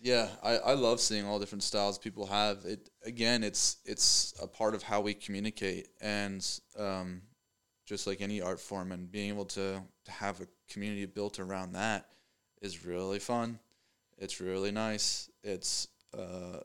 Yeah, 0.01 0.29
I, 0.41 0.55
I 0.57 0.73
love 0.75 1.01
seeing 1.01 1.25
all 1.25 1.39
different 1.39 1.63
styles 1.63 1.97
people 1.97 2.25
have. 2.27 2.63
It 2.63 2.89
again, 3.03 3.43
it's 3.43 3.77
it's 3.83 4.33
a 4.41 4.47
part 4.47 4.73
of 4.73 4.81
how 4.81 5.01
we 5.01 5.13
communicate, 5.13 5.89
and 5.99 6.45
um, 6.77 7.21
just 7.85 8.07
like 8.07 8.21
any 8.21 8.41
art 8.41 8.61
form, 8.61 8.93
and 8.93 9.11
being 9.11 9.27
able 9.29 9.45
to 9.45 9.81
to 10.05 10.11
have 10.11 10.39
a 10.39 10.47
community 10.69 11.05
built 11.05 11.39
around 11.39 11.73
that 11.73 12.05
is 12.61 12.85
really 12.85 13.19
fun. 13.19 13.59
It's 14.17 14.39
really 14.39 14.71
nice. 14.71 15.29
It's 15.43 15.89
uh, 16.17 16.61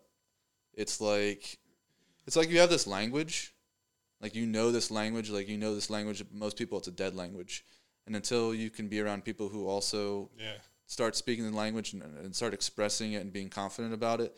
it's 0.73 1.01
like 1.01 1.59
it's 2.29 2.37
like 2.37 2.51
you 2.51 2.61
have 2.61 2.71
this 2.71 2.87
language, 2.87 3.53
like 4.25 4.35
you 4.35 4.47
know 4.47 4.73
this 4.73 4.91
language, 4.91 5.29
like 5.31 5.49
you 5.49 5.59
know 5.59 5.75
this 5.75 5.91
language. 5.91 6.25
Most 6.33 6.57
people, 6.57 6.79
it's 6.79 6.89
a 6.89 6.93
dead 6.93 7.15
language, 7.15 7.65
and 8.07 8.17
until 8.17 8.55
you 8.55 8.71
can 8.71 8.89
be 8.89 9.01
around 9.01 9.23
people 9.25 9.51
who 9.51 9.69
also 9.69 10.31
Yeah. 10.39 10.57
start 10.87 11.15
speaking 11.15 11.45
the 11.45 11.57
language 11.57 11.93
and, 11.93 12.03
and 12.03 12.35
start 12.35 12.55
expressing 12.55 13.13
it 13.13 13.19
and 13.23 13.33
being 13.33 13.51
confident 13.51 13.93
about 13.93 14.23
it, 14.23 14.35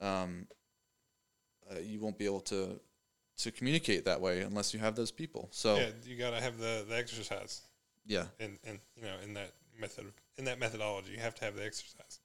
um, 0.00 0.46
uh, 1.70 1.80
you 1.80 1.98
won't 2.00 2.16
be 2.16 2.26
able 2.26 2.40
to 2.42 2.80
to 3.38 3.50
communicate 3.50 4.04
that 4.04 4.20
way 4.20 4.42
unless 4.42 4.72
you 4.72 4.78
have 4.78 4.94
those 4.94 5.10
people. 5.10 5.48
So 5.50 5.76
Yeah, 5.76 5.90
you 6.06 6.16
got 6.16 6.30
to 6.30 6.40
have 6.40 6.58
the, 6.58 6.84
the 6.88 6.96
exercise 6.96 7.62
yeah, 8.06 8.26
and 8.38 8.58
and 8.64 8.78
you 8.96 9.02
know 9.02 9.16
in 9.24 9.34
that 9.34 9.50
method 9.80 10.06
in 10.38 10.44
that 10.44 10.60
methodology 10.60 11.10
you 11.12 11.18
have 11.18 11.34
to 11.34 11.44
have 11.44 11.56
the 11.56 11.64
exercise. 11.64 12.20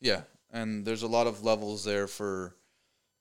yeah, 0.00 0.22
and 0.50 0.84
there's 0.84 1.04
a 1.04 1.08
lot 1.08 1.28
of 1.28 1.44
levels 1.44 1.84
there 1.84 2.08
for 2.08 2.56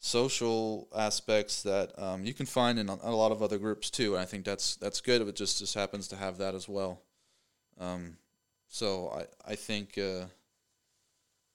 social 0.04 0.88
aspects 0.95 1.62
that 1.62 1.97
um, 1.97 2.26
you 2.26 2.34
can 2.34 2.47
find 2.47 2.80
in 2.80 2.89
a, 2.89 2.97
a 3.04 3.16
lot 3.16 3.32
of 3.32 3.43
other 3.43 3.60
groups 3.60 3.89
too. 3.89 4.16
And 4.16 4.22
I 4.22 4.26
think 4.26 4.43
that's 4.43 4.76
that's 4.76 4.99
good. 4.99 5.22
It 5.22 5.36
just 5.36 5.60
just 5.60 5.76
happens 5.76 6.08
to 6.10 6.18
have 6.18 6.39
that 6.39 6.56
as 6.56 6.68
well. 6.68 7.02
Um, 7.80 8.18
so 8.68 9.10
I 9.16 9.52
I 9.52 9.56
think 9.56 9.97
uh, 9.97 10.26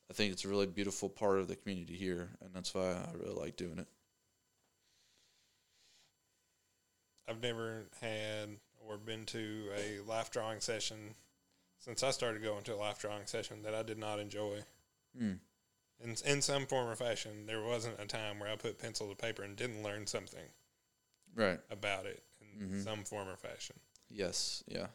I 0.08 0.14
think 0.14 0.32
it's 0.32 0.44
a 0.44 0.48
really 0.48 0.66
beautiful 0.66 1.08
part 1.08 1.40
of 1.40 1.48
the 1.48 1.56
community 1.56 1.96
here, 1.96 2.30
and 2.40 2.50
that's 2.54 2.72
why 2.72 2.92
I 2.92 3.08
really 3.18 3.34
like 3.34 3.56
doing 3.56 3.78
it. 3.78 3.88
I've 7.28 7.42
never 7.42 7.86
had 8.00 8.50
or 8.88 8.96
been 8.96 9.26
to 9.26 9.70
a 9.76 9.98
life 10.08 10.30
drawing 10.30 10.60
session 10.60 10.96
since 11.80 12.04
I 12.04 12.12
started 12.12 12.44
going 12.44 12.62
to 12.62 12.74
a 12.74 12.76
life 12.76 13.00
drawing 13.00 13.26
session 13.26 13.62
that 13.64 13.74
I 13.74 13.82
did 13.82 13.98
not 13.98 14.20
enjoy. 14.20 14.60
Mm. 15.20 15.38
In 16.00 16.14
in 16.26 16.42
some 16.42 16.66
form 16.66 16.88
or 16.88 16.94
fashion, 16.96 17.46
there 17.46 17.62
wasn't 17.62 17.98
a 18.00 18.06
time 18.06 18.38
where 18.38 18.50
I 18.50 18.56
put 18.56 18.78
pencil 18.78 19.08
to 19.08 19.14
paper 19.14 19.42
and 19.42 19.56
didn't 19.56 19.82
learn 19.82 20.06
something 20.06 20.44
Right. 21.34 21.60
about 21.70 22.06
it 22.06 22.22
in 22.40 22.68
Mhm. 22.70 22.84
some 22.84 23.04
form 23.04 23.28
or 23.28 23.36
fashion. 23.36 23.80
Yes. 24.08 24.62
Yeah. 24.66 24.88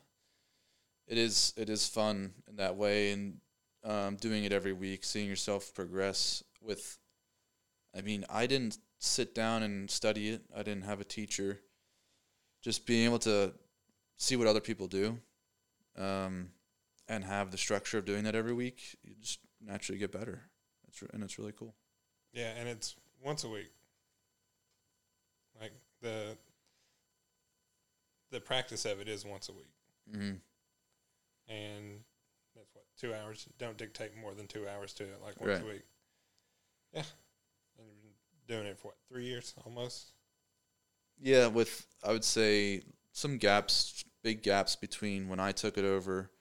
It 1.07 1.17
is. 1.17 1.53
It 1.57 1.69
is 1.69 1.87
fun 1.87 2.43
in 2.47 2.55
that 2.57 2.75
way, 2.75 3.11
and 3.11 3.41
um, 3.83 4.15
doing 4.17 4.43
it 4.43 4.51
every 4.53 4.73
week, 4.73 5.03
seeing 5.03 5.27
yourself 5.27 5.73
progress. 5.73 6.43
With, 6.61 6.99
I 7.95 8.01
mean, 8.01 8.23
I 8.29 8.45
didn't 8.45 8.77
sit 8.99 9.33
down 9.33 9.63
and 9.63 9.89
study 9.89 10.29
it. 10.29 10.45
I 10.53 10.61
didn't 10.61 10.83
have 10.83 11.01
a 11.01 11.03
teacher. 11.03 11.63
Just 12.61 12.85
being 12.85 13.05
able 13.05 13.17
to 13.19 13.55
see 14.17 14.35
what 14.35 14.45
other 14.45 14.61
people 14.61 14.87
do, 14.87 15.19
um, 15.95 16.53
and 17.07 17.23
have 17.25 17.49
the 17.49 17.57
structure 17.57 17.97
of 17.97 18.05
doing 18.05 18.23
that 18.25 18.35
every 18.35 18.53
week, 18.53 18.99
you 19.01 19.15
just 19.15 19.39
naturally 19.59 19.97
get 19.97 20.11
better. 20.11 20.50
It's 20.91 21.01
re- 21.01 21.09
and 21.13 21.23
it's 21.23 21.39
really 21.39 21.53
cool. 21.53 21.73
Yeah, 22.33 22.51
and 22.57 22.67
it's 22.69 22.95
once 23.23 23.43
a 23.43 23.49
week. 23.49 23.71
Like 25.59 25.71
the 26.01 26.37
the 28.31 28.39
practice 28.39 28.85
of 28.85 28.99
it 28.99 29.07
is 29.07 29.25
once 29.25 29.49
a 29.49 29.53
week, 29.53 29.71
Mm-hmm. 30.11 30.35
and 31.53 31.99
that's 32.55 32.73
what 32.73 32.85
two 32.99 33.13
hours. 33.13 33.47
Don't 33.57 33.77
dictate 33.77 34.11
more 34.17 34.33
than 34.33 34.47
two 34.47 34.67
hours 34.67 34.93
to 34.93 35.03
it, 35.03 35.19
like 35.23 35.39
once 35.39 35.61
a 35.61 35.65
week. 35.65 35.83
Yeah, 36.93 37.03
and 37.77 37.87
you've 37.87 38.01
been 38.47 38.55
doing 38.57 38.67
it 38.67 38.77
for 38.79 38.89
what 38.89 38.97
three 39.09 39.25
years 39.25 39.53
almost. 39.65 40.11
Yeah, 41.21 41.47
with 41.47 41.85
I 42.03 42.11
would 42.11 42.23
say 42.25 42.81
some 43.11 43.37
gaps, 43.37 44.03
big 44.23 44.41
gaps 44.43 44.75
between 44.75 45.27
when 45.29 45.39
I 45.39 45.51
took 45.51 45.77
it 45.77 45.85
over 45.85 46.31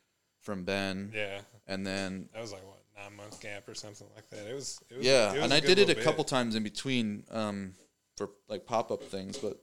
from 0.41 0.65
Ben, 0.65 1.13
Yeah, 1.15 1.41
and 1.67 1.87
then 1.87 2.29
that 2.33 2.41
was 2.41 2.53
like 2.53 2.65
what 2.67 2.80
nine 3.03 3.17
months 3.17 3.39
gap 3.39 3.69
or 3.69 3.75
something 3.75 4.07
like 4.15 4.29
that. 4.31 4.49
It 4.49 4.55
was. 4.55 4.81
It 4.91 4.99
was 4.99 5.07
yeah, 5.07 5.31
it 5.31 5.35
was 5.35 5.43
and 5.45 5.53
I 5.53 5.61
did 5.61 5.79
it 5.79 5.85
a 5.85 5.87
little 5.87 6.03
couple 6.03 6.25
times 6.25 6.55
in 6.55 6.63
between 6.63 7.25
um, 7.31 7.75
for 8.17 8.31
like 8.49 8.67
pop 8.67 8.91
up 8.91 9.03
things, 9.05 9.39
but 9.39 9.59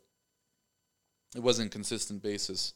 it 1.35 1.41
wasn't 1.41 1.71
consistent 1.71 2.21
basis. 2.21 2.73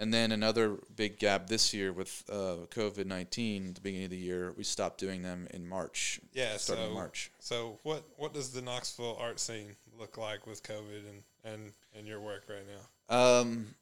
And 0.00 0.12
then 0.12 0.32
another 0.32 0.76
big 0.96 1.20
gap 1.20 1.46
this 1.46 1.72
year 1.72 1.92
with 1.92 2.24
uh, 2.28 2.66
COVID 2.70 3.06
nineteen. 3.06 3.68
At 3.68 3.74
the 3.76 3.80
beginning 3.80 4.06
of 4.06 4.10
the 4.10 4.16
year, 4.16 4.52
we 4.56 4.64
stopped 4.64 4.98
doing 4.98 5.22
them 5.22 5.46
in 5.52 5.68
March, 5.68 6.20
Yeah, 6.32 6.56
starting 6.56 6.86
so 6.86 6.88
in 6.88 6.94
March. 6.94 7.30
so 7.38 7.78
what 7.84 8.02
what 8.16 8.34
does 8.34 8.50
the 8.50 8.60
Knoxville 8.60 9.16
art 9.20 9.38
scene 9.38 9.76
look 9.96 10.18
like 10.18 10.46
with 10.48 10.64
COVID 10.64 11.04
and 11.08 11.22
and 11.44 11.72
and 11.96 12.08
your 12.08 12.20
work 12.20 12.46
right 12.48 12.66
now? 12.66 13.16
Um, 13.16 13.74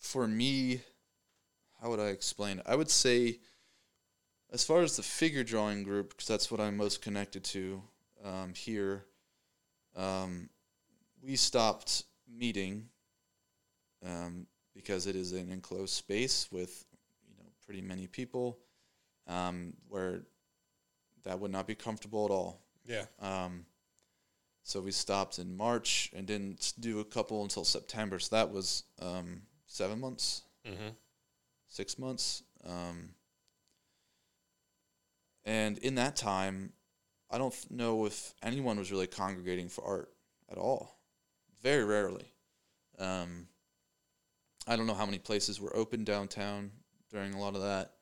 for 0.00 0.26
me, 0.26 0.80
how 1.80 1.90
would 1.90 2.00
I 2.00 2.08
explain? 2.08 2.60
I 2.66 2.74
would 2.74 2.90
say, 2.90 3.38
as 4.56 4.64
far 4.64 4.80
as 4.80 4.96
the 4.96 5.02
figure 5.02 5.44
drawing 5.44 5.82
group, 5.82 6.08
because 6.08 6.26
that's 6.26 6.50
what 6.50 6.62
I'm 6.62 6.78
most 6.78 7.02
connected 7.02 7.44
to 7.44 7.82
um, 8.24 8.54
here. 8.54 9.04
Um, 9.94 10.48
we 11.22 11.36
stopped 11.36 12.04
meeting 12.26 12.88
um, 14.02 14.46
because 14.74 15.06
it 15.06 15.14
is 15.14 15.32
an 15.32 15.52
enclosed 15.52 15.92
space 15.92 16.48
with 16.50 16.86
you 17.28 17.34
know 17.36 17.50
pretty 17.66 17.82
many 17.82 18.06
people, 18.06 18.56
um, 19.28 19.74
where 19.90 20.22
that 21.24 21.38
would 21.38 21.50
not 21.50 21.66
be 21.66 21.74
comfortable 21.74 22.24
at 22.24 22.30
all. 22.30 22.62
Yeah, 22.86 23.04
Um, 23.20 23.66
so 24.62 24.80
we 24.80 24.90
stopped 24.90 25.38
in 25.38 25.54
March 25.54 26.10
and 26.16 26.26
didn't 26.26 26.72
do 26.80 27.00
a 27.00 27.04
couple 27.04 27.42
until 27.42 27.64
September. 27.64 28.18
So 28.18 28.36
that 28.36 28.50
was 28.50 28.84
um, 29.02 29.42
seven 29.66 30.00
months, 30.00 30.44
mm-hmm. 30.66 30.92
six 31.68 31.98
months. 31.98 32.42
Um, 32.66 33.10
and 35.46 35.78
in 35.78 35.94
that 35.94 36.16
time, 36.16 36.72
I 37.30 37.38
don't 37.38 37.54
know 37.70 38.04
if 38.04 38.34
anyone 38.42 38.78
was 38.78 38.92
really 38.92 39.06
congregating 39.06 39.68
for 39.68 39.84
art 39.84 40.10
at 40.50 40.58
all. 40.58 40.98
Very 41.62 41.84
rarely. 41.84 42.32
Um, 42.98 43.48
I 44.66 44.76
don't 44.76 44.86
know 44.86 44.94
how 44.94 45.06
many 45.06 45.18
places 45.18 45.60
were 45.60 45.74
open 45.74 46.04
downtown 46.04 46.72
during 47.10 47.32
a 47.32 47.40
lot 47.40 47.54
of 47.54 47.62
that, 47.62 47.92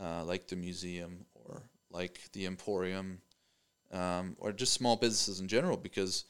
uh, 0.00 0.24
like 0.24 0.46
the 0.46 0.56
museum 0.56 1.26
or 1.34 1.62
like 1.90 2.20
the 2.32 2.46
Emporium, 2.46 3.20
um, 3.92 4.36
or 4.38 4.52
just 4.52 4.72
small 4.72 4.96
businesses 4.96 5.40
in 5.40 5.48
general, 5.48 5.76
because 5.76 6.24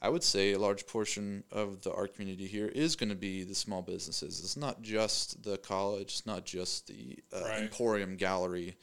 I 0.00 0.08
would 0.08 0.22
say 0.22 0.52
a 0.52 0.58
large 0.58 0.86
portion 0.86 1.44
of 1.50 1.82
the 1.82 1.92
art 1.92 2.14
community 2.14 2.46
here 2.46 2.66
is 2.66 2.96
going 2.96 3.08
to 3.08 3.14
be 3.14 3.42
the 3.42 3.54
small 3.54 3.82
businesses. 3.82 4.40
It's 4.40 4.56
not 4.56 4.82
just 4.82 5.42
the 5.42 5.56
college, 5.58 6.12
it's 6.12 6.26
not 6.26 6.44
just 6.44 6.86
the 6.86 7.18
uh, 7.32 7.40
Right. 7.42 7.62
Emporium 7.62 8.16
Gallery 8.16 8.76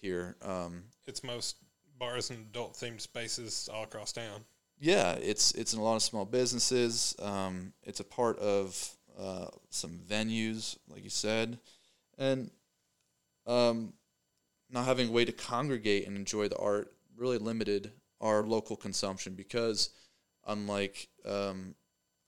here. 0.00 0.36
Um, 0.42 0.84
it's 1.06 1.22
most 1.24 1.56
bars 1.98 2.30
and 2.30 2.46
adult 2.50 2.74
themed 2.74 3.00
spaces 3.00 3.68
all 3.72 3.84
across 3.84 4.12
town. 4.12 4.44
yeah, 4.78 5.12
it's 5.12 5.52
it's 5.52 5.74
in 5.74 5.80
a 5.80 5.82
lot 5.82 5.96
of 5.96 6.02
small 6.02 6.24
businesses. 6.24 7.14
Um, 7.20 7.72
it's 7.82 8.00
a 8.00 8.04
part 8.04 8.38
of 8.38 8.90
uh, 9.18 9.46
some 9.68 10.00
venues, 10.08 10.76
like 10.88 11.04
you 11.04 11.10
said, 11.10 11.58
and 12.18 12.50
um, 13.46 13.92
not 14.70 14.86
having 14.86 15.08
a 15.08 15.12
way 15.12 15.24
to 15.24 15.32
congregate 15.32 16.06
and 16.06 16.16
enjoy 16.16 16.48
the 16.48 16.58
art 16.58 16.92
really 17.16 17.38
limited 17.38 17.92
our 18.20 18.42
local 18.42 18.76
consumption 18.76 19.34
because, 19.34 19.90
unlike 20.46 21.08
um, 21.26 21.74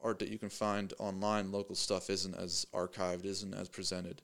art 0.03 0.19
that 0.19 0.29
you 0.29 0.39
can 0.39 0.51
find 0.51 0.93
online, 0.99 1.53
local 1.53 1.75
stuff 1.75 2.11
isn't 2.11 2.35
as 2.35 2.67
archived, 2.75 3.25
isn't 3.25 3.55
as 3.55 3.69
presented, 3.69 4.23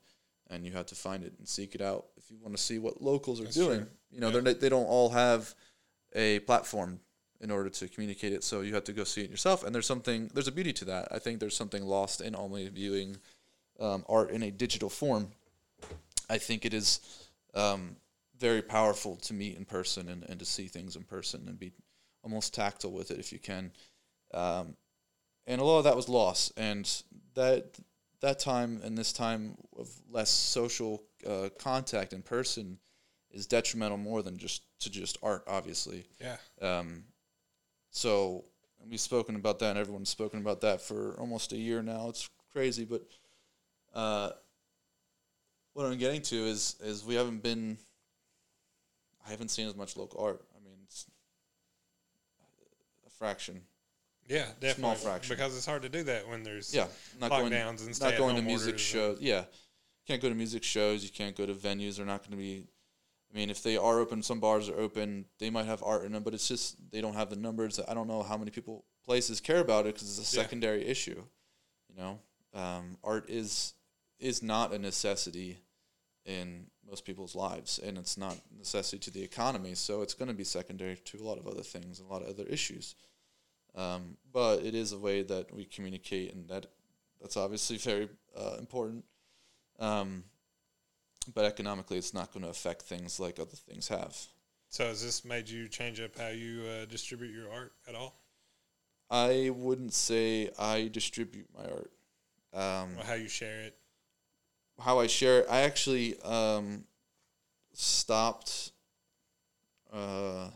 and 0.49 0.65
you 0.65 0.71
have 0.73 0.85
to 0.87 0.95
find 0.95 1.23
it 1.23 1.33
and 1.37 1.47
seek 1.47 1.75
it 1.75 1.81
out 1.81 2.07
if 2.17 2.29
you 2.31 2.37
want 2.41 2.55
to 2.55 2.61
see 2.61 2.79
what 2.79 3.01
locals 3.01 3.39
are 3.39 3.43
That's 3.45 3.55
doing. 3.55 3.79
true. 3.81 3.87
You 4.11 4.19
know, 4.21 4.29
Yeah. 4.29 4.39
they're 4.41 4.53
they 4.53 4.69
don't 4.69 4.85
all 4.85 5.09
have 5.09 5.53
a 6.13 6.39
platform 6.39 6.99
in 7.41 7.51
order 7.51 7.69
to 7.69 7.87
communicate 7.87 8.33
it. 8.33 8.43
So 8.43 8.61
you 8.61 8.73
have 8.73 8.83
to 8.85 8.93
go 8.93 9.03
see 9.03 9.21
it 9.21 9.29
yourself. 9.29 9.63
And 9.63 9.73
there's 9.73 9.85
something, 9.85 10.29
there's 10.33 10.47
a 10.47 10.51
beauty 10.51 10.73
to 10.73 10.85
that. 10.85 11.07
I 11.11 11.19
think 11.19 11.39
there's 11.39 11.55
something 11.55 11.83
lost 11.85 12.19
in 12.19 12.35
only 12.35 12.67
viewing 12.67 13.17
um, 13.79 14.03
art 14.09 14.31
in 14.31 14.43
a 14.43 14.51
digital 14.51 14.89
form. 14.89 15.29
I 16.29 16.37
think 16.37 16.65
it 16.65 16.73
is 16.73 16.99
um, 17.53 17.95
very 18.37 18.61
powerful 18.61 19.15
to 19.17 19.33
meet 19.33 19.55
in 19.57 19.63
person 19.65 20.09
and, 20.09 20.23
and 20.27 20.37
to 20.39 20.45
see 20.45 20.67
things 20.67 20.95
in 20.97 21.03
person 21.03 21.45
and 21.47 21.57
be 21.57 21.71
almost 22.23 22.53
tactile 22.53 22.91
with 22.91 23.09
it 23.11 23.19
if 23.19 23.31
you 23.31 23.39
can. 23.39 23.71
Um, 24.33 24.75
and 25.47 25.61
a 25.61 25.63
lot 25.63 25.77
of 25.77 25.85
that 25.85 25.95
was 25.95 26.09
lost. 26.09 26.51
And 26.57 26.91
that 27.35 27.79
that 28.21 28.39
time 28.39 28.81
and 28.83 28.97
this 28.97 29.13
time 29.13 29.55
of 29.77 29.89
less 30.11 30.29
social 30.29 31.03
uh, 31.27 31.49
contact 31.57 32.13
in 32.13 32.21
person 32.21 32.79
is 33.31 33.45
detrimental 33.45 33.97
more 33.97 34.21
than 34.23 34.37
just 34.37 34.63
to 34.79 34.89
just 34.89 35.17
art, 35.21 35.43
obviously. 35.47 36.07
Yeah, 36.19 36.37
Um, 36.61 37.03
so 37.91 38.43
we've 38.89 38.99
spoken 38.99 39.35
about 39.35 39.59
that, 39.59 39.71
and 39.71 39.79
everyone's 39.79 40.09
spoken 40.09 40.39
about 40.39 40.61
that 40.61 40.81
for 40.81 41.15
almost 41.19 41.53
a 41.53 41.57
year 41.57 41.81
now. 41.81 42.09
It's 42.09 42.29
crazy, 42.51 42.85
but 42.85 43.03
uh, 43.93 44.31
what 45.73 45.85
I'm 45.85 45.97
getting 45.97 46.21
to 46.23 46.35
is 46.35 46.75
is 46.81 47.05
we 47.05 47.15
haven't 47.15 47.43
been. 47.43 47.77
I 49.25 49.31
haven't 49.31 49.49
seen 49.49 49.67
as 49.67 49.75
much 49.75 49.95
local 49.95 50.21
art. 50.23 50.41
I 50.55 50.63
mean, 50.63 50.77
it's 50.85 51.05
a 53.05 53.09
fraction. 53.11 53.61
Yeah, 54.29 54.45
definitely. 54.59 54.73
Small 54.73 54.95
fraction. 54.95 55.35
Because 55.35 55.57
it's 55.57 55.65
hard 55.65 55.81
to 55.81 55.89
do 55.89 56.03
that 56.03 56.27
when 56.29 56.43
there's 56.43 56.73
Yeah, 56.73 56.87
not 57.19 57.31
going 57.31 57.51
lockdowns 57.51 57.85
and 57.85 57.99
not 57.99 58.15
going 58.15 58.35
to 58.35 58.41
music 58.43 58.77
shows. 58.77 59.19
Yeah, 59.19 59.45
can't 60.07 60.21
go 60.21 60.29
to 60.29 60.35
music 60.35 60.63
shows. 60.63 61.03
You 61.03 61.09
can't 61.09 61.35
go 61.35 61.45
to 61.47 61.53
venues. 61.53 61.97
They're 61.97 62.05
not 62.05 62.21
going 62.21 62.31
to 62.31 62.37
be. 62.37 62.67
I 63.33 63.37
mean, 63.37 63.49
if 63.49 63.61
they 63.61 63.75
are 63.77 63.99
open, 63.99 64.23
some 64.23 64.39
bars 64.39 64.69
are 64.69 64.79
open. 64.79 65.25
They 65.39 65.49
might 65.49 65.65
have 65.65 65.83
art 65.83 66.03
in 66.05 66.11
them, 66.13 66.23
but 66.23 66.33
it's 66.33 66.47
just 66.47 66.77
they 66.91 67.01
don't 67.01 67.15
have 67.15 67.29
the 67.29 67.35
numbers. 67.35 67.79
I 67.87 67.93
don't 67.93 68.07
know 68.07 68.23
how 68.23 68.37
many 68.37 68.51
people 68.51 68.85
places 69.03 69.39
care 69.41 69.59
about 69.59 69.85
it 69.87 69.95
because 69.95 70.17
it's 70.19 70.33
a 70.33 70.37
Yeah. 70.37 70.43
secondary 70.43 70.85
issue. 70.85 71.23
You 71.89 71.95
know, 71.97 72.19
um, 72.53 72.97
art 73.03 73.29
is 73.29 73.73
is 74.19 74.43
not 74.43 74.73
a 74.73 74.79
necessity 74.79 75.57
in 76.25 76.67
most 76.87 77.05
people's 77.05 77.35
lives, 77.35 77.79
and 77.79 77.97
it's 77.97 78.17
not 78.17 78.35
a 78.35 78.57
necessity 78.57 78.99
to 78.99 79.11
the 79.11 79.23
economy. 79.23 79.73
So 79.75 80.01
it's 80.01 80.13
going 80.13 80.27
to 80.27 80.33
be 80.35 80.43
secondary 80.43 80.97
to 80.97 81.17
a 81.17 81.23
lot 81.23 81.37
of 81.39 81.47
other 81.47 81.63
things, 81.63 81.99
and 81.99 82.07
a 82.09 82.11
lot 82.11 82.21
of 82.21 82.27
other 82.29 82.45
issues. 82.45 82.95
Um, 83.79 84.17
but 84.31 84.63
it 84.63 84.75
is 84.75 84.91
a 84.91 84.97
way 84.97 85.23
that 85.23 85.53
we 85.53 85.65
communicate, 85.65 86.33
and 86.33 86.47
that 86.49 86.65
that's 87.21 87.37
obviously 87.37 87.77
very 87.77 88.09
uh, 88.37 88.57
important. 88.59 89.05
Um, 89.79 90.23
but 91.33 91.45
economically, 91.45 91.97
it's 91.97 92.13
not 92.13 92.33
going 92.33 92.43
to 92.43 92.49
affect 92.49 92.83
things 92.83 93.19
like 93.19 93.39
other 93.39 93.55
things 93.55 93.87
have. 93.87 94.15
So 94.69 94.85
has 94.85 95.03
this 95.03 95.23
made 95.25 95.49
you 95.49 95.67
change 95.67 95.99
up 95.99 96.17
how 96.17 96.29
you 96.29 96.63
uh, 96.63 96.85
distribute 96.85 97.31
your 97.31 97.51
art 97.51 97.73
at 97.87 97.95
all? 97.95 98.15
I 99.09 99.51
wouldn't 99.55 99.93
say 99.93 100.49
I 100.59 100.89
distribute 100.91 101.47
my 101.57 101.63
art. 101.63 101.91
Um, 102.53 102.95
how 103.03 103.13
you 103.13 103.27
share 103.27 103.61
it? 103.61 103.75
how 104.79 104.99
I 104.99 105.07
share 105.07 105.41
it, 105.41 105.47
I 105.49 105.61
actually 105.61 106.19
um, 106.21 106.85
stopped 107.73 108.71
uh, 109.91 110.49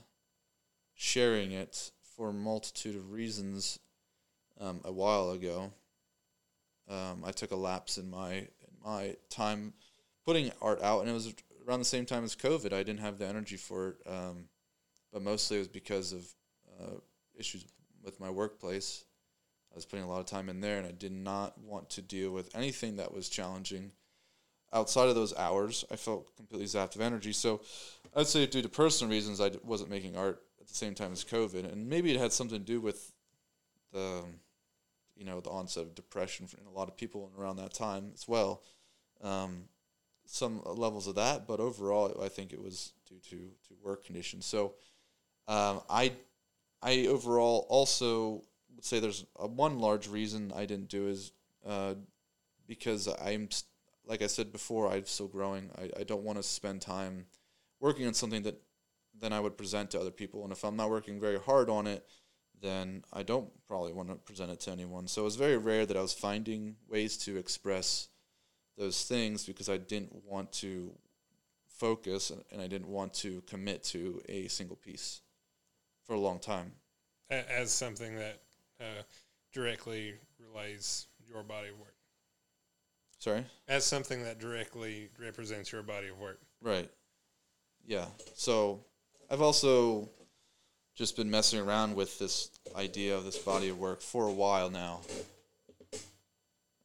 sharing 0.94 1.52
it 1.52 1.92
for 2.16 2.30
a 2.30 2.34
multitude 2.34 2.96
of 2.96 3.12
reasons 3.12 3.80
um, 4.60 4.82
a 4.84 4.92
while 4.92 5.32
ago. 5.32 5.72
Um, 6.90 7.24
I 7.26 7.32
took 7.32 7.52
a 7.52 7.56
lapse 7.56 7.98
in 7.98 8.10
my 8.10 8.34
in 8.34 8.48
my 8.84 9.16
time 9.30 9.74
putting 10.26 10.52
art 10.62 10.82
out, 10.82 11.02
and 11.02 11.10
it 11.10 11.14
was 11.14 11.34
around 11.68 11.80
the 11.80 11.86
same 11.86 12.06
time 12.06 12.24
as 12.24 12.36
COVID. 12.36 12.74
I 12.74 12.84
didn't 12.84 13.00
have 13.00 13.18
the 13.18 13.28
energy 13.28 13.56
for 13.56 13.90
it, 13.90 13.96
um, 14.06 14.46
but 15.12 15.22
mostly 15.22 15.58
it 15.58 15.62
was 15.62 15.68
because 15.68 16.12
of 16.12 16.28
uh, 16.80 16.98
issues 17.38 17.66
with 18.04 18.20
my 18.20 18.30
workplace. 18.30 19.06
I 19.72 19.76
was 19.76 19.86
putting 19.86 20.06
a 20.06 20.10
lot 20.10 20.20
of 20.20 20.26
time 20.26 20.50
in 20.50 20.62
there, 20.62 20.78
and 20.78 20.86
I 20.86 20.92
did 20.92 21.14
not 21.14 21.58
want 21.58 21.90
to 21.92 22.02
deal 22.02 22.32
with 22.32 22.56
anything 22.56 22.98
that 22.98 23.14
was 23.14 23.30
challenging 23.30 23.92
outside 24.72 25.08
of 25.08 25.16
those 25.16 25.36
hours. 25.36 25.86
I 25.90 25.96
felt 25.96 26.36
completely 26.36 26.68
zapped 26.68 26.96
of 26.96 27.02
energy. 27.02 27.32
So 27.32 27.62
I'd 28.16 28.28
say 28.28 28.46
due 28.46 28.62
to 28.62 28.70
personal 28.70 29.12
reasons, 29.12 29.40
I 29.40 29.52
wasn't 29.64 29.90
making 29.90 30.18
art 30.18 30.42
at 30.64 30.70
the 30.70 30.76
same 30.76 30.96
time 30.96 31.12
as 31.12 31.26
COVID, 31.26 31.70
and 31.72 31.90
maybe 31.90 32.10
it 32.12 32.20
had 32.20 32.32
something 32.32 32.58
to 32.58 32.66
do 32.66 32.80
with 32.80 33.12
the, 33.92 34.24
you 35.16 35.26
know, 35.26 35.42
the 35.42 35.50
onset 35.50 35.84
of 35.84 35.94
depression 35.94 36.48
in 36.60 36.66
a 36.66 36.72
lot 36.72 36.88
of 36.88 36.96
people 36.96 37.30
around 37.38 37.58
that 37.58 37.74
time 37.74 38.12
as 38.14 38.28
well. 38.30 38.64
Um, 39.22 39.66
some 40.26 40.62
levels 40.64 41.08
of 41.08 41.16
that, 41.16 41.48
but 41.48 41.60
overall, 41.60 42.18
I 42.24 42.30
think 42.30 42.54
it 42.54 42.62
was 42.62 42.94
due 43.06 43.20
to 43.30 43.38
to 43.68 43.76
work 43.84 44.06
conditions. 44.06 44.46
So 44.46 44.76
um, 45.50 45.82
I 45.90 46.14
I 46.82 47.08
overall 47.08 47.66
also 47.70 48.44
would 48.74 48.86
say 48.86 49.02
there's 49.02 49.26
a 49.38 49.48
one 49.48 49.80
large 49.80 50.08
reason 50.08 50.54
I 50.56 50.66
didn't 50.66 50.88
do 50.88 51.10
is 51.10 51.34
uh, 51.68 51.96
because 52.68 53.10
I'm 53.22 53.50
like 54.06 54.22
I 54.22 54.28
said 54.28 54.54
before, 54.54 54.90
I'm 54.90 55.06
still 55.06 55.28
growing. 55.28 55.70
I, 55.78 55.90
I 56.00 56.04
don't 56.04 56.24
want 56.24 56.38
to 56.38 56.44
spend 56.44 56.82
time 56.82 57.26
working 57.82 58.08
on 58.08 58.14
something 58.14 58.44
that 58.44 58.62
then 59.20 59.34
I 59.34 59.40
would 59.40 59.58
present 59.58 59.92
to 59.92 60.00
other 60.00 60.12
people. 60.12 60.44
And 60.44 60.52
if 60.52 60.64
I'm 60.64 60.76
not 60.76 60.90
working 60.90 61.20
very 61.20 61.40
hard 61.40 61.70
on 61.70 61.88
it, 61.88 62.06
then 62.62 63.04
I 63.12 63.24
don't 63.24 63.50
probably 63.68 63.94
want 63.94 64.10
to 64.10 64.16
present 64.16 64.52
it 64.52 64.60
to 64.62 64.72
anyone. 64.72 65.08
So 65.08 65.22
it 65.22 65.26
was 65.26 65.36
very 65.36 65.58
rare 65.58 65.86
that 65.86 65.98
I 65.98 66.02
was 66.02 66.14
finding 66.14 66.76
ways 66.88 67.18
to 67.20 67.38
express 67.38 68.08
those 68.78 69.04
things 69.04 69.46
because 69.46 69.70
I 69.70 69.78
didn't 69.78 70.24
want 70.26 70.52
to 70.54 70.98
focus 71.68 72.30
and- 72.30 72.44
and 72.52 72.62
I 72.62 72.68
didn't 72.68 72.88
want 72.88 73.14
to 73.16 73.42
commit 73.42 73.84
to 73.86 74.22
a 74.30 74.48
single 74.48 74.78
piece 74.78 75.22
for 76.06 76.14
a 76.14 76.20
long 76.20 76.40
time. 76.40 76.80
As 77.30 77.72
something 77.72 78.16
that 78.16 78.42
uh, 78.80 79.04
directly 79.52 80.20
relays 80.40 81.08
your 81.28 81.44
body 81.44 81.70
of 81.70 81.80
work. 81.80 81.96
Sorry? 83.20 83.46
As 83.68 83.86
something 83.86 84.24
that 84.24 84.40
directly 84.40 85.10
represents 85.18 85.72
your 85.72 85.84
body 85.84 86.10
of 86.10 86.20
work. 86.20 86.42
Right. 86.62 86.92
Yeah. 87.86 88.08
So 88.36 88.86
I've 89.34 89.42
also 89.42 90.12
just 90.94 91.18
been 91.18 91.32
messing 91.32 91.60
around 91.60 91.96
with 91.96 92.20
this 92.20 92.52
idea 92.76 93.18
of 93.18 93.26
this 93.26 93.40
body 93.40 93.70
of 93.70 93.80
work 93.80 94.00
for 94.00 94.28
a 94.28 94.32
while 94.32 94.70
now. 94.70 95.02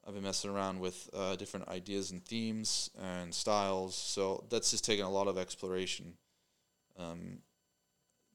I've 0.07 0.15
been 0.15 0.23
messing 0.23 0.51
around 0.51 0.81
with 0.81 1.11
uh, 1.15 1.37
different 1.37 1.69
ideas 1.69 2.11
and 2.11 2.25
themes 2.25 2.89
and 2.99 3.35
styles. 3.35 3.95
So 3.95 4.47
that's 4.49 4.71
just 4.71 4.83
taken 4.83 5.05
a 5.05 5.11
lot 5.11 5.29
of 5.29 5.37
exploration. 5.37 6.15
Um, 6.99 7.41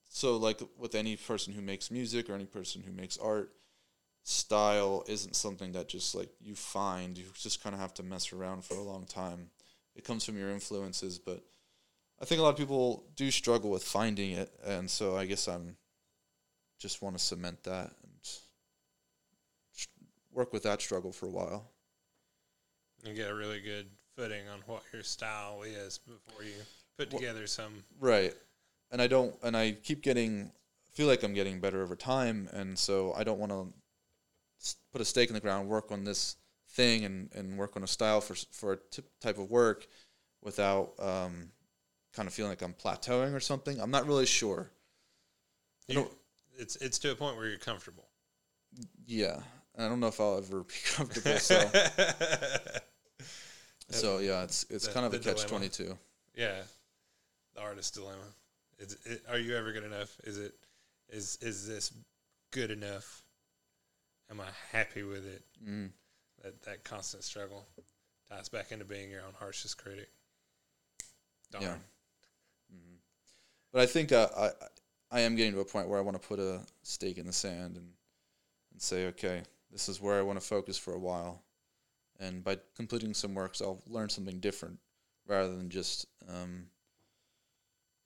so, 0.09 0.37
like 0.37 0.61
with 0.77 0.93
any 0.93 1.15
person 1.15 1.51
who 1.51 1.63
makes 1.63 1.89
music 1.89 2.29
or 2.29 2.35
any 2.35 2.45
person 2.45 2.83
who 2.85 2.91
makes 2.91 3.17
art, 3.17 3.49
style 4.23 5.03
isn't 5.07 5.35
something 5.35 5.71
that 5.71 5.89
just 5.89 6.13
like 6.13 6.29
you 6.39 6.53
find. 6.53 7.17
You 7.17 7.23
just 7.33 7.63
kind 7.63 7.73
of 7.73 7.81
have 7.81 7.95
to 7.95 8.03
mess 8.03 8.31
around 8.31 8.63
for 8.63 8.75
a 8.75 8.83
long 8.83 9.07
time. 9.07 9.49
It 9.95 10.03
comes 10.03 10.23
from 10.23 10.37
your 10.37 10.51
influences, 10.51 11.17
but 11.17 11.43
I 12.21 12.25
think 12.25 12.39
a 12.39 12.43
lot 12.43 12.49
of 12.51 12.57
people 12.57 13.03
do 13.15 13.29
struggle 13.31 13.69
with 13.69 13.83
finding 13.83 14.31
it, 14.31 14.51
and 14.65 14.89
so 14.89 15.17
I 15.17 15.25
guess 15.25 15.47
I'm 15.47 15.75
just 16.79 17.01
want 17.01 17.17
to 17.17 17.23
cement 17.23 17.63
that 17.63 17.91
and 18.03 18.19
work 20.31 20.53
with 20.53 20.63
that 20.63 20.81
struggle 20.81 21.11
for 21.11 21.27
a 21.27 21.31
while. 21.31 21.71
And 23.05 23.15
get 23.15 23.29
a 23.29 23.35
really 23.35 23.59
good 23.59 23.87
footing 24.15 24.47
on 24.47 24.59
what 24.65 24.83
your 24.93 25.03
style 25.03 25.63
is 25.63 25.97
before 25.99 26.43
you 26.43 26.53
put 26.97 27.11
Well- 27.11 27.19
together 27.19 27.47
some. 27.47 27.83
Right. 27.99 28.33
And 28.91 29.01
I 29.01 29.07
don't 29.07 29.35
and 29.43 29.57
I 29.57 29.71
keep 29.71 30.01
getting 30.01 30.51
feel 30.91 31.07
like 31.07 31.23
I'm 31.23 31.33
getting 31.33 31.59
better 31.59 31.81
over 31.81 31.95
time 31.95 32.47
and 32.53 32.77
so 32.77 33.13
I 33.13 33.23
don't 33.23 33.39
want 33.39 33.51
to 33.51 33.73
put 34.91 35.01
a 35.01 35.05
stake 35.05 35.29
in 35.29 35.33
the 35.33 35.41
ground, 35.41 35.67
work 35.67 35.91
on 35.91 36.03
this 36.03 36.35
thing 36.69 37.03
and 37.03 37.31
and 37.33 37.57
work 37.57 37.75
on 37.75 37.83
a 37.83 37.87
style 37.87 38.21
for 38.21 38.35
for 38.51 38.73
a 38.73 38.77
t- 38.77 39.03
type 39.19 39.37
of 39.37 39.49
work 39.49 39.87
without 40.41 40.93
um 40.99 41.51
kind 42.13 42.27
of 42.27 42.33
feeling 42.33 42.51
like 42.51 42.61
I'm 42.61 42.73
plateauing 42.73 43.33
or 43.33 43.39
something. 43.39 43.79
I'm 43.79 43.91
not 43.91 44.07
really 44.07 44.25
sure. 44.25 44.69
You, 45.87 46.09
it's 46.57 46.75
it's 46.77 46.99
to 46.99 47.11
a 47.11 47.15
point 47.15 47.35
where 47.35 47.47
you're 47.47 47.57
comfortable. 47.57 48.07
Yeah. 49.05 49.39
I 49.77 49.87
don't 49.89 49.99
know 49.99 50.07
if 50.07 50.19
I'll 50.21 50.37
ever 50.37 50.63
be 50.63 50.73
comfortable 50.95 51.37
so 51.39 51.59
so 53.89 54.19
yeah, 54.19 54.43
it's 54.43 54.65
it's 54.69 54.87
the- 54.87 54.93
kind 54.93 55.05
of 55.05 55.13
a 55.13 55.19
catch 55.19 55.45
twenty 55.45 55.69
two. 55.69 55.97
yeah, 56.35 56.61
the 57.55 57.61
artist 57.61 57.95
dilemma. 57.95 58.17
Is 58.79 58.97
it, 59.05 59.21
are 59.29 59.37
you 59.37 59.55
ever 59.55 59.71
good 59.71 59.83
enough? 59.83 60.15
Is 60.23 60.37
it 60.37 60.53
is 61.09 61.37
is 61.41 61.67
this 61.67 61.91
good 62.51 62.71
enough? 62.71 63.23
Am 64.29 64.39
I 64.39 64.47
happy 64.71 65.03
with 65.03 65.25
it? 65.25 65.43
Mm. 65.67 65.89
That 66.43 66.61
that 66.63 66.83
constant 66.83 67.23
struggle 67.23 67.65
ties 68.29 68.49
back 68.49 68.71
into 68.71 68.85
being 68.85 69.09
your 69.09 69.21
own 69.21 69.33
harshest 69.39 69.77
critic. 69.77 70.09
Darn. 71.51 71.63
Yeah. 71.63 71.75
But 73.73 73.81
I 73.81 73.85
think 73.87 74.11
uh, 74.11 74.29
I 74.37 74.49
I 75.11 75.19
am 75.21 75.35
getting 75.35 75.53
to 75.53 75.59
a 75.59 75.65
point 75.65 75.89
where 75.89 75.99
I 75.99 76.01
want 76.03 76.21
to 76.21 76.27
put 76.27 76.39
a 76.39 76.61
stake 76.83 77.17
in 77.17 77.25
the 77.25 77.33
sand 77.33 77.75
and 77.75 77.89
and 78.71 78.81
say, 78.81 79.07
okay, 79.07 79.41
this 79.71 79.89
is 79.89 79.99
where 79.99 80.17
I 80.17 80.21
want 80.21 80.39
to 80.39 80.45
focus 80.45 80.77
for 80.77 80.93
a 80.93 80.99
while, 80.99 81.43
and 82.19 82.43
by 82.43 82.57
completing 82.75 83.13
some 83.13 83.33
works, 83.33 83.61
I'll 83.61 83.81
learn 83.87 84.09
something 84.09 84.39
different 84.39 84.79
rather 85.27 85.55
than 85.55 85.69
just 85.69 86.05
um, 86.29 86.67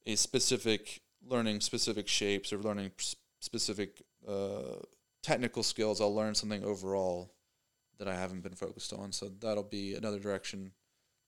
a 0.06 0.16
specific 0.16 1.02
learning 1.26 1.62
specific 1.62 2.08
shapes 2.08 2.54
or 2.54 2.60
learning 2.60 2.92
specific 3.40 4.02
uh, 4.28 4.80
technical 5.22 5.64
skills. 5.64 6.00
I'll 6.00 6.16
learn 6.16 6.36
something 6.36 6.64
overall 6.64 7.34
that 7.98 8.08
I 8.08 8.16
haven't 8.16 8.42
been 8.42 8.56
focused 8.56 8.94
on. 8.94 9.12
So 9.12 9.30
that'll 9.40 9.64
be 9.64 9.96
another 9.96 10.20
direction 10.20 10.72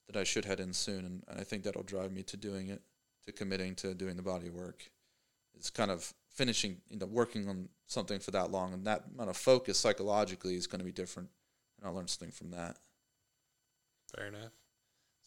that 0.06 0.18
I 0.18 0.24
should 0.24 0.44
head 0.44 0.60
in 0.60 0.72
soon, 0.72 1.04
and, 1.04 1.24
and 1.28 1.40
I 1.40 1.44
think 1.44 1.64
that'll 1.64 1.82
drive 1.82 2.12
me 2.12 2.22
to 2.24 2.36
doing 2.36 2.68
it, 2.68 2.82
to 3.26 3.32
committing 3.32 3.74
to 3.76 3.94
doing 3.94 4.16
the 4.16 4.22
body 4.22 4.50
work. 4.50 4.90
It's 5.54 5.70
kind 5.70 5.90
of 5.90 6.12
finishing, 6.30 6.78
you 6.88 6.98
know, 6.98 7.06
working 7.06 7.48
on 7.48 7.68
something 7.86 8.18
for 8.18 8.30
that 8.30 8.50
long, 8.50 8.72
and 8.72 8.86
that 8.86 9.04
amount 9.14 9.30
of 9.30 9.36
focus 9.36 9.78
psychologically 9.78 10.54
is 10.54 10.66
going 10.66 10.78
to 10.78 10.84
be 10.84 10.92
different, 10.92 11.28
and 11.78 11.86
I'll 11.86 11.94
learn 11.94 12.08
something 12.08 12.32
from 12.32 12.50
that. 12.52 12.76
Fair 14.16 14.28
enough. 14.28 14.52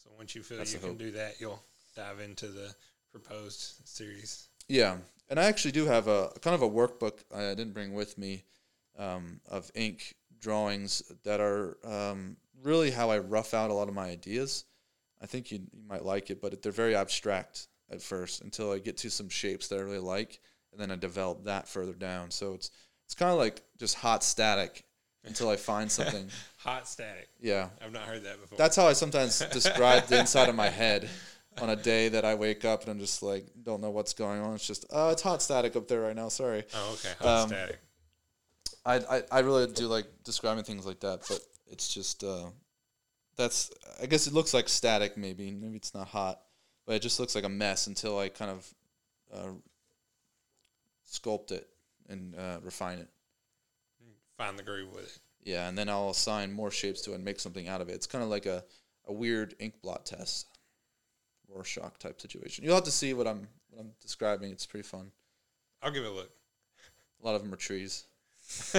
So 0.02 0.10
once 0.16 0.34
you 0.34 0.42
feel 0.42 0.58
That's 0.58 0.72
you 0.72 0.80
can 0.80 0.90
hope. 0.90 0.98
do 0.98 1.12
that, 1.12 1.40
you'll 1.40 1.62
dive 1.94 2.20
into 2.20 2.48
the 2.48 2.74
proposed 3.12 3.86
series. 3.86 4.48
Yeah, 4.68 4.96
and 5.30 5.38
I 5.38 5.44
actually 5.44 5.72
do 5.72 5.86
have 5.86 6.08
a 6.08 6.30
kind 6.40 6.54
of 6.54 6.62
a 6.62 6.68
workbook 6.68 7.18
I 7.34 7.54
didn't 7.54 7.72
bring 7.72 7.94
with 7.94 8.18
me 8.18 8.44
um, 8.98 9.40
of 9.48 9.70
ink 9.74 10.14
drawings 10.40 11.02
that 11.24 11.40
are 11.40 11.78
um, 11.84 12.36
really 12.62 12.90
how 12.90 13.10
I 13.10 13.18
rough 13.18 13.54
out 13.54 13.70
a 13.70 13.74
lot 13.74 13.88
of 13.88 13.94
my 13.94 14.08
ideas. 14.08 14.64
I 15.22 15.26
think 15.26 15.50
you, 15.50 15.58
you 15.72 15.82
might 15.88 16.04
like 16.04 16.30
it, 16.30 16.42
but 16.42 16.62
they're 16.62 16.72
very 16.72 16.94
abstract. 16.94 17.68
At 17.90 18.02
first 18.02 18.40
until 18.42 18.72
I 18.72 18.78
get 18.78 18.96
to 18.98 19.10
some 19.10 19.28
shapes 19.28 19.68
that 19.68 19.78
I 19.78 19.82
really 19.82 19.98
like, 19.98 20.40
and 20.72 20.80
then 20.80 20.90
I 20.90 20.96
develop 20.96 21.44
that 21.44 21.68
further 21.68 21.92
down. 21.92 22.30
So 22.30 22.54
it's 22.54 22.70
it's 23.04 23.14
kind 23.14 23.30
of 23.30 23.38
like 23.38 23.62
just 23.78 23.96
hot 23.96 24.24
static 24.24 24.84
until 25.24 25.48
I 25.48 25.56
find 25.56 25.90
something. 25.90 26.28
Hot 26.58 26.88
static. 26.88 27.28
yeah, 27.40 27.68
I've 27.84 27.92
not 27.92 28.02
heard 28.02 28.24
that 28.24 28.40
before. 28.40 28.58
that's 28.58 28.76
how 28.76 28.86
I 28.86 28.92
sometimes 28.92 29.38
describe 29.52 30.06
the 30.06 30.20
inside 30.20 30.48
of 30.48 30.54
my 30.54 30.68
head 30.68 31.08
on 31.60 31.70
a 31.70 31.76
day 31.76 32.08
that 32.08 32.24
I 32.24 32.34
wake 32.34 32.64
up 32.64 32.82
and 32.82 32.90
I'm 32.90 32.98
just 32.98 33.22
like 33.22 33.46
don't 33.62 33.80
know 33.80 33.90
what's 33.90 34.14
going 34.14 34.40
on. 34.40 34.54
It's 34.54 34.66
just 34.66 34.86
uh, 34.92 35.10
it's 35.12 35.22
hot 35.22 35.42
static 35.42 35.76
up 35.76 35.88
there 35.88 36.00
right 36.00 36.16
now. 36.16 36.28
Sorry. 36.28 36.64
oh, 36.74 36.92
okay. 36.94 37.14
Hot 37.20 37.42
um, 37.42 37.48
static. 37.48 37.78
I, 38.86 38.96
I 38.96 39.22
I 39.30 39.38
really 39.40 39.66
do 39.66 39.86
like 39.86 40.06
describing 40.24 40.64
things 40.64 40.84
like 40.86 41.00
that, 41.00 41.22
but 41.28 41.40
it's 41.66 41.92
just 41.92 42.24
uh, 42.24 42.46
that's 43.36 43.70
I 44.02 44.06
guess 44.06 44.26
it 44.26 44.32
looks 44.32 44.52
like 44.52 44.68
static. 44.68 45.16
Maybe 45.16 45.52
maybe 45.52 45.76
it's 45.76 45.94
not 45.94 46.08
hot, 46.08 46.40
but 46.86 46.96
it 46.96 47.02
just 47.02 47.18
looks 47.20 47.34
like 47.34 47.44
a 47.44 47.48
mess 47.48 47.86
until 47.86 48.18
I 48.18 48.28
kind 48.28 48.50
of 48.50 48.74
uh, 49.32 49.50
sculpt 51.10 51.52
it 51.52 51.68
and 52.08 52.34
uh, 52.34 52.58
refine 52.62 52.98
it. 52.98 53.08
Find 54.36 54.58
the 54.58 54.62
groove 54.62 54.92
with 54.92 55.04
it. 55.04 55.18
Yeah, 55.42 55.68
and 55.68 55.76
then 55.76 55.88
I'll 55.88 56.10
assign 56.10 56.52
more 56.52 56.70
shapes 56.70 57.02
to 57.02 57.12
it 57.12 57.16
and 57.16 57.24
make 57.24 57.38
something 57.38 57.68
out 57.68 57.80
of 57.80 57.88
it. 57.88 57.92
It's 57.94 58.06
kind 58.06 58.24
of 58.24 58.30
like 58.30 58.46
a, 58.46 58.64
a 59.06 59.12
weird 59.12 59.54
ink 59.58 59.74
blot 59.82 60.06
test, 60.06 60.46
Rorschach 61.48 61.98
type 61.98 62.20
situation. 62.20 62.64
You'll 62.64 62.74
have 62.74 62.84
to 62.84 62.90
see 62.90 63.14
what 63.14 63.26
I'm 63.26 63.48
what 63.70 63.80
I'm 63.80 63.92
describing. 64.00 64.50
It's 64.50 64.66
pretty 64.66 64.88
fun. 64.88 65.12
I'll 65.82 65.90
give 65.90 66.04
it 66.04 66.10
a 66.10 66.12
look. 66.12 66.30
A 67.22 67.26
lot 67.26 67.34
of 67.34 67.42
them 67.42 67.52
are 67.52 67.56
trees. 67.56 68.04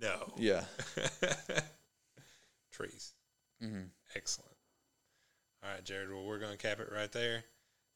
no. 0.00 0.32
Yeah. 0.36 0.64
Trees. 2.72 3.14
hmm 3.60 3.82
Excellent. 4.14 4.49
All 5.62 5.70
right, 5.70 5.84
Jared. 5.84 6.10
Well, 6.10 6.24
we're 6.24 6.38
going 6.38 6.52
to 6.52 6.58
cap 6.58 6.80
it 6.80 6.88
right 6.94 7.10
there. 7.12 7.44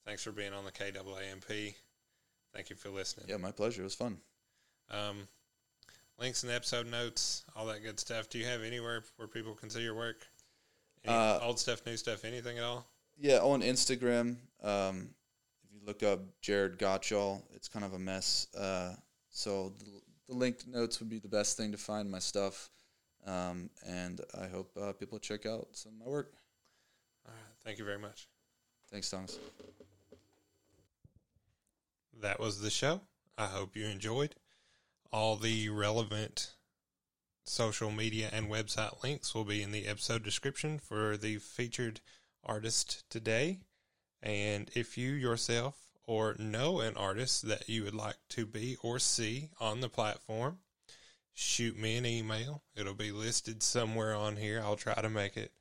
Thanks 0.05 0.23
for 0.23 0.33
being 0.33 0.53
on 0.53 0.65
the 0.65 0.73
KAAMP. 0.73 1.75
Thank 2.53 2.71
you 2.71 2.77
for 2.77 2.91
listening. 2.91 3.27
Yeah, 3.29 3.39
my 3.39 3.53
pleasure. 3.53 3.81
It 3.81 3.85
was 3.85 3.95
fun. 3.95 4.19
Um, 4.91 5.27
links 6.19 6.43
in 6.43 6.51
the 6.51 6.55
episode 6.55 6.87
notes, 6.87 7.45
all 7.57 7.67
that 7.67 7.83
good 7.83 7.99
stuff. 7.99 8.29
Do 8.29 8.39
you 8.39 8.45
have 8.45 8.63
anywhere 8.63 9.03
where 9.17 9.29
people 9.29 9.55
can 9.55 9.71
see 9.71 9.83
your 9.83 9.95
work? 9.95 10.27
Any 11.05 11.15
Uh, 11.15 11.41
old 11.41 11.59
stuff, 11.59 11.85
new 11.87 11.97
stuff, 11.97 12.25
anything 12.25 12.59
at 12.59 12.65
all? 12.65 12.87
Yeah, 13.17 13.39
on 13.39 13.63
Instagram, 13.63 14.37
um, 14.63 15.15
if 15.65 15.73
you 15.73 15.81
look 15.87 16.03
up 16.03 16.21
Jared 16.41 16.79
Gottschall, 16.79 17.43
it's 17.55 17.69
kind 17.69 17.85
of 17.85 17.95
a 17.95 17.99
mess. 17.99 18.49
Uh, 18.55 18.95
so 19.31 19.71
the, 19.79 20.03
the 20.29 20.35
linked 20.35 20.67
notes 20.67 21.01
would 21.01 21.09
be 21.09 21.19
the 21.19 21.29
best 21.29 21.57
thing 21.57 21.73
to 21.73 21.79
find 21.79 22.11
my 22.11 22.19
stuff. 22.19 22.71
Um, 23.27 23.71
and 23.87 24.21
I 24.39 24.47
hope 24.49 24.71
uh, 24.81 24.93
people 24.93 25.19
check 25.19 25.47
out 25.47 25.69
some 25.73 25.93
of 25.93 25.99
my 26.07 26.11
work. 26.13 26.35
Thank 27.65 27.79
you 27.79 27.85
very 27.85 27.99
much. 27.99 28.29
Thanks, 28.91 29.09
Thomas. 29.11 29.39
That 32.21 32.39
was 32.39 32.61
the 32.61 32.71
show. 32.71 33.01
I 33.39 33.47
hope 33.47 33.75
you 33.75 33.87
enjoyed. 33.87 34.35
All 35.13 35.37
the 35.37 35.69
relevant 35.71 36.53
social 37.45 37.91
media 37.91 38.31
and 38.33 38.51
website 38.51 39.03
links 39.03 39.35
will 39.35 39.45
be 39.45 39.63
in 39.63 39.73
the 39.73 39.87
episode 39.87 40.23
description 40.23 40.79
for 40.79 41.17
the 41.17 41.39
featured 41.39 42.01
artist 42.45 43.05
today. 43.11 43.61
And 44.23 44.71
if 44.75 44.97
you 44.97 45.13
yourself 45.13 45.77
or 46.07 46.37
know 46.39 46.81
an 46.81 46.97
artist 46.97 47.49
that 47.49 47.69
you 47.69 47.85
would 47.85 47.95
like 47.95 48.17
to 48.31 48.47
be 48.47 48.77
or 48.83 48.99
see 48.99 49.51
on 49.61 49.81
the 49.81 49.89
platform, 49.89 50.59
shoot 51.33 51.79
me 51.79 51.97
an 51.97 52.07
email. 52.07 52.63
It'll 52.77 52.95
be 52.95 53.13
listed 53.13 53.63
somewhere 53.63 54.15
on 54.15 54.37
here. 54.37 54.61
I'll 54.63 54.77
try 54.77 54.95
to 54.95 55.11
make 55.11 55.37
it 55.37 55.53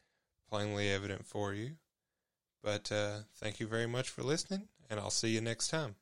plainly 0.49 0.89
evident 0.89 1.25
for 1.25 1.53
you. 1.53 1.71
But 2.63 2.91
uh, 2.91 3.19
thank 3.35 3.59
you 3.59 3.67
very 3.67 3.87
much 3.87 4.09
for 4.09 4.23
listening, 4.23 4.69
and 4.89 4.99
I'll 4.99 5.11
see 5.11 5.29
you 5.29 5.41
next 5.41 5.67
time. 5.67 5.95